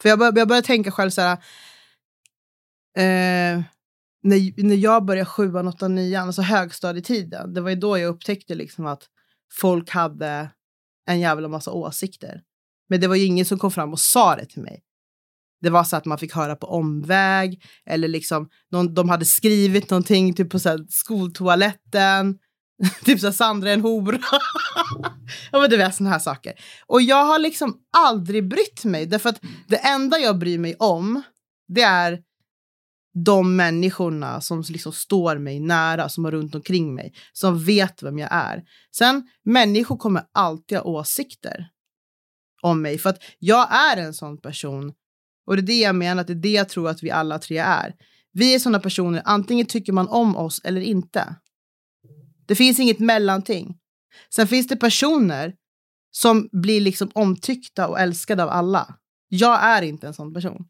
För 0.02 0.08
jag, 0.08 0.18
bör, 0.18 0.32
jag 0.36 0.48
börjar 0.48 0.62
tänka 0.62 0.90
själv 0.90 1.10
så 1.10 1.20
här. 1.20 1.38
Eh, 2.96 3.62
när, 4.22 4.62
när 4.64 4.76
jag 4.76 5.04
började 5.04 5.26
sjuan, 5.26 5.68
åttan, 5.68 5.94
nian, 5.94 6.26
alltså 6.26 6.42
högstadietiden, 6.42 7.54
det 7.54 7.60
var 7.60 7.70
ju 7.70 7.76
då 7.76 7.98
jag 7.98 8.08
upptäckte 8.08 8.54
liksom 8.54 8.86
att 8.86 9.02
folk 9.60 9.90
hade 9.90 10.50
en 11.06 11.20
jävla 11.20 11.48
massa 11.48 11.70
åsikter. 11.70 12.42
Men 12.88 13.00
det 13.00 13.08
var 13.08 13.16
ju 13.16 13.24
ingen 13.24 13.44
som 13.44 13.58
kom 13.58 13.70
fram 13.70 13.92
och 13.92 14.00
sa 14.00 14.36
det 14.36 14.46
till 14.46 14.62
mig. 14.62 14.82
Det 15.60 15.70
var 15.70 15.84
så 15.84 15.96
att 15.96 16.04
man 16.04 16.18
fick 16.18 16.34
höra 16.34 16.56
på 16.56 16.66
omväg 16.66 17.64
eller 17.86 18.08
liksom 18.08 18.48
någon, 18.70 18.94
de 18.94 19.08
hade 19.08 19.24
skrivit 19.24 19.90
någonting 19.90 20.34
typ 20.34 20.50
på 20.50 20.58
så 20.58 20.68
här, 20.68 20.86
skoltoaletten. 20.88 22.38
typ 23.04 23.20
så 23.20 23.26
här, 23.26 23.32
Sandra 23.32 23.70
är 23.70 23.74
en 23.74 23.80
hora. 23.80 24.18
ja 25.52 25.60
men 25.60 25.70
du 25.70 25.76
vet 25.76 25.94
sådana 25.94 26.10
här 26.10 26.20
saker. 26.20 26.52
Och 26.86 27.02
jag 27.02 27.24
har 27.24 27.38
liksom 27.38 27.76
aldrig 27.96 28.48
brytt 28.48 28.84
mig 28.84 29.06
därför 29.06 29.28
att 29.28 29.40
det 29.68 29.76
enda 29.76 30.18
jag 30.18 30.38
bryr 30.38 30.58
mig 30.58 30.74
om 30.78 31.22
det 31.68 31.82
är 31.82 32.22
de 33.24 33.56
människorna 33.56 34.40
som 34.40 34.64
liksom 34.68 34.92
står 34.92 35.38
mig 35.38 35.60
nära, 35.60 36.08
som 36.08 36.24
är 36.24 36.30
runt 36.30 36.54
omkring 36.54 36.94
mig, 36.94 37.14
som 37.32 37.64
vet 37.64 38.02
vem 38.02 38.18
jag 38.18 38.28
är. 38.32 38.64
Sen, 38.96 39.28
människor 39.44 39.96
kommer 39.96 40.22
alltid 40.32 40.78
ha 40.78 40.84
åsikter 40.84 41.68
om 42.62 42.82
mig, 42.82 42.98
för 42.98 43.10
att 43.10 43.22
jag 43.38 43.74
är 43.74 43.96
en 43.96 44.14
sån 44.14 44.40
person. 44.40 44.92
Och 45.46 45.56
det 45.56 45.60
är 45.60 45.66
det 45.66 45.80
jag 45.80 45.94
menar, 45.94 46.20
att 46.20 46.26
det 46.26 46.32
är 46.32 46.34
det 46.34 46.52
jag 46.52 46.68
tror 46.68 46.88
att 46.88 47.02
vi 47.02 47.10
alla 47.10 47.38
tre 47.38 47.58
är. 47.58 47.94
Vi 48.32 48.54
är 48.54 48.58
såna 48.58 48.80
personer, 48.80 49.22
antingen 49.24 49.66
tycker 49.66 49.92
man 49.92 50.08
om 50.08 50.36
oss 50.36 50.60
eller 50.64 50.80
inte. 50.80 51.34
Det 52.46 52.54
finns 52.54 52.80
inget 52.80 52.98
mellanting. 52.98 53.78
Sen 54.34 54.48
finns 54.48 54.66
det 54.66 54.76
personer 54.76 55.54
som 56.10 56.48
blir 56.52 56.80
liksom 56.80 57.10
omtyckta 57.14 57.88
och 57.88 58.00
älskade 58.00 58.44
av 58.44 58.50
alla. 58.50 58.94
Jag 59.28 59.62
är 59.62 59.82
inte 59.82 60.06
en 60.06 60.14
sån 60.14 60.34
person. 60.34 60.68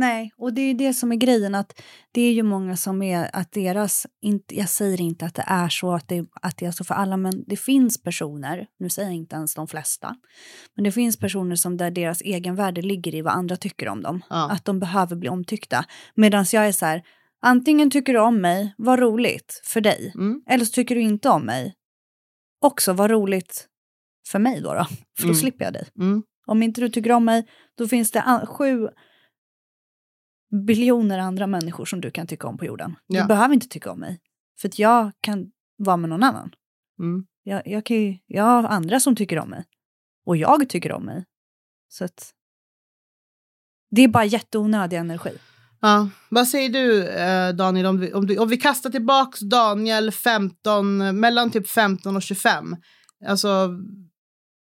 Nej, 0.00 0.32
och 0.36 0.52
det 0.52 0.60
är 0.60 0.74
det 0.74 0.94
som 0.94 1.12
är 1.12 1.16
grejen. 1.16 1.54
att 1.54 1.82
Det 2.12 2.20
är 2.22 2.32
ju 2.32 2.42
många 2.42 2.76
som 2.76 3.02
är 3.02 3.30
att 3.32 3.52
deras... 3.52 4.06
Inte, 4.22 4.56
jag 4.56 4.68
säger 4.68 5.00
inte 5.00 5.24
att 5.26 5.34
det 5.34 5.44
är 5.46 5.68
så 5.68 5.92
att 5.94 6.08
det, 6.08 6.26
att 6.42 6.56
det 6.56 6.66
är 6.66 6.70
så 6.70 6.84
för 6.84 6.94
alla, 6.94 7.16
men 7.16 7.44
det 7.46 7.56
finns 7.56 8.02
personer, 8.02 8.66
nu 8.78 8.88
säger 8.88 9.08
jag 9.08 9.16
inte 9.16 9.36
ens 9.36 9.54
de 9.54 9.66
flesta, 9.68 10.16
men 10.76 10.84
det 10.84 10.92
finns 10.92 11.18
personer 11.18 11.56
som 11.56 11.76
där 11.76 11.90
deras 11.90 12.20
egenvärde 12.22 12.82
ligger 12.82 13.14
i 13.14 13.22
vad 13.22 13.32
andra 13.32 13.56
tycker 13.56 13.88
om 13.88 14.02
dem. 14.02 14.22
Ja. 14.30 14.50
Att 14.50 14.64
de 14.64 14.78
behöver 14.80 15.16
bli 15.16 15.28
omtyckta. 15.28 15.84
Medan 16.14 16.44
jag 16.52 16.68
är 16.68 16.72
så 16.72 16.86
här, 16.86 17.02
antingen 17.42 17.90
tycker 17.90 18.12
du 18.12 18.20
om 18.20 18.40
mig, 18.40 18.74
vad 18.78 18.98
roligt 18.98 19.60
för 19.64 19.80
dig. 19.80 20.12
Mm. 20.14 20.42
Eller 20.50 20.64
så 20.64 20.72
tycker 20.72 20.94
du 20.94 21.00
inte 21.00 21.28
om 21.28 21.42
mig, 21.46 21.74
också 22.60 22.92
vad 22.92 23.10
roligt 23.10 23.66
för 24.28 24.38
mig 24.38 24.60
då. 24.60 24.74
då 24.74 24.84
för 25.18 25.22
då 25.22 25.24
Mm. 25.24 25.34
slipper 25.34 25.64
jag 25.64 25.72
dig. 25.74 25.88
Mm. 25.98 26.22
Om 26.46 26.62
inte 26.62 26.80
du 26.80 26.88
tycker 26.88 27.12
om 27.12 27.24
mig, 27.24 27.46
då 27.78 27.88
finns 27.88 28.10
det 28.10 28.46
sju 28.48 28.88
biljoner 30.50 31.18
andra 31.18 31.46
människor 31.46 31.84
som 31.84 32.00
du 32.00 32.10
kan 32.10 32.26
tycka 32.26 32.48
om 32.48 32.58
på 32.58 32.64
jorden. 32.64 32.96
Ja. 33.06 33.22
Du 33.22 33.28
behöver 33.28 33.54
inte 33.54 33.68
tycka 33.68 33.90
om 33.90 34.00
mig. 34.00 34.20
För 34.60 34.68
att 34.68 34.78
jag 34.78 35.12
kan 35.20 35.50
vara 35.76 35.96
med 35.96 36.10
någon 36.10 36.22
annan. 36.22 36.50
Mm. 36.98 37.26
Jag, 37.42 37.62
jag, 37.66 37.84
kan 37.84 37.96
ju, 37.96 38.18
jag 38.26 38.44
har 38.44 38.64
andra 38.64 39.00
som 39.00 39.16
tycker 39.16 39.38
om 39.38 39.50
mig. 39.50 39.64
Och 40.26 40.36
jag 40.36 40.68
tycker 40.68 40.92
om 40.92 41.04
mig. 41.04 41.24
Så 41.88 42.04
att... 42.04 42.34
Det 43.90 44.02
är 44.02 44.08
bara 44.08 44.24
jätteonödig 44.24 44.96
energi. 44.96 45.38
Ja. 45.80 46.08
Vad 46.28 46.48
säger 46.48 46.68
du, 46.68 47.08
eh, 47.08 47.54
Daniel, 47.54 47.86
om 47.86 48.00
vi, 48.00 48.12
om, 48.12 48.26
du, 48.26 48.38
om 48.38 48.48
vi 48.48 48.56
kastar 48.56 48.90
tillbaks 48.90 49.40
Daniel 49.40 50.12
15, 50.12 51.20
mellan 51.20 51.50
typ 51.50 51.68
15 51.68 52.16
och 52.16 52.22
25? 52.22 52.76
Alltså, 53.26 53.68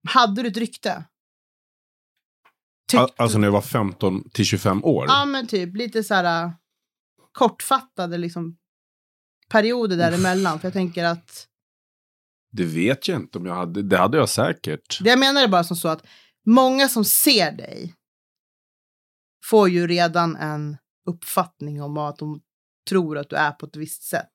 hade 0.07 0.41
du 0.41 0.47
ett 0.47 0.57
rykte? 0.57 1.03
Tyckte- 2.93 3.03
Al- 3.03 3.11
Alltså 3.17 3.37
när 3.37 3.47
jag 3.47 3.51
var 3.51 3.61
15 3.61 4.29
till 4.29 4.45
25 4.45 4.83
år. 4.83 5.05
Ja, 5.07 5.25
men 5.25 5.47
typ 5.47 5.75
lite 5.75 6.03
så 6.03 6.13
här 6.13 6.43
äh, 6.45 6.51
kortfattade 7.31 8.17
liksom, 8.17 8.57
perioder 9.49 9.97
däremellan. 9.97 10.59
För 10.59 10.65
jag 10.67 10.73
tänker 10.73 11.03
att, 11.05 11.47
Det 12.51 12.63
vet 12.65 13.07
jag 13.07 13.19
inte 13.19 13.37
om 13.37 13.45
jag 13.45 13.55
hade. 13.55 13.81
Det 13.81 13.97
hade 13.97 14.17
jag 14.17 14.29
säkert. 14.29 14.99
det 15.03 15.09
jag 15.09 15.19
menar 15.19 15.43
är 15.43 15.47
bara 15.47 15.63
som 15.63 15.77
så 15.77 15.87
att 15.87 16.05
många 16.45 16.89
som 16.89 17.05
ser 17.05 17.51
dig 17.51 17.93
får 19.45 19.69
ju 19.69 19.87
redan 19.87 20.35
en 20.35 20.77
uppfattning 21.09 21.81
om 21.81 21.97
att 21.97 22.17
de 22.17 22.41
tror 22.89 23.17
att 23.17 23.29
du 23.29 23.35
är 23.35 23.51
på 23.51 23.65
ett 23.65 23.75
visst 23.75 24.03
sätt. 24.03 24.29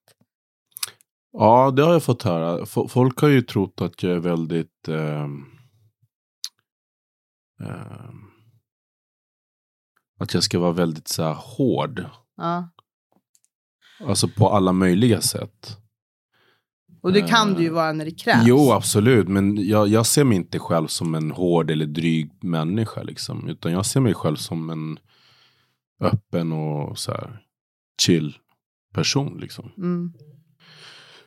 Ja, 1.32 1.70
det 1.70 1.82
har 1.82 1.92
jag 1.92 2.02
fått 2.02 2.22
höra. 2.22 2.66
Folk 2.88 3.18
har 3.20 3.28
ju 3.28 3.42
trott 3.42 3.80
att 3.80 4.02
jag 4.02 4.12
är 4.12 4.18
väldigt... 4.18 4.88
ehm, 4.88 5.44
ehm, 7.60 8.27
att 10.18 10.34
jag 10.34 10.42
ska 10.42 10.58
vara 10.58 10.72
väldigt 10.72 11.08
så 11.08 11.22
här 11.22 11.36
hård. 11.38 12.04
Ja. 12.36 12.68
Alltså 14.06 14.28
på 14.28 14.48
alla 14.50 14.72
möjliga 14.72 15.20
sätt. 15.20 15.76
Och 17.02 17.12
det 17.12 17.20
kan 17.20 17.50
Eh, 17.50 17.56
du 17.56 17.62
ju 17.62 17.70
vara 17.70 17.92
när 17.92 18.04
det 18.04 18.10
krävs. 18.10 18.46
Jo, 18.46 18.72
absolut. 18.72 19.28
Men 19.28 19.68
jag, 19.68 19.88
jag 19.88 20.06
ser 20.06 20.24
mig 20.24 20.36
inte 20.36 20.58
själv 20.58 20.86
som 20.86 21.14
en 21.14 21.30
hård 21.30 21.70
eller 21.70 21.86
dryg 21.86 22.30
människa. 22.40 23.02
Liksom. 23.02 23.48
Utan 23.48 23.72
jag 23.72 23.86
ser 23.86 24.00
mig 24.00 24.14
själv 24.14 24.36
som 24.36 24.70
en 24.70 24.98
öppen 26.00 26.52
och 26.52 26.98
så 26.98 27.10
här 27.10 27.40
chill 28.02 28.36
person. 28.94 29.38
Liksom. 29.40 29.70
Mm. 29.76 30.12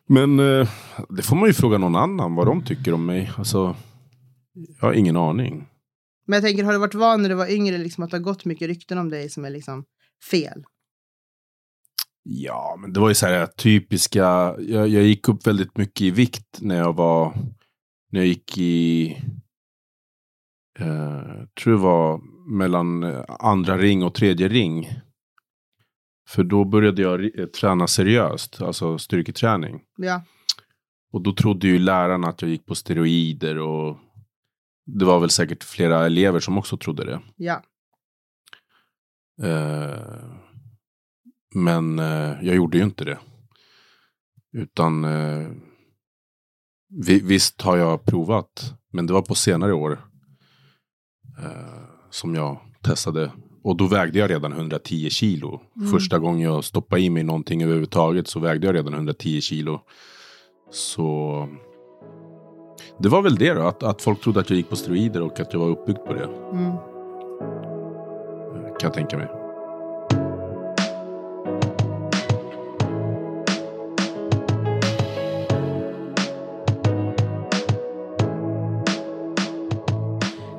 Men 0.08 0.40
eh, 0.40 0.70
det 1.10 1.22
får 1.22 1.36
man 1.36 1.50
ju 1.50 1.54
fråga 1.54 1.78
någon 1.78 1.96
annan 1.96 2.36
vad 2.36 2.48
de 2.48 2.64
tycker 2.64 2.94
om 2.94 3.06
mig. 3.06 3.32
Alltså, 3.38 3.76
jag 4.54 4.88
har 4.88 4.94
ingen 4.94 5.18
aning. 5.18 5.68
Men 6.32 6.38
jag 6.38 6.44
tänker, 6.44 6.64
har 6.64 6.74
du 6.74 6.80
varit 6.80 6.96
van 6.96 7.22
när 7.22 7.30
du 7.30 7.36
var 7.36 7.52
yngre 7.52 7.78
liksom, 7.78 8.04
att 8.04 8.12
det 8.12 8.18
har 8.18 8.24
gått 8.24 8.46
mycket 8.46 8.68
rykten 8.68 8.98
om 8.98 9.10
dig 9.10 9.30
som 9.30 9.46
är 9.46 9.50
liksom 9.50 9.86
fel? 10.32 10.64
Ja, 12.24 12.78
men 12.82 12.94
det 12.94 13.00
var 13.00 13.10
ju 13.10 13.16
så 13.16 13.26
här 13.26 13.46
typiska. 13.46 14.22
Jag, 14.60 14.88
jag 14.88 15.04
gick 15.04 15.30
upp 15.30 15.48
väldigt 15.48 15.78
mycket 15.78 16.02
i 16.02 16.12
vikt 16.12 16.62
när 16.62 16.78
jag 16.78 16.96
var. 16.96 17.34
När 18.12 18.20
jag 18.20 18.28
gick 18.28 18.58
i. 18.58 19.12
Eh, 20.80 21.46
tror 21.64 21.74
det 21.74 21.80
var 21.80 22.22
mellan 22.58 23.04
eh, 23.04 23.24
andra 23.40 23.78
ring 23.78 24.04
och 24.04 24.14
tredje 24.14 24.48
ring. 24.48 24.90
För 26.30 26.44
då 26.44 26.66
började 26.66 27.02
jag 27.02 27.40
eh, 27.40 27.46
träna 27.46 27.88
seriöst, 27.88 28.62
alltså 28.62 28.98
styrketräning. 28.98 29.82
Ja. 29.98 30.24
Och 31.12 31.22
då 31.22 31.34
trodde 31.34 31.68
ju 31.68 31.80
lärarna 31.80 32.28
att 32.28 32.42
jag 32.42 32.52
gick 32.52 32.66
på 32.66 32.76
steroider 32.76 33.58
och 33.58 33.98
det 34.86 35.06
var 35.06 35.20
väl 35.20 35.30
säkert 35.30 35.64
flera 35.64 36.06
elever 36.06 36.40
som 36.40 36.58
också 36.58 36.78
trodde 36.78 37.06
det. 37.06 37.22
Ja. 37.36 37.64
Eh, 39.44 40.42
men 41.56 42.00
eh, 42.00 42.34
jag 42.42 42.56
gjorde 42.56 42.78
ju 42.78 42.84
inte 42.84 43.06
det. 43.06 43.20
Utan 44.54 45.06
eh, 45.06 45.48
vi, 46.90 47.20
visst 47.20 47.62
har 47.62 47.78
jag 47.78 48.06
provat. 48.06 48.74
Men 48.94 49.08
det 49.08 49.14
var 49.14 49.22
på 49.22 49.36
senare 49.36 49.74
år 49.74 49.92
eh, 51.44 51.84
som 52.10 52.36
jag 52.36 52.60
testade. 52.82 53.32
Och 53.64 53.78
då 53.78 53.88
vägde 53.88 54.20
jag 54.20 54.30
redan 54.30 54.52
110 54.52 55.10
kilo. 55.10 55.62
Mm. 55.76 55.92
Första 55.92 56.20
gången 56.20 56.42
jag 56.42 56.64
stoppade 56.64 57.02
i 57.02 57.10
mig 57.10 57.24
någonting 57.24 57.64
överhuvudtaget 57.64 58.28
så 58.28 58.40
vägde 58.40 58.68
jag 58.68 58.76
redan 58.76 58.94
110 58.94 59.42
kilo. 59.42 59.82
Så 60.72 61.48
det 63.02 63.10
var 63.10 63.22
väl 63.22 63.36
det 63.36 63.54
då. 63.54 63.62
Att, 63.62 63.84
att 63.84 64.02
folk 64.02 64.22
trodde 64.22 64.40
att 64.40 64.50
jag 64.50 64.58
gick 64.58 64.70
på 64.70 64.76
steroider 64.76 65.22
och 65.22 65.40
att 65.40 65.54
jag 65.54 65.60
var 65.60 65.68
uppbyggd 65.68 65.98
på 65.98 66.14
det. 66.14 66.24
Mm. 66.24 66.76
Kan 68.80 68.88
jag 68.88 68.94
tänka 68.94 69.18
mig. 69.18 69.28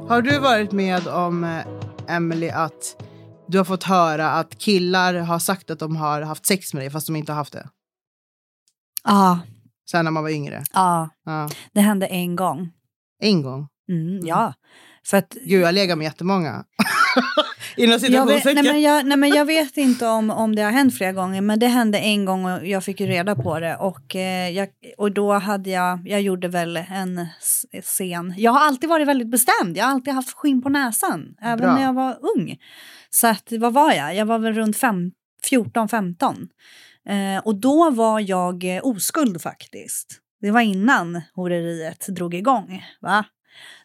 Har 0.09 0.23
du 0.23 0.39
varit 0.39 0.73
med 0.73 1.09
om, 1.09 1.45
eh, 1.45 2.17
Emily, 2.17 2.49
att 2.49 3.03
du 3.47 3.59
har 3.59 3.65
fått 3.65 3.85
höra 3.85 4.31
att 4.31 4.59
killar 4.59 5.15
har 5.15 5.39
sagt 5.39 5.71
att 5.71 5.79
de 5.79 5.97
har 5.97 6.23
haft 6.23 6.47
sex 6.47 6.75
med 6.75 6.83
dig 6.83 6.91
fast 6.91 7.07
de 7.07 7.17
inte 7.17 7.33
har 7.33 7.37
haft 7.37 7.53
det? 7.53 7.69
Ja, 9.05 9.41
Sen 9.93 10.05
när 10.05 10.13
man 10.13 10.23
var 10.23 10.31
yngre? 10.31 10.63
ja. 10.73 11.11
Ja. 11.27 11.49
Det 11.73 11.81
hände 11.81 12.07
en 12.07 12.37
gång. 12.37 12.71
En 13.21 13.43
gång? 13.43 13.69
Mm, 13.89 14.27
ja. 14.27 14.55
För 15.07 15.17
att 15.17 15.37
Gud, 15.45 15.63
jag 15.63 15.75
lägger 15.75 15.97
med 15.97 16.05
jättemånga. 16.05 16.65
Inom 17.77 17.99
jag 18.03 18.27
vet, 18.27 18.45
nej, 18.45 18.63
men 18.63 18.83
jag, 18.83 19.07
nej 19.07 19.17
men 19.17 19.31
jag 19.31 19.45
vet 19.45 19.77
inte 19.77 20.07
om, 20.07 20.31
om 20.31 20.57
det 20.57 20.63
har 20.63 20.71
hänt 20.71 20.97
flera 20.97 21.13
gånger 21.13 21.41
men 21.41 21.59
det 21.59 21.67
hände 21.67 21.99
en 21.99 22.25
gång 22.25 22.45
och 22.45 22.67
jag 22.67 22.85
fick 22.85 23.01
ju 23.01 23.07
reda 23.07 23.37
på 23.37 23.61
det 23.61 23.77
och, 23.77 24.17
eh, 24.17 24.51
jag, 24.51 24.69
och 24.99 25.13
då 25.13 25.33
hade 25.33 25.71
jag, 25.71 26.09
jag 26.09 26.23
gjorde 26.23 26.49
väl 26.49 26.77
en 26.77 27.27
scen. 27.83 28.35
Jag 28.37 28.53
har 28.53 28.61
alltid 28.61 28.89
varit 28.89 29.09
väldigt 29.09 29.31
bestämd, 29.31 29.77
jag 29.77 29.85
har 29.85 29.93
alltid 29.93 30.15
haft 30.15 30.37
skinn 30.37 30.63
på 30.63 30.69
näsan, 30.69 31.35
även 31.43 31.59
Bra. 31.59 31.75
när 31.75 31.83
jag 31.83 31.93
var 31.93 32.19
ung. 32.37 32.57
Så 33.11 33.27
att, 33.27 33.53
vad 33.59 33.73
var 33.73 33.93
jag? 33.93 34.15
Jag 34.15 34.27
var 34.27 34.39
väl 34.39 34.55
runt 34.55 34.77
fem, 34.77 35.13
14-15. 35.51 36.49
Eh, 37.09 37.39
och 37.45 37.55
då 37.55 37.91
var 37.91 38.21
jag 38.21 38.65
eh, 38.65 38.85
oskuld 38.85 39.43
faktiskt. 39.43 40.19
Det 40.41 40.51
var 40.51 40.61
innan 40.61 41.23
horeriet 41.35 42.07
drog 42.09 42.35
igång. 42.35 42.85
Va? 43.01 43.25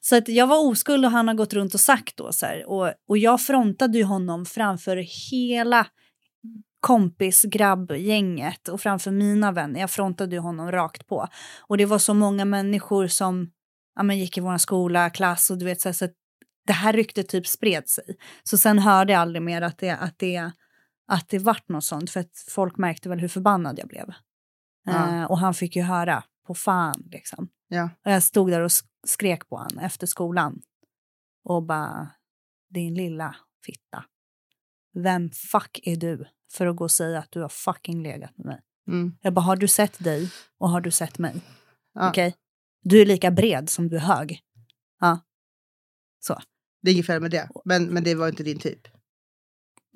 Så 0.01 0.15
att 0.18 0.28
jag 0.28 0.47
var 0.47 0.68
oskuld 0.68 1.05
och 1.05 1.11
han 1.11 1.28
har 1.28 1.36
gått 1.36 1.53
runt 1.53 1.74
och 1.74 1.80
sagt 1.80 2.18
då 2.18 2.32
så 2.32 2.45
här. 2.45 2.70
Och, 2.70 2.93
och 3.07 3.18
jag 3.18 3.41
frontade 3.41 3.97
ju 3.97 4.03
honom 4.03 4.45
framför 4.45 4.97
hela 5.32 5.88
kompisgrabbgänget 6.80 8.68
och 8.68 8.82
framför 8.82 9.11
mina 9.11 9.51
vänner. 9.51 9.80
Jag 9.80 9.91
frontade 9.91 10.36
ju 10.36 10.41
honom 10.41 10.72
rakt 10.72 11.07
på. 11.07 11.28
Och 11.61 11.78
det 11.78 11.86
var 11.86 11.99
så 11.99 12.13
många 12.13 12.45
människor 12.45 13.07
som 13.07 13.51
ja, 13.95 14.03
men 14.03 14.20
gick 14.20 14.38
i 14.38 14.41
vår 14.41 14.57
skola, 14.57 15.09
klass 15.09 15.49
och 15.49 15.57
du 15.57 15.65
vet 15.65 15.82
så, 15.82 15.89
här, 15.89 15.93
så 15.93 16.05
att 16.05 16.13
det 16.68 16.74
här 16.74 16.93
ryktet 16.93 17.30
typ 17.30 17.47
spred 17.47 17.89
sig. 17.89 18.03
Så 18.43 18.57
sen 18.57 18.80
hörde 18.80 19.13
jag 19.13 19.22
aldrig 19.22 19.41
mer 19.41 19.61
att 19.61 19.78
det, 19.78 19.89
att 19.89 20.20
det, 20.20 20.51
att 21.08 21.30
det 21.30 21.39
vart 21.39 21.70
något 21.70 21.84
sånt 21.84 22.10
för 22.10 22.20
att 22.20 22.38
folk 22.49 22.78
märkte 22.78 23.10
väl 23.10 23.20
hur 23.20 23.28
förbannad 23.28 23.80
jag 23.80 23.88
blev. 23.88 24.14
Ja. 24.84 25.22
Eh, 25.22 25.24
och 25.24 25.38
han 25.38 25.53
fick 25.53 25.76
ju 25.76 25.82
höra 25.82 26.24
på 26.47 26.53
fan 26.53 27.03
liksom. 27.12 27.49
Ja. 27.68 27.89
Och 28.05 28.12
jag 28.12 28.24
stod 28.24 28.51
där 28.51 28.62
och 28.62 28.68
sk- 28.70 28.88
skrek 29.08 29.49
på 29.49 29.58
han 29.58 29.80
efter 29.80 30.08
skolan. 30.08 30.62
Och 31.43 31.64
bara, 31.64 32.10
din 32.70 32.93
lilla 32.93 33.36
fitta. 33.66 34.05
Vem 34.93 35.30
fuck 35.30 35.80
är 35.84 35.95
du 35.95 36.26
för 36.51 36.68
att 36.68 36.76
gå 36.76 36.84
och 36.84 36.91
säga 36.91 37.20
att 37.20 37.32
du 37.32 37.41
har 37.41 37.49
fucking 37.49 38.03
legat 38.03 38.38
med 38.38 38.45
mig? 38.45 38.62
Mm. 38.88 39.18
Jag 39.22 39.34
bara, 39.34 39.41
har 39.41 39.55
du 39.55 39.68
sett 39.68 40.03
dig 40.03 40.32
och 40.58 40.70
har 40.70 40.82
du 40.82 40.91
sett 40.91 41.18
mig? 41.18 41.41
Ja. 41.93 42.10
Okej? 42.10 42.36
Du 42.84 43.01
är 43.01 43.05
lika 43.05 43.32
bred 43.32 43.70
som 43.70 43.88
du 43.89 43.95
är 43.95 43.99
hög. 44.01 44.41
Ja. 44.99 45.20
Så. 46.20 46.41
Det 46.82 46.89
är 46.89 46.93
inget 46.93 47.05
fel 47.05 47.22
med 47.22 47.32
det. 47.32 47.49
Men, 47.66 47.86
men 47.86 48.03
det 48.03 48.16
var 48.16 48.28
inte 48.28 48.43
din 48.43 48.60
typ. 48.60 48.88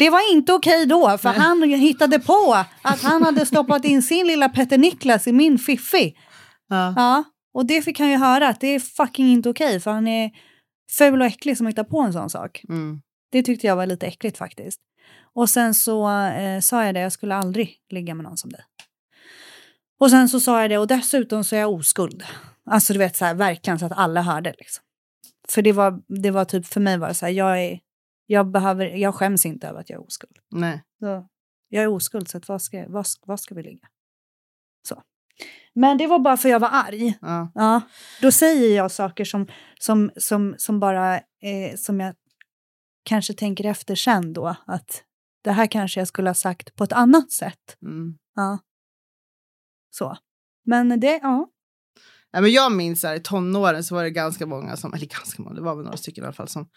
Det 0.02 0.10
var 0.10 0.34
inte 0.34 0.54
okej 0.54 0.86
då, 0.86 1.18
för 1.18 1.30
han 1.30 1.64
hittade 1.64 2.20
på 2.20 2.66
att 2.82 3.02
han 3.02 3.24
hade 3.24 3.46
stoppat 3.46 3.86
in 3.86 4.02
sin 4.02 4.28
lilla 4.28 4.50
Petter 4.50 4.78
Niklas 4.78 5.28
i 5.28 5.32
min 5.32 5.60
fiffi. 5.60 6.16
Ja. 6.70 6.94
Ja, 6.96 7.24
och 7.54 7.66
det 7.66 7.82
fick 7.82 8.00
han 8.00 8.10
ju 8.10 8.18
höra 8.18 8.48
att 8.48 8.60
det 8.60 8.68
är 8.68 8.80
fucking 8.80 9.28
inte 9.28 9.50
okej 9.50 9.80
för 9.80 9.92
han 9.92 10.08
är 10.08 10.32
ful 10.98 11.22
och 11.22 11.28
äcklig 11.28 11.58
som 11.58 11.68
hittar 11.68 11.84
på 11.84 12.00
en 12.00 12.14
sån 12.14 12.30
sak. 12.30 12.64
Mm. 12.70 13.02
Det 13.32 13.44
tyckte 13.44 13.68
jag 13.68 13.76
var 13.76 13.86
lite 13.86 14.08
äckligt 14.08 14.38
faktiskt. 14.38 14.82
Och 15.34 15.50
sen 15.50 15.74
så 15.74 16.10
eh, 16.12 16.60
sa 16.60 16.86
jag 16.86 16.96
det, 16.96 17.00
jag 17.00 17.12
skulle 17.12 17.36
aldrig 17.36 17.78
ligga 17.90 18.16
med 18.16 18.24
någon 18.24 18.38
som 18.38 18.50
dig. 18.50 18.64
Och 20.00 20.10
sen 20.10 20.30
så 20.30 20.40
sa 20.40 20.62
jag 20.62 20.70
det, 20.70 20.78
och 20.78 20.88
dessutom 20.88 21.44
så 21.44 21.56
är 21.56 21.60
jag 21.60 21.74
oskuld. 21.74 22.24
Alltså 22.66 22.94
du 22.94 23.00
vet 23.00 23.16
så 23.16 23.26
här, 23.26 23.34
verkligen 23.34 23.80
så 23.80 23.86
att 23.86 23.98
alla 23.98 24.22
hörde 24.22 24.54
liksom. 24.58 24.84
För 25.50 25.62
det 25.62 25.72
var, 25.72 26.02
det 26.22 26.32
var 26.32 26.46
typ, 26.46 26.66
för 26.66 26.80
mig 26.80 26.98
var 26.98 27.08
det 27.08 27.14
så 27.14 27.26
här, 27.26 27.34
jag 27.34 27.64
är, 27.64 27.80
jag 28.26 28.52
behöver, 28.52 28.86
jag 28.86 29.16
skäms 29.16 29.46
inte 29.46 29.68
över 29.68 29.80
att 29.80 29.90
jag 29.90 30.00
är 30.02 30.06
oskuld. 30.06 30.38
Nej. 30.52 30.84
Så, 31.00 31.28
jag 31.70 31.84
är 31.84 31.88
oskuld, 31.88 32.30
så 32.30 32.38
att 32.38 32.48
vad, 32.48 32.62
ska, 32.62 32.86
vad, 32.88 33.06
vad 33.26 33.40
ska 33.40 33.56
vi 33.56 33.64
ligga? 33.64 33.88
Så. 34.88 35.04
Men 35.74 35.98
det 35.98 36.08
var 36.08 36.20
bara 36.20 36.38
för 36.38 36.50
jag 36.50 36.60
var 36.60 36.70
arg. 36.72 37.18
Ja. 37.22 37.52
Ja, 37.56 37.82
då 38.22 38.32
säger 38.32 38.78
jag 38.78 38.92
saker 38.92 39.26
som, 39.26 39.48
som, 39.80 40.12
som, 40.16 40.56
som 40.58 40.80
bara, 40.80 41.16
eh, 41.18 41.76
som 41.78 42.00
jag 42.00 42.16
kanske 43.04 43.34
tänker 43.34 43.66
efter 43.66 43.96
sen 43.96 44.34
då, 44.34 44.56
att 44.66 45.04
det 45.44 45.52
här 45.52 45.68
kanske 45.68 46.00
jag 46.00 46.08
skulle 46.08 46.30
ha 46.30 46.34
sagt 46.34 46.76
på 46.76 46.84
ett 46.84 46.94
annat 46.94 47.32
sätt. 47.32 47.78
Mm. 47.82 48.18
Ja. 48.36 48.60
Så. 49.90 50.18
Men 50.66 51.00
det, 51.00 51.20
ja. 51.24 51.48
Nej, 52.34 52.42
men 52.42 52.52
jag 52.52 52.72
minns 52.72 53.04
här, 53.04 53.16
i 53.16 53.20
tonåren 53.20 53.84
så 53.84 53.96
var 53.96 54.04
det 54.04 54.10
ganska 54.10 54.46
många, 54.46 54.78
som, 54.78 54.94
eller 54.94 55.06
ganska 55.06 55.42
många, 55.42 55.56
det 55.56 55.62
var 55.62 55.76
väl 55.76 55.84
några 55.86 55.98
stycken 55.98 56.24
i 56.24 56.28
alla 56.28 56.34
fall, 56.34 56.48
som, 56.48 56.70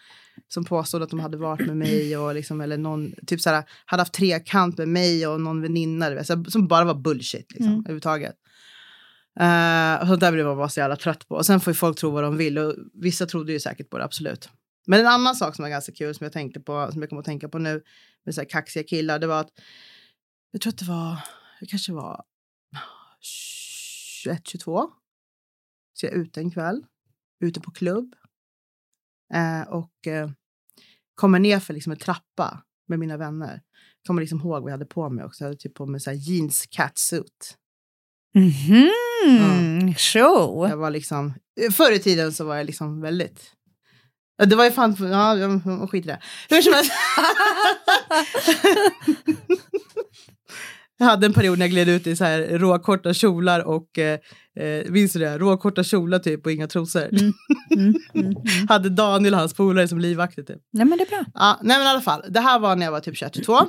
som 0.47 0.65
påstod 0.65 1.03
att 1.03 1.09
de 1.09 1.19
hade 1.19 1.37
varit 1.37 1.67
med 1.67 1.77
mig 1.77 2.17
och 2.17 2.35
liksom, 2.35 2.61
eller 2.61 2.77
någon, 2.77 3.13
typ 3.27 3.41
så 3.41 3.49
här, 3.49 3.63
hade 3.85 4.01
haft 4.01 4.13
trekant 4.13 4.77
med 4.77 4.87
mig 4.87 5.27
och 5.27 5.41
någon 5.41 5.61
väninna, 5.61 6.09
vet, 6.09 6.27
så 6.27 6.35
här, 6.35 6.43
som 6.49 6.67
bara 6.67 6.85
var 6.85 6.95
bullshit 6.95 7.51
liksom, 7.51 7.67
Mm. 7.67 7.79
överhuvudtaget. 7.79 8.35
Uh, 9.39 10.01
och 10.01 10.07
sånt 10.07 10.19
där 10.19 10.31
blev 10.31 10.45
man 10.45 10.57
bara 10.57 10.69
så 10.69 10.79
jävla 10.79 10.95
trött 10.95 11.27
på. 11.27 11.35
Och 11.35 11.45
sen 11.45 11.59
får 11.59 11.71
ju 11.71 11.75
folk 11.75 11.97
tro 11.97 12.09
vad 12.11 12.23
de 12.23 12.37
vill 12.37 12.57
och 12.57 12.75
vissa 12.93 13.25
trodde 13.25 13.51
ju 13.51 13.59
säkert 13.59 13.89
på 13.89 13.97
det, 13.97 14.03
absolut. 14.03 14.49
Men 14.87 14.99
en 14.99 15.07
annan 15.07 15.35
sak 15.35 15.55
som 15.55 15.63
var 15.63 15.69
ganska 15.69 15.91
kul 15.91 16.15
som 16.15 16.23
jag 16.23 16.33
tänkte 16.33 16.59
på, 16.59 16.89
som 16.91 17.01
jag 17.01 17.09
kommer 17.09 17.19
att 17.19 17.25
tänka 17.25 17.49
på 17.49 17.57
nu 17.59 17.81
med 18.25 18.35
så 18.35 18.41
här 18.41 18.49
kaxiga 18.49 18.83
killar, 18.83 19.19
det 19.19 19.27
var 19.27 19.39
att 19.39 19.49
jag 20.51 20.61
tror 20.61 20.73
att 20.73 20.77
det 20.77 20.85
var, 20.85 21.17
det 21.59 21.65
kanske 21.65 21.91
var 21.93 22.23
21, 23.21 24.47
22. 24.47 24.89
Så 25.95 26.05
jag 26.05 26.13
är 26.13 26.17
ute 26.17 26.39
en 26.39 26.51
kväll, 26.51 26.85
ute 27.39 27.61
på 27.61 27.71
klubb. 27.71 28.15
Eh, 29.33 29.61
och 29.61 30.07
eh, 30.07 30.29
kommer 31.15 31.39
ner 31.39 31.59
för 31.59 31.73
liksom 31.73 31.91
en 31.91 31.97
trappa 31.97 32.63
med 32.87 32.99
mina 32.99 33.17
vänner. 33.17 33.61
Kommer 34.07 34.21
liksom 34.21 34.39
ihåg 34.39 34.63
vad 34.63 34.71
jag 34.71 34.71
hade 34.71 34.85
på 34.85 35.09
mig 35.09 35.25
också. 35.25 35.43
Jag 35.43 35.49
hade 35.49 35.57
typ 35.57 35.73
på 35.73 35.85
mig 35.85 35.99
så 35.99 36.11
jeans 36.11 36.65
catsuit. 36.69 37.57
Mhm, 38.35 39.93
show. 39.97 40.69
Jag 40.69 40.77
var 40.77 40.89
liksom, 40.89 41.33
förr 41.71 41.91
i 41.91 41.99
tiden 41.99 42.33
så 42.33 42.45
var 42.45 42.55
jag 42.55 42.65
liksom 42.65 43.01
väldigt 43.01 43.51
Det 44.37 44.55
var 44.55 44.65
ju 44.65 44.71
fan, 44.71 44.95
ja, 44.99 45.87
skit 45.87 46.05
i 46.05 46.07
det. 46.07 46.21
Hur 46.49 46.61
som 46.61 46.73
helst. 46.73 46.91
jag 50.97 51.05
hade 51.05 51.25
en 51.25 51.33
period 51.33 51.59
när 51.59 51.65
jag 51.65 51.71
gled 51.71 51.89
ut 51.89 52.07
i 52.07 52.15
så 52.15 52.23
här 52.23 52.41
råkorta 52.41 53.13
kjolar 53.13 53.59
och, 53.59 53.99
eh, 53.99 54.19
eh, 54.59 54.91
minns 54.91 55.13
du 55.13 55.19
det? 55.19 55.37
Råkorta 55.37 55.83
kjolar 55.83 56.19
typ 56.19 56.45
och 56.45 56.51
inga 56.51 56.67
trosor. 56.67 57.09
Mm, 57.11 57.33
mm, 57.75 57.95
mm. 58.13 58.35
Hade 58.69 58.89
Daniel 58.89 59.33
och 59.33 59.39
hans 59.39 59.53
polare 59.53 59.87
som 59.87 59.99
livvakter 59.99 60.43
typ. 60.43 60.61
Nej 60.73 60.85
men 60.85 60.97
det 60.97 61.03
är 61.03 61.09
bra. 61.09 61.25
Ja, 61.33 61.59
nej 61.63 61.77
men 61.77 61.87
i 61.87 61.89
alla 61.89 62.01
fall, 62.01 62.23
det 62.29 62.39
här 62.39 62.59
var 62.59 62.75
när 62.75 62.85
jag 62.85 62.91
var 62.91 62.99
typ 62.99 63.17
22. 63.17 63.59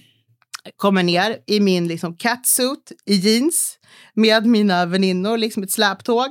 Kommer 0.76 1.02
ner 1.02 1.38
i 1.46 1.60
min 1.60 1.88
liksom 1.88 2.16
catsuit 2.16 2.92
i 3.06 3.14
jeans 3.14 3.78
med 4.14 4.46
mina 4.46 4.86
väninnor, 4.86 5.38
liksom 5.38 5.62
ett 5.62 5.70
släptåg. 5.70 6.28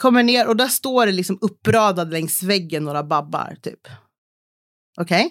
Kommer 0.00 0.22
ner 0.22 0.48
och 0.48 0.56
där 0.56 0.68
står 0.68 1.06
det 1.06 1.12
liksom 1.12 1.38
uppradade 1.40 2.10
längs 2.10 2.42
väggen 2.42 2.84
några 2.84 3.02
babbar 3.02 3.56
typ. 3.62 3.80
Okej? 5.00 5.30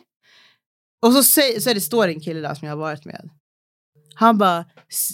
Och 1.02 1.14
så, 1.14 1.24
säger, 1.24 1.60
så 1.60 1.70
är 1.70 1.74
det, 1.74 1.82
står 1.82 2.08
det 2.08 2.14
en 2.14 2.20
kille 2.20 2.40
där 2.40 2.54
som 2.56 2.68
jag 2.68 2.76
har 2.76 2.82
varit 2.82 3.06
med. 3.06 3.30
Han 4.20 4.38
bara, 4.38 4.66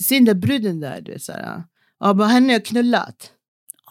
ser 0.07 0.15
den 0.15 0.25
där 0.25 0.33
bruden 0.33 0.79
där? 0.79 1.01
Du 1.01 1.11
vet, 1.11 1.23
så 1.23 1.31
här. 1.31 1.63
Jag 1.99 2.17
bara, 2.17 2.27
henne 2.27 2.47
har 2.47 2.53
jag 2.53 2.65
knullat. 2.65 3.31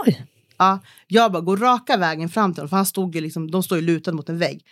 Oj. 0.06 0.26
Ja, 0.58 0.80
jag 1.06 1.32
bara 1.32 1.42
går 1.42 1.56
raka 1.56 1.96
vägen 1.96 2.28
fram 2.28 2.54
till 2.54 2.60
honom, 2.60 2.68
för 2.68 2.76
han 2.76 2.86
stod 2.86 3.14
ju 3.14 3.20
liksom, 3.20 3.50
de 3.50 3.62
står 3.62 3.78
ju 3.78 3.84
lutade 3.84 4.16
mot 4.16 4.28
en 4.28 4.38
vägg. 4.38 4.64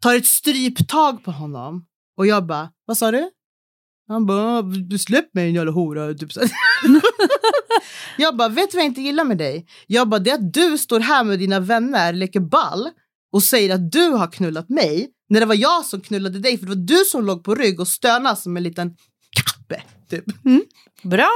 Tar 0.00 0.14
ett 0.14 0.26
stryptag 0.26 1.24
på 1.24 1.30
honom 1.30 1.86
och 2.16 2.26
jag 2.26 2.46
bara, 2.46 2.70
vad 2.86 2.98
sa 2.98 3.10
du? 3.10 3.30
Han 4.08 4.26
bara, 4.26 4.62
du 4.62 4.98
släpp 4.98 5.34
mig 5.34 5.48
en 5.48 5.54
jävla 5.54 5.72
hora. 5.72 6.14
Typ 6.14 6.32
så. 6.32 6.40
jag 8.18 8.36
bara, 8.36 8.48
vet 8.48 8.70
du 8.70 8.76
vad 8.76 8.84
jag 8.84 8.90
inte 8.90 9.00
gillar 9.00 9.24
med 9.24 9.38
dig? 9.38 9.66
Jag 9.86 10.08
bara, 10.08 10.18
det 10.20 10.30
är 10.30 10.34
att 10.34 10.52
du 10.52 10.78
står 10.78 11.00
här 11.00 11.24
med 11.24 11.38
dina 11.38 11.60
vänner, 11.60 12.12
leker 12.12 12.40
ball 12.40 12.88
och 13.32 13.42
säger 13.42 13.74
att 13.74 13.92
du 13.92 14.08
har 14.08 14.32
knullat 14.32 14.68
mig 14.68 15.10
när 15.28 15.40
det 15.40 15.46
var 15.46 15.54
jag 15.54 15.84
som 15.84 16.00
knullade 16.00 16.38
dig 16.38 16.58
för 16.58 16.66
det 16.66 16.74
var 16.74 16.82
du 16.86 17.04
som 17.06 17.24
låg 17.24 17.44
på 17.44 17.54
rygg 17.54 17.80
och 17.80 17.88
stönade 17.88 18.36
som 18.36 18.56
en 18.56 18.62
liten 18.62 18.96
kappe. 19.76 19.82
Typ. 20.10 20.24
Bra, 21.02 21.30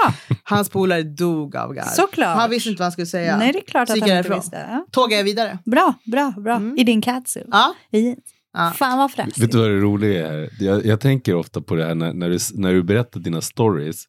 Hans 0.44 0.68
polare 0.68 1.02
dog 1.02 1.56
av 1.56 1.74
garv. 1.74 1.84
såklart. 1.84 2.36
Han 2.36 2.50
visste 2.50 2.68
inte 2.68 2.80
vad 2.80 2.84
han 2.84 2.92
skulle 2.92 3.06
säga. 3.06 3.38
Nej, 3.38 3.52
det 3.52 3.58
är 3.58 3.64
klart 3.64 3.90
att 3.90 4.00
han 4.00 4.08
jag 4.08 4.18
inte 4.18 4.34
visste. 4.34 4.66
Ja. 4.70 4.86
Tågade 4.90 5.16
jag 5.16 5.24
vidare. 5.24 5.58
Bra, 5.64 5.94
bra, 6.04 6.34
bra. 6.36 6.56
Mm. 6.56 6.78
I 6.78 6.84
din 6.84 7.02
catsuit. 7.02 7.46
Ja. 7.50 7.74
I. 7.92 8.16
Ja. 8.52 8.72
Fan 8.76 8.98
vad 8.98 9.12
fräsigt. 9.12 9.38
Vet 9.38 9.52
du 9.52 9.58
vad 9.58 9.70
det 9.70 9.78
roliga 9.78 10.28
är? 10.32 10.50
Jag, 10.60 10.86
jag 10.86 11.00
tänker 11.00 11.34
ofta 11.34 11.60
på 11.60 11.74
det 11.74 11.84
här 11.84 11.94
när, 11.94 12.12
när, 12.12 12.30
du, 12.30 12.38
när 12.54 12.72
du 12.72 12.82
berättar 12.82 13.20
dina 13.20 13.40
stories. 13.40 14.04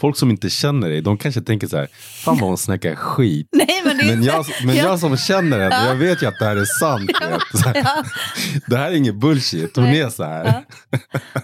Folk 0.00 0.16
som 0.16 0.30
inte 0.30 0.50
känner 0.50 0.88
dig, 0.88 1.00
de 1.00 1.18
kanske 1.18 1.40
tänker 1.40 1.66
så 1.66 1.76
här, 1.76 1.88
fan 2.24 2.38
vad 2.38 2.48
hon 2.48 2.58
snackar 2.58 2.94
skit. 2.94 3.48
Nej 3.52 3.82
men 3.84 3.96
Men 3.96 4.22
jag, 4.22 4.46
men 4.64 4.76
Ja. 4.76 4.82
jag 4.84 4.98
som 5.00 5.16
känner 5.16 5.58
henne, 5.58 5.86
jag 5.88 5.94
vet 5.94 6.22
ju 6.22 6.26
att 6.26 6.38
det 6.38 6.44
här 6.44 6.56
är 6.56 6.64
sant. 6.64 7.10
vet. 7.30 7.62
Så 7.62 7.68
här, 7.68 7.76
Ja. 7.84 8.04
Det 8.66 8.76
här 8.76 8.90
är 8.90 8.94
inget 8.94 9.14
bullshit, 9.14 9.76
hon 9.76 9.84
Nej. 9.84 10.00
är 10.00 10.08
så 10.08 10.24
här. 10.24 10.44
Ja. 10.44 10.62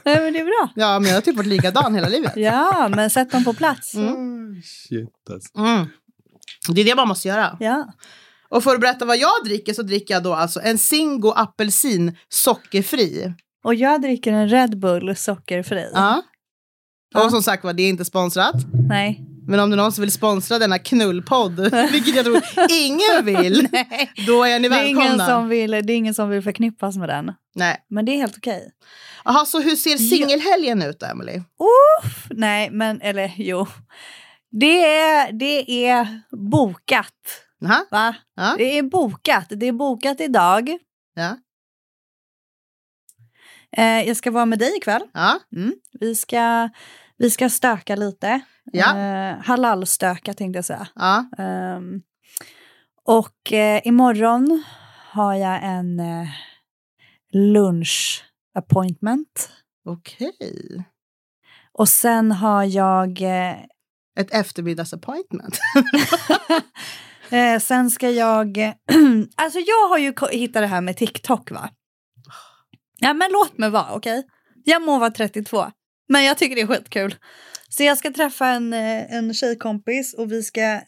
Nej 0.04 0.20
men 0.20 0.32
det 0.32 0.38
är 0.40 0.44
bra. 0.44 0.68
Ja, 0.74 0.98
men 0.98 1.08
jag 1.08 1.16
har 1.16 1.20
typ 1.20 1.36
varit 1.36 1.46
likadan 1.46 1.94
hela 1.94 2.08
livet. 2.08 2.32
Ja, 2.36 2.88
men 2.96 3.10
sätt 3.10 3.30
dem 3.32 3.44
på 3.44 3.54
plats. 3.54 3.94
Mm. 3.94 4.62
Shit 4.64 5.30
alltså. 5.32 5.58
Mm. 5.58 5.86
Det 6.68 6.80
är 6.80 6.84
det 6.84 6.94
man 6.94 7.08
måste 7.08 7.28
göra. 7.28 7.56
Ja. 7.60 7.92
Och 8.48 8.62
för 8.64 8.74
att 8.74 8.80
berätta 8.80 9.04
vad 9.04 9.16
jag 9.18 9.44
dricker 9.44 9.72
så 9.74 9.82
dricker 9.82 10.14
jag 10.14 10.22
då 10.22 10.34
alltså 10.34 10.60
en 10.62 10.78
Zingo 10.78 11.30
apelsin 11.30 12.16
sockerfri. 12.28 13.34
Och 13.64 13.74
jag 13.74 14.02
dricker 14.02 14.32
en 14.32 14.48
Red 14.48 14.78
Bull 14.78 15.16
sockerfri. 15.16 15.90
Ja. 15.94 16.22
Och 17.14 17.30
som 17.30 17.42
sagt 17.42 17.64
var, 17.64 17.72
det 17.72 17.82
är 17.82 17.88
inte 17.88 18.04
sponsrat. 18.04 18.54
Nej. 18.88 19.20
Men 19.48 19.60
om 19.60 19.70
det 19.70 19.74
är 19.74 19.76
någon 19.76 19.92
som 19.92 20.02
vill 20.02 20.12
sponsra 20.12 20.58
denna 20.58 20.78
knullpodd, 20.78 21.60
vilket 21.92 22.16
jag 22.16 22.24
tror 22.24 22.42
ingen 22.70 23.24
vill, 23.24 23.68
då 24.26 24.44
är 24.44 24.58
ni 24.60 24.68
Det 24.68 24.74
är, 24.74 24.84
ingen 24.84 24.98
välkomna. 24.98 25.26
som 25.26 25.48
vill, 25.48 25.70
det 25.70 25.92
är 25.92 25.96
ingen 25.96 26.14
som 26.14 26.28
vill 26.30 26.42
förknippas 26.42 26.96
med 26.96 27.08
den. 27.08 27.32
Nej. 27.54 27.76
Men 27.90 28.04
det 28.04 28.12
är 28.12 28.16
helt 28.16 28.36
okej. 28.36 28.70
Jaha, 29.24 29.44
så 29.46 29.60
hur 29.60 29.76
ser 29.76 29.96
singelhelgen 29.96 30.82
ut 30.82 31.00
då, 31.00 31.06
Emily? 31.06 31.36
Uff, 31.36 32.26
nej, 32.30 32.70
men 32.70 33.00
eller 33.00 33.32
jo. 33.36 33.66
Det 34.50 34.84
är, 34.84 35.32
det 35.32 35.86
är 35.86 36.20
bokat. 36.50 37.12
Aha. 37.64 37.84
Va? 37.90 38.14
Ja. 38.36 38.54
Det 38.58 38.78
är 38.78 38.82
bokat. 38.82 39.46
Det 39.50 39.66
är 39.66 39.72
bokat 39.72 40.20
idag. 40.20 40.78
Ja. 41.14 41.36
Eh, 43.72 44.08
jag 44.08 44.16
ska 44.16 44.30
vara 44.30 44.46
med 44.46 44.58
dig 44.58 44.76
ikväll. 44.76 45.02
Ja. 45.12 45.38
Mm. 45.56 45.74
Vi, 46.00 46.14
ska, 46.14 46.68
vi 47.18 47.30
ska 47.30 47.48
stöka 47.48 47.96
lite. 47.96 48.40
Ja. 48.72 48.98
Eh, 48.98 49.36
halalstöka 49.44 50.34
tänkte 50.34 50.58
jag 50.58 50.64
säga. 50.64 50.88
Ja. 50.94 51.24
Ehm, 51.38 52.02
och 53.04 53.52
eh, 53.52 53.80
imorgon 53.84 54.64
har 55.10 55.34
jag 55.34 55.60
en 55.62 56.00
eh, 56.00 56.28
lunch 57.32 58.24
appointment. 58.54 59.50
Okej. 59.88 60.84
Och 61.72 61.88
sen 61.88 62.32
har 62.32 62.64
jag... 62.64 63.22
Eh, 63.22 63.56
Ett 64.18 64.30
eftermiddagsappointment. 64.30 65.58
eh, 67.30 67.58
sen 67.60 67.90
ska 67.90 68.10
jag... 68.10 68.58
alltså 69.36 69.58
jag 69.58 69.88
har 69.88 69.98
ju 69.98 70.14
hittat 70.30 70.62
det 70.62 70.66
här 70.66 70.80
med 70.80 70.96
TikTok 70.96 71.50
va? 71.50 71.70
Ja 72.98 73.14
men 73.14 73.32
låt 73.32 73.58
mig 73.58 73.70
vara, 73.70 73.92
okej? 73.92 74.22
Jag 74.64 74.82
må 74.82 74.98
vara 74.98 75.10
32, 75.10 75.70
men 76.08 76.24
jag 76.24 76.38
tycker 76.38 76.56
det 76.56 76.62
är 76.62 76.66
skitkul. 76.66 77.14
Så 77.68 77.82
jag 77.82 77.98
ska 77.98 78.12
träffa 78.12 78.46
en, 78.46 78.72
eh, 78.72 79.14
en 79.14 79.34
tjejkompis 79.34 80.14
och 80.14 80.32
vi 80.32 80.42
ska... 80.42 80.80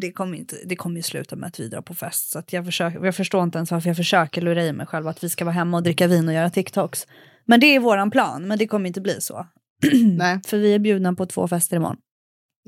Det 0.00 0.12
kommer, 0.12 0.38
inte, 0.38 0.56
det 0.64 0.76
kommer 0.76 0.96
ju 0.96 1.02
sluta 1.02 1.36
med 1.36 1.46
att 1.46 1.60
vi 1.60 1.68
drar 1.68 1.82
på 1.82 1.94
fest. 1.94 2.30
Så 2.30 2.42
jag, 2.50 2.64
försöker, 2.64 3.04
jag 3.04 3.16
förstår 3.16 3.42
inte 3.42 3.58
ens 3.58 3.70
varför 3.70 3.88
jag 3.88 3.96
försöker 3.96 4.42
lura 4.42 4.64
i 4.64 4.72
mig 4.72 4.86
själv 4.86 5.08
att 5.08 5.24
vi 5.24 5.30
ska 5.30 5.44
vara 5.44 5.54
hemma 5.54 5.76
och 5.76 5.82
dricka 5.82 6.06
vin 6.06 6.28
och 6.28 6.34
göra 6.34 6.50
TikToks. 6.50 7.06
Men 7.44 7.60
det 7.60 7.66
är 7.66 7.80
våran 7.80 8.10
plan, 8.10 8.48
men 8.48 8.58
det 8.58 8.66
kommer 8.66 8.86
inte 8.86 9.00
bli 9.00 9.20
så. 9.20 9.46
Nej. 10.16 10.40
För 10.46 10.58
vi 10.58 10.74
är 10.74 10.78
bjudna 10.78 11.14
på 11.14 11.26
två 11.26 11.48
fester 11.48 11.76
imorgon. 11.76 11.96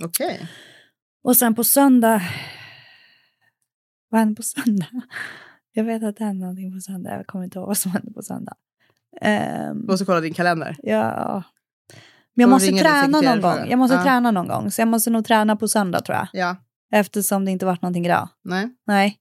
Okej. 0.04 0.48
Och 1.24 1.36
sen 1.36 1.54
på 1.54 1.64
söndag... 1.64 2.22
Vad 4.08 4.18
händer 4.18 4.36
på 4.36 4.42
söndag? 4.42 5.02
Jag 5.72 5.84
vet 5.84 6.02
att 6.02 6.16
det 6.16 6.24
händer 6.24 6.40
någonting 6.40 6.72
på 6.72 6.80
söndag. 6.80 7.16
Jag 7.16 7.26
kommer 7.26 7.44
inte 7.44 7.58
ihåg 7.58 7.66
vad 7.66 7.78
som 7.78 7.90
händer 7.90 8.12
på 8.12 8.22
söndag. 8.22 8.54
Um, 9.22 9.80
Du 9.80 9.86
måste 9.92 10.04
kolla 10.04 10.20
din 10.20 10.34
kalender. 10.34 10.76
ja. 10.82 11.42
Men 12.34 12.42
jag 12.42 12.50
måste 12.50 12.72
träna 12.72 13.20
någon 13.20 13.40
gång. 13.40 13.70
Jag 13.70 13.78
måste 13.78 13.96
Ja. 13.96 14.02
träna 14.02 14.30
någon 14.30 14.48
gång. 14.48 14.70
Så 14.70 14.80
jag 14.80 14.88
måste 14.88 15.10
nog 15.10 15.24
träna 15.26 15.56
på 15.56 15.68
söndag 15.68 16.00
tror 16.00 16.16
jag. 16.16 16.28
Ja. 16.32 16.56
Eftersom 16.92 17.44
det 17.44 17.50
inte 17.50 17.66
varit 17.66 17.82
någonting 17.82 18.06
idag. 18.06 18.28
Nej. 18.44 18.68
Nej. 18.86 19.18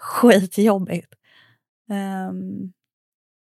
skitjobbigt. 0.00 1.14
Ehm, 1.90 2.72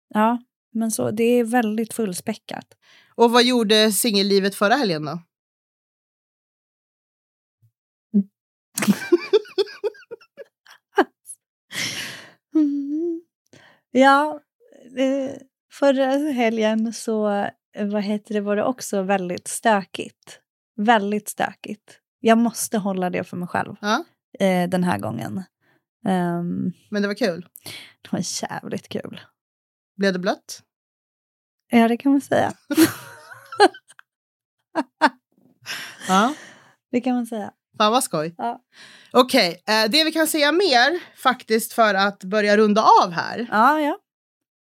ja, 0.08 0.38
men 0.72 0.90
så 0.90 1.10
det 1.10 1.24
är 1.24 1.44
väldigt 1.44 1.94
fullspäckat. 1.94 2.66
Och 3.14 3.30
vad 3.30 3.44
gjorde 3.44 3.92
singellivet 3.92 4.54
förra 4.54 4.74
helgen 4.74 5.04
då? 5.04 5.18
Mm. 8.14 8.28
Ja, 13.90 14.40
förra 15.72 16.06
helgen 16.32 16.92
så 16.92 17.28
eh, 17.76 17.86
vad 17.86 18.02
heter 18.02 18.34
det, 18.34 18.40
var 18.40 18.56
det 18.56 18.64
också 18.64 19.02
väldigt 19.02 19.48
stökigt. 19.48 20.40
Väldigt 20.76 21.28
stökigt. 21.28 22.00
Jag 22.20 22.38
måste 22.38 22.78
hålla 22.78 23.10
det 23.10 23.24
för 23.24 23.36
mig 23.36 23.48
själv 23.48 23.74
Ja, 23.80 24.04
eh, 24.38 24.68
den 24.68 24.84
här 24.84 24.98
gången. 24.98 25.42
Ehm, 26.06 26.72
men 26.90 27.02
det 27.02 27.08
var 27.08 27.14
kul. 27.14 27.46
det 28.02 28.12
var 28.12 28.20
jävligt 28.42 28.88
kul. 28.88 29.20
Blev 29.96 30.12
det 30.12 30.18
blött? 30.18 30.62
Ja, 31.70 31.88
det 31.88 31.96
kan 31.96 32.12
man 32.12 32.20
säga. 32.20 32.52
Ja. 36.08 36.34
Det 36.90 37.00
kan 37.00 37.14
man 37.14 37.26
säga. 37.26 37.52
Fan 37.78 37.92
vad 37.92 38.04
skoj. 38.04 38.34
Ja. 38.38 38.60
Okej, 39.12 39.62
eh, 39.68 39.90
det 39.90 40.04
vi 40.04 40.12
kan 40.12 40.26
säga 40.26 40.52
mer 40.52 41.00
faktiskt 41.22 41.72
för 41.72 41.94
att 41.94 42.24
börja 42.24 42.56
runda 42.56 42.82
av 43.02 43.10
här. 43.10 43.46
Ja, 43.50 43.80
ja. 43.80 43.98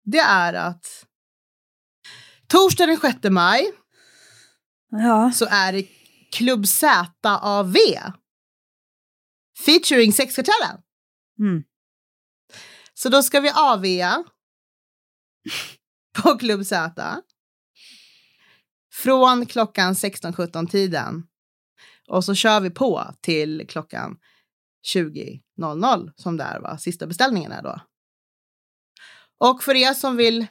Det 0.05 0.19
är 0.19 0.55
att 0.55 1.07
torsdag 2.47 2.87
den 2.87 3.01
6 3.01 3.19
maj 3.31 3.73
Ja, 4.91 5.33
så 5.35 5.47
är 5.51 5.73
det 5.73 5.89
Klubb 6.33 6.67
ZAV 6.67 7.77
featuring 9.67 10.13
Sexkartellen. 10.13 10.83
mm. 11.39 11.63
Så 12.95 13.09
då 13.09 13.23
ska 13.23 13.41
vi 13.41 13.51
AVa 13.55 14.25
på 16.23 16.39
Klubb 16.39 16.67
Z 16.67 17.23
från 18.93 19.47
klockan 19.47 19.95
16-17 19.95 20.67
tiden. 20.69 21.27
Och 22.09 22.25
så 22.25 22.35
kör 22.35 22.61
vi 22.61 22.71
på 22.71 23.15
till 23.21 23.67
klockan 23.69 24.19
20.00 24.95 26.13
som 26.17 26.37
det 26.37 26.45
är, 26.45 26.61
va? 26.61 26.79
sista 26.79 27.07
beställningen 27.07 27.53
är 27.53 27.63
då. 27.63 27.81
Och 29.41 29.63
för 29.63 29.75
er 29.75 29.95
som 29.95 30.17
vill 30.17 30.47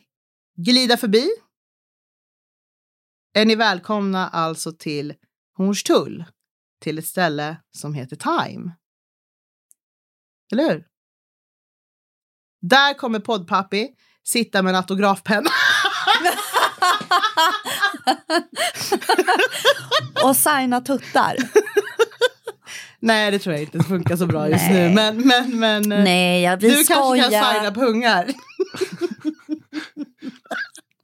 glida 0.57 0.97
förbi 0.97 1.29
är 3.33 3.45
ni 3.45 3.55
välkomna 3.55 4.27
alltså 4.27 4.71
till 4.71 5.13
Hornstull, 5.57 6.25
till 6.81 6.97
ett 6.97 7.07
ställe 7.07 7.57
som 7.71 7.93
heter 7.93 8.15
Time. 8.15 8.71
Eller 10.51 10.69
hur? 10.69 10.87
Där 12.61 12.93
kommer 12.93 13.19
poddpappi 13.19 13.95
sitta 14.23 14.61
med 14.61 14.69
en 14.69 14.75
autografpenna. 14.75 15.49
Och 20.23 20.35
signa 20.35 20.81
tuttar. 20.81 21.35
Nej, 23.01 23.31
det 23.31 23.39
tror 23.39 23.55
jag 23.55 23.63
inte 23.63 23.79
funkar 23.79 24.15
så 24.15 24.25
bra 24.25 24.49
just 24.49 24.69
nu. 24.69 24.89
Men, 24.89 25.17
men, 25.27 25.59
men 25.59 25.91
eh, 25.91 26.03
Nej, 26.03 26.41
ja, 26.41 26.55
vi 26.55 26.67
du 26.69 26.73
kanske 26.75 26.93
kan 26.93 27.03
skojar. 27.03 27.53
signa 27.53 27.71
pungar. 27.71 28.27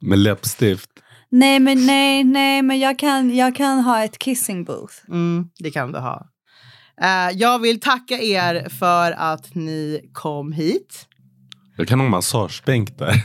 Med 0.00 0.18
läppstift. 0.18 0.90
Nej, 1.28 1.60
men 1.60 1.86
nej, 1.86 2.24
nej, 2.24 2.62
men 2.62 2.78
jag 2.78 2.98
kan, 2.98 3.36
jag 3.36 3.56
kan 3.56 3.80
ha 3.80 4.04
ett 4.04 4.18
kissing 4.18 4.64
booth. 4.64 4.94
Mm, 5.08 5.48
det 5.58 5.70
kan 5.70 5.92
du 5.92 5.98
ha. 5.98 6.26
Eh, 7.02 7.30
jag 7.38 7.58
vill 7.58 7.80
tacka 7.80 8.14
er 8.14 8.68
för 8.68 9.12
att 9.12 9.54
ni 9.54 10.10
kom 10.12 10.52
hit. 10.52 11.06
Jag 11.78 11.88
kan 11.88 11.98
ha 12.00 12.04
en 12.04 12.10
massagebänk 12.10 12.98
där. 12.98 13.06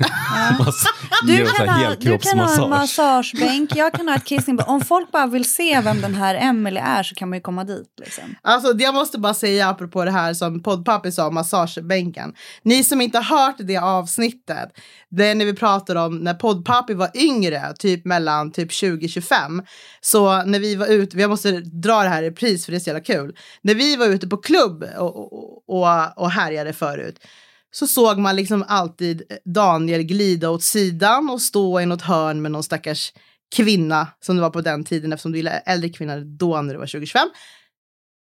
Mass- 0.59 0.85
Du 1.27 1.45
kan, 1.45 1.69
ha, 1.69 1.95
du 1.99 2.17
kan 2.17 2.39
ha 2.39 2.63
en 2.63 2.69
massagebänk, 2.69 3.75
jag 3.75 3.93
kan 3.93 4.07
ha 4.07 4.15
ett 4.15 4.25
kissing 4.25 4.55
booth. 4.55 4.69
Om 4.69 4.81
folk 4.81 5.11
bara 5.11 5.27
vill 5.27 5.45
se 5.53 5.81
vem 5.81 6.01
den 6.01 6.15
här 6.15 6.35
Emily 6.35 6.79
är 6.79 7.03
så 7.03 7.15
kan 7.15 7.29
man 7.29 7.37
ju 7.37 7.41
komma 7.41 7.63
dit. 7.63 7.87
Liksom. 7.99 8.23
Alltså, 8.41 8.73
jag 8.77 8.93
måste 8.93 9.17
bara 9.19 9.33
säga 9.33 9.69
apropå 9.69 10.05
det 10.05 10.11
här 10.11 10.33
som 10.33 10.63
poddpappi 10.63 11.11
sa 11.11 11.27
om 11.27 11.33
massagebänken. 11.33 12.33
Ni 12.63 12.83
som 12.83 13.01
inte 13.01 13.19
har 13.19 13.37
hört 13.45 13.55
det 13.59 13.77
avsnittet, 13.77 14.69
det 15.09 15.25
är 15.27 15.35
när 15.35 15.45
vi 15.45 15.53
pratar 15.53 15.95
om 15.95 16.17
när 16.17 16.33
poddpappi 16.33 16.93
var 16.93 17.09
yngre, 17.13 17.73
typ 17.79 18.05
mellan 18.05 18.51
typ 18.51 18.69
20-25. 18.71 19.65
Så 20.01 20.43
när 20.43 20.59
vi 20.59 20.75
var 20.75 20.87
ute, 20.87 21.17
jag 21.17 21.29
måste 21.29 21.51
dra 21.61 22.03
det 22.03 22.09
här 22.09 22.23
i 22.23 22.31
pris 22.31 22.65
för 22.65 22.71
det 22.71 22.77
är 22.77 22.79
så 22.79 22.89
jävla 22.89 23.03
kul. 23.03 23.35
När 23.61 23.75
vi 23.75 23.95
var 23.95 24.05
ute 24.05 24.27
på 24.27 24.37
klubb 24.37 24.83
och, 24.97 25.15
och, 25.15 25.67
och, 25.67 26.17
och 26.17 26.31
härjade 26.31 26.73
förut 26.73 27.15
så 27.71 27.87
såg 27.87 28.17
man 28.17 28.35
liksom 28.35 28.63
alltid 28.67 29.23
Daniel 29.45 30.03
glida 30.03 30.49
åt 30.49 30.63
sidan 30.63 31.29
och 31.29 31.41
stå 31.41 31.81
i 31.81 31.85
något 31.85 32.01
hörn 32.01 32.41
med 32.41 32.51
någon 32.51 32.63
stackars 32.63 33.13
kvinna 33.55 34.07
som 34.19 34.35
det 34.35 34.41
var 34.41 34.49
på 34.49 34.61
den 34.61 34.83
tiden 34.83 35.13
eftersom 35.13 35.31
du 35.31 35.37
gillade 35.37 35.57
äldre 35.57 35.89
kvinnor 35.89 36.37
då 36.37 36.61
när 36.61 36.73
det 36.73 36.79
var 36.79 36.85
2025. 36.85 37.27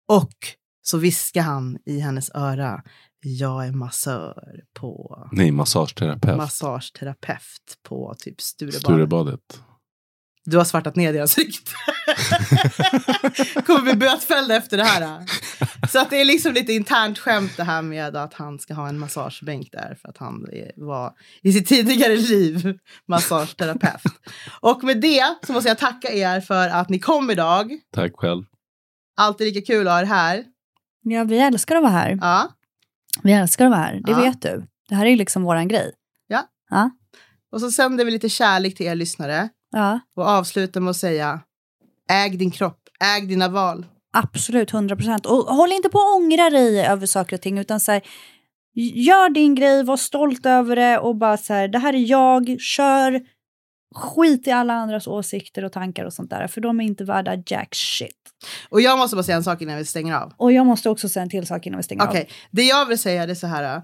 Och 0.09 0.35
så 0.83 0.99
viskade 0.99 1.45
han 1.45 1.79
i 1.87 2.01
hennes 2.01 2.31
öra. 2.35 2.83
Jag 3.21 3.67
är 3.67 3.73
massör 3.73 4.61
på 4.75 5.19
Nej, 5.33 5.51
massageterapeut. 5.51 6.37
massageterapeut 6.37 7.79
på 7.83 8.15
typ 8.19 8.41
Sturebadet. 8.41 8.83
Sturebadet. 8.83 9.63
Du 10.51 10.57
har 10.57 10.65
svartat 10.65 10.97
ner 10.97 11.13
deras 11.13 11.39
rykte. 11.39 11.71
Kommer 13.67 13.83
bli 13.83 13.95
bötfälld 13.95 14.53
efter 14.53 14.77
det 14.77 14.85
här. 14.85 15.23
Så 15.89 16.01
att 16.01 16.11
det 16.11 16.21
är 16.21 16.25
liksom 16.25 16.53
lite 16.53 16.73
internt 16.73 17.19
skämt 17.19 17.57
det 17.57 17.65
här 17.65 17.83
med 17.83 18.17
att 18.17 18.35
han 18.35 18.59
ska 18.59 18.75
ha 18.75 18.89
en 18.89 18.99
massagebänk 18.99 19.73
där 19.73 19.97
för 20.03 20.09
att 20.09 20.19
han 20.19 20.47
var 20.77 21.13
i 21.43 21.53
sitt 21.53 21.67
tidigare 21.67 22.17
liv 22.17 22.79
massageterapeut. 23.09 24.03
Och 24.61 24.85
med 24.85 25.01
det 25.01 25.35
så 25.47 25.53
måste 25.53 25.69
jag 25.69 25.79
tacka 25.79 26.13
er 26.13 26.41
för 26.41 26.69
att 26.69 26.89
ni 26.89 26.99
kom 26.99 27.31
idag. 27.31 27.73
Tack 27.93 28.13
själv. 28.15 28.45
Alltid 29.17 29.55
lika 29.55 29.73
kul 29.75 29.89
att 29.89 29.93
ha 29.95 30.01
er 30.01 30.05
här. 30.05 30.45
Ja, 31.03 31.25
vi 31.25 31.39
älskar 31.39 31.77
att 31.77 31.83
vara 31.83 31.93
här. 31.93 32.19
Ja. 32.21 32.51
Vi 33.23 33.33
älskar 33.33 33.65
att 33.65 33.71
vara 33.71 33.81
här, 33.81 34.01
det 34.05 34.11
Ja. 34.13 34.21
vet 34.21 34.43
du. 34.43 34.67
Det 34.89 34.95
här 34.95 35.07
är 35.07 35.11
ju 35.11 35.17
liksom 35.17 35.43
våran 35.43 35.69
grej. 35.69 35.93
Och 37.53 37.61
så 37.61 37.71
sänder 37.71 38.05
vi 38.05 38.11
lite 38.11 38.29
kärlek 38.29 38.77
till 38.77 38.87
er 38.87 38.95
lyssnare 38.95 39.49
Ja, 39.71 40.01
och 40.17 40.29
avslutar 40.29 40.81
med 40.81 40.91
att 40.91 40.97
säga 40.97 41.41
äg 42.11 42.31
din 42.37 42.51
kropp, 42.51 42.79
äg 43.05 43.27
dina 43.27 43.49
val. 43.49 43.87
absolut, 44.13 44.73
100 44.73 44.97
procent. 44.97 45.27
Och 45.27 45.37
håll 45.37 45.73
inte 45.73 45.89
på 45.89 45.99
och 45.99 46.17
ångra 46.17 46.51
dig 46.51 46.87
över 46.87 47.07
saker 47.07 47.37
och 47.37 47.43
ting, 47.43 47.59
utan 47.59 47.81
så 47.81 47.93
här, 47.93 48.03
gör 48.95 49.31
din 49.31 49.55
grej, 49.55 49.85
var 49.85 49.97
stolt 49.97 50.47
över 50.47 50.77
det 50.77 50.99
och 50.99 51.17
bara 51.17 51.37
så 51.37 51.55
här, 51.55 51.69
det 51.69 51.79
här 51.79 51.93
är 51.95 52.11
jag, 52.11 52.57
kör. 52.61 53.21
Skit 53.95 54.47
i 54.47 54.51
alla 54.51 54.75
andras 54.75 55.07
åsikter 55.07 55.65
och 55.65 55.73
tankar 55.73 56.05
och 56.05 56.13
sånt 56.13 56.31
där, 56.31 56.47
för 56.47 56.61
de 56.61 56.81
är 56.81 56.85
inte 56.85 57.05
värda 57.05 57.43
jack 57.47 57.75
shit. 57.75 58.15
Och 58.69 58.81
jag 58.81 58.99
måste 58.99 59.17
bara 59.17 59.23
säga 59.23 59.37
en 59.37 59.45
sak 59.45 59.63
innan 59.63 59.77
vi 59.77 59.85
stänger 59.85 60.15
av. 60.15 60.33
Och 60.37 60.53
jag 60.53 60.67
måste 60.67 60.91
också 60.91 61.09
säga 61.09 61.23
en 61.23 61.31
till 61.31 61.47
sak 61.47 61.67
innan 61.67 61.77
vi 61.77 61.83
stänger 61.83 62.05
Okej, 62.09 62.21
av. 62.21 62.27
det 62.51 62.63
jag 62.63 62.87
vill 62.87 62.99
säga 62.99 63.23
är 63.23 63.35
så 63.35 63.47
här. 63.47 63.83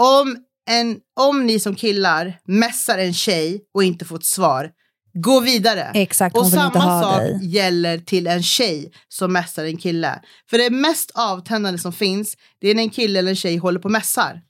Om, 0.00 0.36
en, 0.70 0.98
om 1.20 1.46
ni 1.46 1.60
som 1.60 1.74
killar 1.74 2.38
mässar 2.44 2.98
en 2.98 3.12
tjej 3.14 3.64
och 3.74 3.84
inte 3.84 4.04
får 4.04 4.16
ett 4.16 4.24
svar, 4.24 4.70
gå 5.12 5.40
vidare. 5.40 5.82
Exakt, 5.94 6.36
Och 6.36 6.46
samma 6.46 7.02
sak 7.02 7.18
dig. 7.20 7.38
gäller 7.42 7.98
till 7.98 8.26
en 8.26 8.42
tjej 8.42 8.92
som 9.08 9.32
mässar 9.32 9.64
en 9.64 9.76
kille. 9.76 10.20
För 10.50 10.58
det 10.58 10.70
mest 10.70 11.10
avtändande 11.14 11.78
som 11.78 11.92
finns, 11.92 12.36
det 12.60 12.68
är 12.68 12.74
när 12.74 12.82
en 12.82 12.90
kille 12.90 13.18
eller 13.18 13.30
en 13.30 13.36
tjej 13.36 13.56
håller 13.56 13.80
på 13.80 13.84
och 13.86 13.90
mässar. 13.92 14.40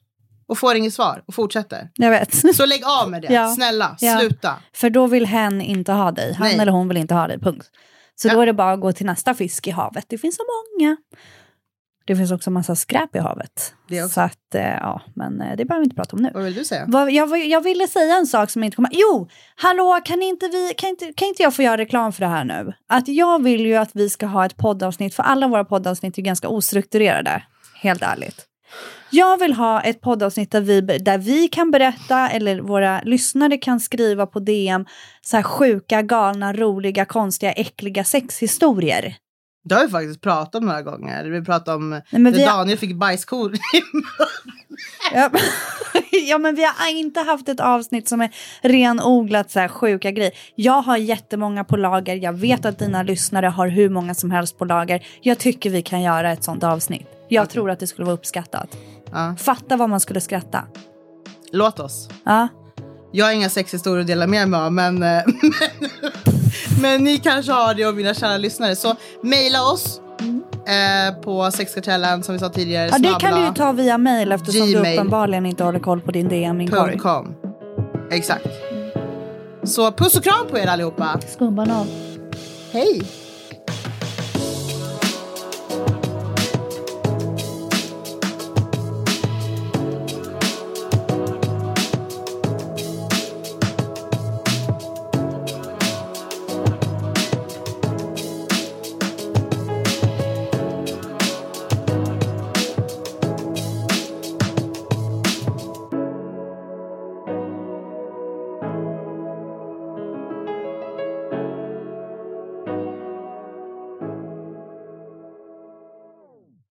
Och 0.49 0.59
får 0.59 0.77
inget 0.77 0.95
svar 0.95 1.23
och 1.27 1.35
fortsätter. 1.35 1.91
Jag 1.95 2.11
vet. 2.11 2.35
Så 2.57 2.67
lägg 2.67 2.83
av 2.85 3.11
med 3.11 3.23
det. 3.23 3.33
Ja. 3.33 3.55
Snälla, 3.55 3.97
Ja. 4.01 4.19
sluta. 4.19 4.55
För 4.75 4.91
då 4.91 5.07
vill 5.07 5.27
hen 5.27 5.61
inte 5.61 5.93
ha 5.93 6.11
dig. 6.13 6.33
Han 6.35 6.47
Nej. 6.49 6.59
eller 6.59 6.73
hon 6.73 6.89
vill 6.89 6.97
inte 6.97 7.15
ha 7.15 7.27
dig, 7.29 7.39
punkt. 7.41 7.67
Så 8.17 8.29
Ja. 8.29 8.35
då 8.35 8.41
är 8.41 8.47
det 8.47 8.53
bara 8.53 8.73
att 8.73 8.81
gå 8.81 8.93
till 8.93 9.07
nästa 9.07 9.35
fisk 9.35 9.67
i 9.67 9.71
havet. 9.71 10.05
Det 10.09 10.19
finns 10.19 10.37
så 10.37 10.43
många. 10.43 10.97
Det 12.05 12.17
finns 12.17 12.33
också 12.33 12.51
massa 12.51 12.77
skräp 12.77 13.17
i 13.17 13.19
havet. 13.19 13.75
Så 14.09 14.21
att, 14.21 14.55
eh, 14.55 14.63
ja, 14.71 15.03
men 15.15 15.41
eh, 15.41 15.57
det 15.57 15.65
behöver 15.65 15.81
vi 15.81 15.85
inte 15.85 15.97
prata 15.97 16.17
om 16.17 16.23
nu. 16.23 16.31
Vad 16.35 16.45
vill 16.45 16.55
du 16.55 16.65
säga? 16.65 16.85
Vad- 16.89 17.11
Jag, 17.13 17.47
jag 17.47 17.61
ville 17.61 17.89
säga 17.89 18.15
en 18.17 18.27
sak 18.27 18.51
som 18.51 18.65
inte 18.65 18.77
kommer... 18.77 18.91
Jo! 18.93 19.29
Hallå, 19.57 20.01
kan 20.05 20.23
inte, 20.23 20.49
vi, 20.49 20.73
kan, 20.77 20.89
inte, 20.91 21.13
kan 21.13 21.29
inte 21.29 21.43
jag 21.43 21.55
få 21.55 21.63
göra 21.63 21.77
reklam 21.77 22.13
för 22.13 22.21
det 22.21 22.27
här 22.29 22.45
nu? 22.45 22.73
Att 22.89 23.09
jag 23.09 23.43
vill 23.43 23.67
ju 23.67 23.77
att 23.77 23.91
vi 23.95 24.11
ska 24.11 24.27
ha 24.27 24.47
ett 24.47 24.57
poddavsnitt, 24.57 25.15
för 25.15 25.23
alla 25.23 25.49
våra 25.49 25.65
poddavsnitt 25.65 26.19
är 26.19 26.23
ganska 26.23 26.49
ostrukturerade. 26.49 27.43
Helt 27.75 28.03
ärligt. 28.03 28.47
Jag 29.11 29.39
vill 29.39 29.53
ha 29.53 29.81
ett 29.81 30.01
poddavsnitt 30.01 30.51
där 30.51 30.61
vi, 30.61 30.81
där 30.81 31.19
vi 31.19 31.49
kan 31.49 31.71
berätta, 31.71 32.29
eller 32.29 32.61
våra 32.61 33.01
lyssnare 33.03 33.57
kan 33.57 33.81
skriva 33.81 34.27
på 34.27 34.41
DM, 34.41 34.87
så 35.23 35.37
här 35.37 35.43
sjuka, 35.45 36.03
galna, 36.03 36.53
roliga, 36.53 37.05
konstiga, 37.05 37.53
äckliga 37.53 38.05
sexhistorier. 38.05 39.17
Det 39.65 39.75
har 39.75 39.85
vi 39.85 39.91
faktiskt 39.91 40.21
pratat 40.21 40.55
om 40.55 40.67
några 40.67 40.83
gånger. 40.83 41.25
Vi 41.25 41.45
pratade 41.45 41.77
om 41.77 41.91
Nej, 41.91 42.03
men 42.11 42.23
när 42.23 42.31
vi 42.33 42.43
har- 42.45 42.57
Daniel 42.59 42.79
fick 42.79 42.95
bajskor. 42.97 43.53
Ja, 45.15 45.31
ja, 46.29 46.39
men 46.39 46.55
vi 46.55 46.65
har 46.65 46.91
inte 46.91 47.21
haft 47.21 47.49
ett 47.49 47.61
avsnitt 47.61 48.09
som 48.09 48.21
är 48.21 48.31
renodlat 48.63 49.51
så 49.51 49.61
här 49.61 49.69
sjuka 49.69 50.11
grejer. 50.11 50.33
Jag 50.55 50.83
har 50.83 50.97
jättemånga 50.97 51.65
på 51.65 51.77
lager. 51.77 52.17
Jag 52.17 52.33
vet 52.33 52.65
att 52.65 52.79
dina 52.79 53.03
lyssnare 53.03 53.47
har 53.47 53.69
hur 53.69 53.89
många 53.91 54.15
som 54.15 54.31
helst 54.31 54.59
på 54.59 54.65
lager. 54.65 55.07
Jag 55.23 55.39
tycker 55.39 55.71
vi 55.71 55.83
kan 55.83 56.03
göra 56.03 56.33
ett 56.33 56.45
sånt 56.45 56.65
avsnitt. 56.65 57.07
Jag 57.29 57.51
tror 57.51 57.71
att 57.71 57.81
det 57.81 57.87
skulle 57.87 58.05
vara 58.07 58.15
uppskattat. 58.15 58.77
Ja. 59.13 59.35
Fatta 59.39 59.77
vad 59.77 59.89
man 59.91 60.01
skulle 60.01 60.21
skratta. 60.21 60.65
Låt 61.53 61.81
oss. 61.81 62.09
Ja. 62.25 62.49
Jag 63.13 63.27
har 63.27 63.33
inga 63.33 63.49
sexhistorier 63.51 64.01
att 64.01 64.07
dela 64.07 64.27
med 64.27 64.49
mig 64.49 64.61
av, 64.61 64.73
men, 64.73 65.03
eh, 65.03 65.23
men 66.81 67.05
ni 67.05 67.19
kanske 67.19 67.53
har 67.53 67.75
det 67.75 67.87
och 67.87 67.95
mina 67.95 68.15
kära 68.15 68.37
lyssnare. 68.37 68.77
Så 68.77 68.97
mejla 69.23 69.63
oss 69.63 70.01
eh, 70.67 71.23
på 71.23 71.51
sexkartellen 71.51 72.23
som 72.23 72.33
vi 72.35 72.39
sa 72.39 72.49
tidigare. 72.49 72.89
ja, 72.93 72.99
det 72.99 73.21
kan 73.21 73.41
du 73.41 73.47
ju 73.47 73.55
ta 73.55 73.73
via 73.73 73.99
mail 73.99 74.33
eftersom 74.33 74.67
du 74.67 74.73
Gmail. 74.73 74.99
uppenbarligen 74.99 75.47
inte 75.47 75.65
håller 75.65 75.81
koll 75.81 76.01
på 76.01 76.11
din 76.13 76.29
DM-inkorg. 76.29 76.99
Exakt. 78.11 78.47
Så 79.63 79.93
puss 79.93 80.17
och 80.17 80.25
kram 80.25 80.47
på 80.51 80.59
er 80.59 80.67
allihopa. 80.67 81.21
Skumbanan. 81.29 81.87
Hej! 82.73 83.03